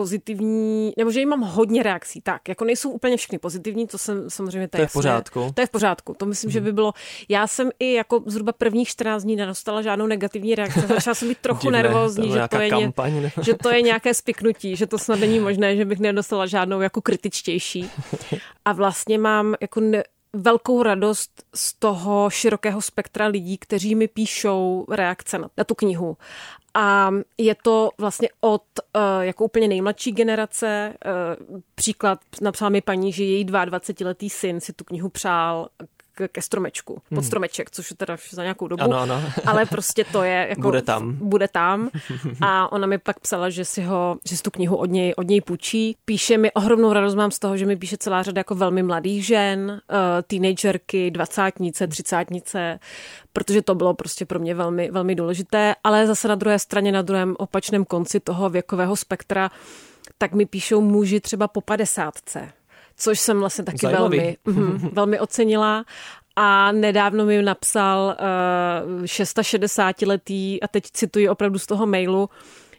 pozitivní, 0.00 0.92
nebo 0.96 1.10
že 1.10 1.20
jim 1.20 1.28
mám 1.28 1.40
hodně 1.40 1.82
reakcí. 1.82 2.20
Tak, 2.20 2.48
jako 2.48 2.64
nejsou 2.64 2.90
úplně 2.90 3.16
všechny 3.16 3.38
pozitivní, 3.38 3.86
to 3.86 3.98
jsem 3.98 4.30
samozřejmě 4.30 4.68
to 4.68 4.80
je 4.80 4.86
v 4.86 4.92
pořádku. 4.92 5.50
To 5.54 5.60
je 5.60 5.66
v 5.66 5.70
pořádku. 5.70 6.14
To 6.18 6.26
myslím, 6.26 6.48
hmm. 6.48 6.52
že 6.52 6.60
by 6.60 6.72
bylo. 6.72 6.92
Já 7.28 7.46
jsem 7.46 7.70
i 7.78 7.92
jako 7.92 8.22
zhruba 8.26 8.52
prvních 8.52 8.88
14 8.88 9.22
dní 9.22 9.36
nedostala 9.36 9.82
žádnou 9.82 10.06
negativní 10.06 10.54
reakci. 10.54 10.80
Začala 10.80 11.14
jsem 11.14 11.28
být 11.28 11.38
trochu 11.38 11.62
Divné, 11.62 11.82
nervózní, 11.82 12.28
to 12.28 12.34
že, 12.34 12.48
to 12.48 12.56
je 12.56 12.70
kampaň, 12.70 13.14
ně, 13.14 13.32
že 13.42 13.54
to 13.54 13.70
je 13.70 13.82
nějaké 13.82 14.14
spiknutí, 14.14 14.76
že 14.76 14.86
to 14.86 14.98
snad 14.98 15.20
není 15.20 15.40
možné, 15.40 15.76
že 15.76 15.84
bych 15.84 15.98
nedostala 15.98 16.46
žádnou 16.46 16.80
jako 16.80 17.00
kritičtější. 17.00 17.90
A 18.64 18.72
vlastně 18.72 19.18
mám 19.18 19.54
jako 19.60 19.80
ne, 19.80 20.02
velkou 20.32 20.82
radost 20.82 21.42
z 21.54 21.74
toho 21.74 22.30
širokého 22.30 22.82
spektra 22.82 23.26
lidí, 23.26 23.58
kteří 23.58 23.94
mi 23.94 24.08
píšou 24.08 24.86
reakce 24.90 25.38
na, 25.38 25.50
na 25.56 25.64
tu 25.64 25.74
knihu. 25.74 26.16
A 26.74 27.10
je 27.38 27.54
to 27.62 27.90
vlastně 27.98 28.28
od 28.40 28.62
uh, 28.96 29.02
jako 29.20 29.44
úplně 29.44 29.68
nejmladší 29.68 30.12
generace. 30.12 30.94
Uh, 31.50 31.60
příklad 31.74 32.20
napsala 32.40 32.68
mi 32.68 32.80
paní, 32.80 33.12
že 33.12 33.24
její 33.24 33.46
22-letý 33.46 34.30
syn 34.30 34.60
si 34.60 34.72
tu 34.72 34.84
knihu 34.84 35.08
přál 35.08 35.68
ke 36.32 36.42
stromečku, 36.42 36.94
pod 36.94 37.18
hmm. 37.18 37.22
stromeček, 37.22 37.70
což 37.70 37.90
je 37.90 37.96
teda 37.96 38.16
za 38.30 38.42
nějakou 38.42 38.68
dobu, 38.68 38.82
ano, 38.82 38.96
ano. 38.98 39.22
ale 39.46 39.66
prostě 39.66 40.04
to 40.04 40.22
je 40.22 40.46
jako... 40.48 40.62
Bude 40.62 40.82
tam. 40.82 41.12
Bude 41.12 41.48
tam 41.48 41.90
a 42.40 42.72
ona 42.72 42.86
mi 42.86 42.98
pak 42.98 43.20
psala, 43.20 43.50
že 43.50 43.64
si 43.64 43.82
ho, 43.82 44.18
že 44.28 44.36
si 44.36 44.42
tu 44.42 44.50
knihu 44.50 44.76
od 44.76 44.90
něj, 44.90 45.14
od 45.16 45.28
něj 45.28 45.40
půjčí. 45.40 45.96
Píše 46.04 46.38
mi, 46.38 46.52
ohromnou 46.52 46.92
radost 46.92 47.14
mám 47.14 47.30
z 47.30 47.38
toho, 47.38 47.56
že 47.56 47.66
mi 47.66 47.76
píše 47.76 47.96
celá 47.96 48.22
řada 48.22 48.40
jako 48.40 48.54
velmi 48.54 48.82
mladých 48.82 49.26
žen, 49.26 49.70
uh, 49.70 49.96
teenagerky, 50.26 51.10
dvacátnice, 51.10 51.86
třicátnice, 51.86 52.78
protože 53.32 53.62
to 53.62 53.74
bylo 53.74 53.94
prostě 53.94 54.26
pro 54.26 54.38
mě 54.38 54.54
velmi, 54.54 54.90
velmi 54.90 55.14
důležité, 55.14 55.74
ale 55.84 56.06
zase 56.06 56.28
na 56.28 56.34
druhé 56.34 56.58
straně, 56.58 56.92
na 56.92 57.02
druhém 57.02 57.36
opačném 57.38 57.84
konci 57.84 58.20
toho 58.20 58.50
věkového 58.50 58.96
spektra, 58.96 59.50
tak 60.18 60.32
mi 60.32 60.46
píšou 60.46 60.80
muži 60.80 61.20
třeba 61.20 61.48
po 61.48 61.60
padesátce 61.60 62.52
což 63.00 63.20
jsem 63.20 63.38
vlastně 63.40 63.64
taky 63.64 63.86
velmi, 63.86 64.36
mm, 64.44 64.88
velmi 64.92 65.20
ocenila. 65.20 65.84
A 66.36 66.72
nedávno 66.72 67.24
mi 67.24 67.42
napsal 67.42 68.16
uh, 68.96 69.04
660-letý, 69.04 70.62
a 70.62 70.68
teď 70.68 70.84
cituji 70.92 71.28
opravdu 71.28 71.58
z 71.58 71.66
toho 71.66 71.86
mailu, 71.86 72.30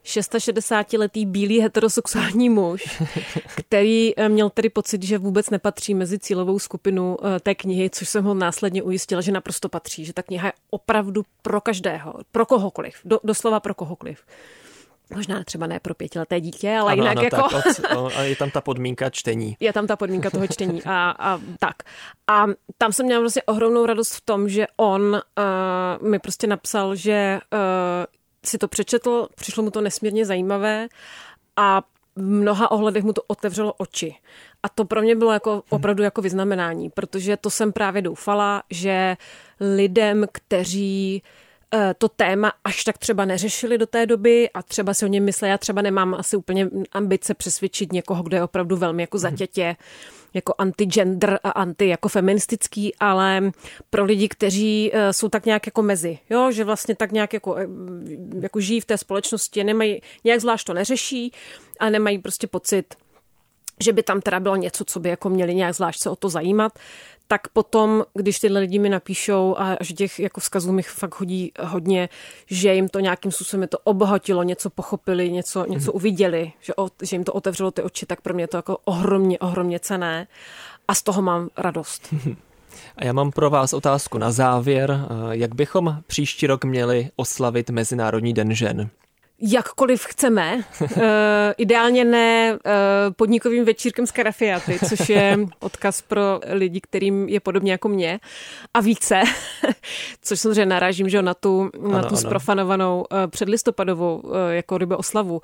660-letý 0.05 1.25
bílý 1.25 1.59
heterosexuální 1.59 2.49
muž, 2.49 3.01
který 3.55 4.19
eh, 4.19 4.29
měl 4.29 4.49
tedy 4.49 4.69
pocit, 4.69 5.03
že 5.03 5.17
vůbec 5.17 5.49
nepatří 5.49 5.93
mezi 5.93 6.19
cílovou 6.19 6.59
skupinu 6.59 7.17
eh, 7.23 7.39
té 7.39 7.55
knihy, 7.55 7.89
což 7.89 8.09
jsem 8.09 8.23
ho 8.23 8.33
následně 8.33 8.83
ujistila, 8.83 9.21
že 9.21 9.31
naprosto 9.31 9.69
patří, 9.69 10.05
že 10.05 10.13
ta 10.13 10.23
kniha 10.23 10.47
je 10.47 10.53
opravdu 10.69 11.23
pro 11.41 11.61
každého, 11.61 12.13
pro 12.31 12.45
kohokoliv, 12.45 12.95
do, 13.05 13.19
doslova 13.23 13.59
pro 13.59 13.73
kohokoliv. 13.73 14.23
Možná 15.15 15.43
třeba 15.43 15.67
ne 15.67 15.79
pro 15.79 15.95
pětileté 15.95 16.41
dítě, 16.41 16.77
ale 16.77 16.91
ano, 16.91 17.03
jinak 17.03 17.17
ano, 17.17 17.23
jako... 17.23 17.49
Tak, 17.49 17.97
od, 17.97 18.13
je 18.21 18.35
tam 18.35 18.51
ta 18.51 18.61
podmínka 18.61 19.09
čtení. 19.09 19.57
Je 19.59 19.73
tam 19.73 19.87
ta 19.87 19.95
podmínka 19.95 20.29
toho 20.29 20.47
čtení 20.47 20.83
a, 20.83 21.15
a 21.19 21.39
tak. 21.59 21.75
A 22.27 22.45
tam 22.77 22.93
jsem 22.93 23.05
měla 23.05 23.21
vlastně 23.21 23.43
ohromnou 23.43 23.85
radost 23.85 24.13
v 24.13 24.21
tom, 24.21 24.49
že 24.49 24.67
on 24.77 25.01
uh, 25.01 26.07
mi 26.07 26.19
prostě 26.19 26.47
napsal, 26.47 26.95
že 26.95 27.39
uh, 27.53 27.59
si 28.45 28.57
to 28.57 28.67
přečetl, 28.67 29.27
přišlo 29.35 29.63
mu 29.63 29.71
to 29.71 29.81
nesmírně 29.81 30.25
zajímavé 30.25 30.87
a 31.57 31.81
v 32.15 32.21
mnoha 32.21 32.71
ohledech 32.71 33.03
mu 33.03 33.13
to 33.13 33.21
otevřelo 33.27 33.73
oči. 33.73 34.15
A 34.63 34.69
to 34.69 34.85
pro 34.85 35.01
mě 35.01 35.15
bylo 35.15 35.31
jako 35.31 35.63
opravdu 35.69 36.03
jako 36.03 36.21
vyznamenání, 36.21 36.89
protože 36.89 37.37
to 37.37 37.49
jsem 37.49 37.73
právě 37.73 38.01
doufala, 38.01 38.63
že 38.69 39.17
lidem, 39.59 40.25
kteří 40.31 41.23
eh, 41.25 41.50
to 41.97 42.09
téma 42.09 42.53
až 42.63 42.83
tak 42.83 42.97
třeba 42.97 43.25
neřešili 43.25 43.77
do 43.77 43.85
té 43.85 44.05
doby 44.05 44.49
a 44.49 44.63
třeba 44.63 44.93
si 44.93 45.05
o 45.05 45.07
něm 45.07 45.25
mysleli, 45.25 45.49
já 45.49 45.57
třeba 45.57 45.81
nemám 45.81 46.13
asi 46.13 46.37
úplně 46.37 46.69
ambice 46.91 47.33
přesvědčit 47.33 47.93
někoho, 47.93 48.23
kdo 48.23 48.37
je 48.37 48.43
opravdu 48.43 48.77
velmi 48.77 49.03
jako 49.03 49.17
zatětě, 49.17 49.75
jako 50.33 50.53
anti-gender 50.57 51.39
a 51.43 51.49
anti 51.49 51.87
jako 51.87 52.09
feministický, 52.09 52.95
ale 52.95 53.51
pro 53.89 54.05
lidi, 54.05 54.27
kteří 54.27 54.91
eh, 54.93 55.13
jsou 55.13 55.29
tak 55.29 55.45
nějak 55.45 55.65
jako 55.65 55.81
mezi, 55.81 56.19
jo, 56.29 56.51
že 56.51 56.63
vlastně 56.63 56.95
tak 56.95 57.11
nějak 57.11 57.33
jako, 57.33 57.55
eh, 57.55 57.67
jako 58.41 58.59
žijí 58.59 58.81
v 58.81 58.85
té 58.85 58.97
společnosti, 58.97 59.63
nemají, 59.63 60.01
nějak 60.23 60.41
zvlášť 60.41 60.67
to 60.67 60.73
neřeší 60.73 61.31
a 61.79 61.89
nemají 61.89 62.19
prostě 62.19 62.47
pocit, 62.47 62.95
že 63.81 63.93
by 63.93 64.03
tam 64.03 64.21
teda 64.21 64.39
bylo 64.39 64.55
něco, 64.55 64.85
co 64.85 64.99
by 64.99 65.09
jako 65.09 65.29
měli 65.29 65.55
nějak 65.55 65.75
zvlášť 65.75 66.01
se 66.01 66.09
o 66.09 66.15
to 66.15 66.29
zajímat, 66.29 66.79
tak 67.27 67.47
potom, 67.47 68.03
když 68.13 68.39
tyhle 68.39 68.59
lidi 68.59 68.79
mi 68.79 68.89
napíšou 68.89 69.55
a 69.57 69.77
že 69.81 69.93
těch 69.93 70.19
jako 70.19 70.39
vzkazů 70.41 70.71
mi 70.71 70.81
fakt 70.81 71.19
hodí 71.19 71.51
hodně, 71.61 72.09
že 72.47 72.73
jim 72.73 72.89
to 72.89 72.99
nějakým 72.99 73.31
způsobem 73.31 73.67
to 73.67 73.77
obohatilo, 73.83 74.43
něco 74.43 74.69
pochopili, 74.69 75.31
něco, 75.31 75.65
něco 75.65 75.91
mhm. 75.91 75.95
uviděli, 75.95 76.51
že, 76.59 76.73
o, 76.75 76.87
že 77.01 77.15
jim 77.15 77.23
to 77.23 77.33
otevřelo 77.33 77.71
ty 77.71 77.81
oči, 77.81 78.05
tak 78.05 78.21
pro 78.21 78.33
mě 78.33 78.47
to 78.47 78.57
jako 78.57 78.77
ohromně, 78.85 79.39
ohromně 79.39 79.79
cené 79.79 80.27
a 80.87 80.95
z 80.95 81.03
toho 81.03 81.21
mám 81.21 81.49
radost. 81.57 82.13
A 82.97 83.05
já 83.05 83.13
mám 83.13 83.31
pro 83.31 83.49
vás 83.49 83.73
otázku 83.73 84.17
na 84.17 84.31
závěr. 84.31 85.07
Jak 85.31 85.55
bychom 85.55 85.97
příští 86.07 86.47
rok 86.47 86.65
měli 86.65 87.09
oslavit 87.15 87.69
Mezinárodní 87.69 88.33
den 88.33 88.55
žen? 88.55 88.89
Jakkoliv 89.41 90.05
chceme. 90.05 90.63
Uh, 90.81 90.87
ideálně 91.57 92.05
ne 92.05 92.53
uh, 92.53 92.59
podnikovým 93.15 93.65
večírkem 93.65 94.07
z 94.07 94.11
karafiaty, 94.11 94.79
což 94.89 95.09
je 95.09 95.39
odkaz 95.59 96.01
pro 96.01 96.39
lidi, 96.49 96.81
kterým 96.81 97.29
je 97.29 97.39
podobně 97.39 97.71
jako 97.71 97.89
mě 97.89 98.19
a 98.73 98.81
více, 98.81 99.21
což 100.21 100.39
samozřejmě 100.39 100.65
narážím 100.65 101.09
že 101.09 101.21
na 101.21 101.33
tu, 101.33 101.69
ano, 101.79 101.91
na 101.91 102.01
tu 102.01 102.07
ano. 102.07 102.17
sprofanovanou 102.17 103.05
uh, 103.11 103.17
předlistopadovou 103.27 104.17
uh, 104.17 104.33
jako 104.49 104.77
rybe 104.77 104.95
oslavu. 104.95 105.41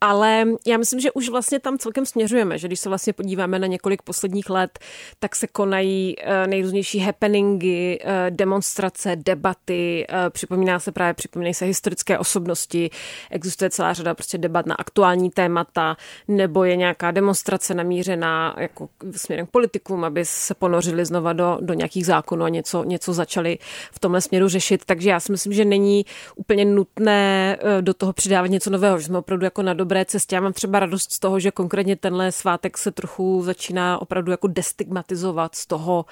Ale 0.00 0.44
já 0.66 0.76
myslím, 0.76 1.00
že 1.00 1.12
už 1.12 1.28
vlastně 1.28 1.60
tam 1.60 1.78
celkem 1.78 2.06
směřujeme, 2.06 2.58
že 2.58 2.66
když 2.66 2.80
se 2.80 2.88
vlastně 2.88 3.12
podíváme 3.12 3.58
na 3.58 3.66
několik 3.66 4.02
posledních 4.02 4.50
let, 4.50 4.78
tak 5.18 5.36
se 5.36 5.46
konají 5.46 6.16
uh, 6.16 6.46
nejrůznější 6.46 6.98
happeningy, 6.98 7.98
uh, 8.04 8.10
demonstrace, 8.30 9.16
debaty, 9.16 10.06
uh, 10.12 10.30
připomíná 10.30 10.78
se 10.78 10.92
právě, 10.92 11.14
připomínají 11.14 11.54
se 11.54 11.64
historické 11.64 12.18
osobnosti, 12.18 12.90
existuje 13.40 13.70
celá 13.70 13.92
řada 13.92 14.14
prostě 14.14 14.38
debat 14.38 14.66
na 14.66 14.74
aktuální 14.74 15.30
témata, 15.30 15.96
nebo 16.28 16.64
je 16.64 16.76
nějaká 16.76 17.10
demonstrace 17.10 17.74
namířená 17.74 18.54
jako 18.58 18.88
směrem 19.16 19.46
k 19.46 19.50
politikům, 19.50 20.04
aby 20.04 20.24
se 20.24 20.54
ponořili 20.54 21.04
znova 21.04 21.32
do, 21.32 21.58
do 21.60 21.74
nějakých 21.74 22.06
zákonů 22.06 22.44
a 22.44 22.48
něco, 22.48 22.84
něco 22.84 23.12
začali 23.12 23.58
v 23.92 23.98
tomhle 23.98 24.20
směru 24.20 24.48
řešit. 24.48 24.84
Takže 24.84 25.10
já 25.10 25.20
si 25.20 25.32
myslím, 25.32 25.52
že 25.52 25.64
není 25.64 26.06
úplně 26.36 26.64
nutné 26.64 27.58
eh, 27.60 27.82
do 27.82 27.94
toho 27.94 28.12
přidávat 28.12 28.46
něco 28.46 28.70
nového, 28.70 28.98
že 28.98 29.06
jsme 29.06 29.18
opravdu 29.18 29.44
jako 29.44 29.62
na 29.62 29.74
dobré 29.74 30.04
cestě. 30.04 30.34
Já 30.34 30.40
mám 30.40 30.52
třeba 30.52 30.80
radost 30.80 31.12
z 31.12 31.18
toho, 31.18 31.40
že 31.40 31.50
konkrétně 31.50 31.96
tenhle 31.96 32.32
svátek 32.32 32.78
se 32.78 32.90
trochu 32.90 33.42
začíná 33.44 34.02
opravdu 34.02 34.30
jako 34.30 34.46
destigmatizovat 34.46 35.54
z 35.54 35.66
toho, 35.66 36.04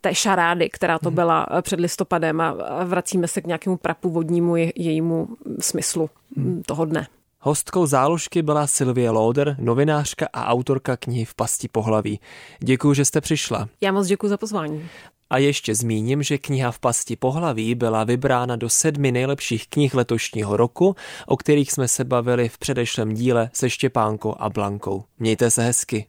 té 0.00 0.14
šarády, 0.14 0.68
která 0.70 0.98
to 0.98 1.10
mhm. 1.10 1.14
byla 1.14 1.46
eh, 1.50 1.62
před 1.62 1.80
listopadem 1.80 2.40
a 2.40 2.56
vracíme 2.84 3.28
se 3.28 3.40
k 3.40 3.46
nějakému 3.46 3.76
prapůvodnímu 3.76 4.56
jejímu 4.56 5.28
smyslu 5.60 6.10
hmm. 6.36 6.62
toho 6.66 6.84
dne. 6.84 7.06
Hostkou 7.40 7.86
záložky 7.86 8.42
byla 8.42 8.66
Sylvie 8.66 9.10
Lauder, 9.10 9.56
novinářka 9.58 10.28
a 10.32 10.46
autorka 10.46 10.96
knihy 10.96 11.24
V 11.24 11.34
pasti 11.34 11.68
pohlaví. 11.68 12.20
Děkuji, 12.58 12.94
že 12.94 13.04
jste 13.04 13.20
přišla. 13.20 13.68
Já 13.80 13.92
moc 13.92 14.06
děkuji 14.06 14.28
za 14.28 14.36
pozvání. 14.36 14.88
A 15.30 15.38
ještě 15.38 15.74
zmíním, 15.74 16.22
že 16.22 16.38
kniha 16.38 16.70
V 16.70 16.78
pasti 16.78 17.16
pohlaví 17.16 17.74
byla 17.74 18.04
vybrána 18.04 18.56
do 18.56 18.68
sedmi 18.68 19.12
nejlepších 19.12 19.68
knih 19.68 19.94
letošního 19.94 20.56
roku, 20.56 20.96
o 21.26 21.36
kterých 21.36 21.72
jsme 21.72 21.88
se 21.88 22.04
bavili 22.04 22.48
v 22.48 22.58
předešlém 22.58 23.14
díle 23.14 23.50
se 23.52 23.70
Štěpánkou 23.70 24.34
a 24.38 24.50
Blankou. 24.50 25.04
Mějte 25.18 25.50
se 25.50 25.62
hezky. 25.62 26.06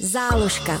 Záložka. 0.00 0.80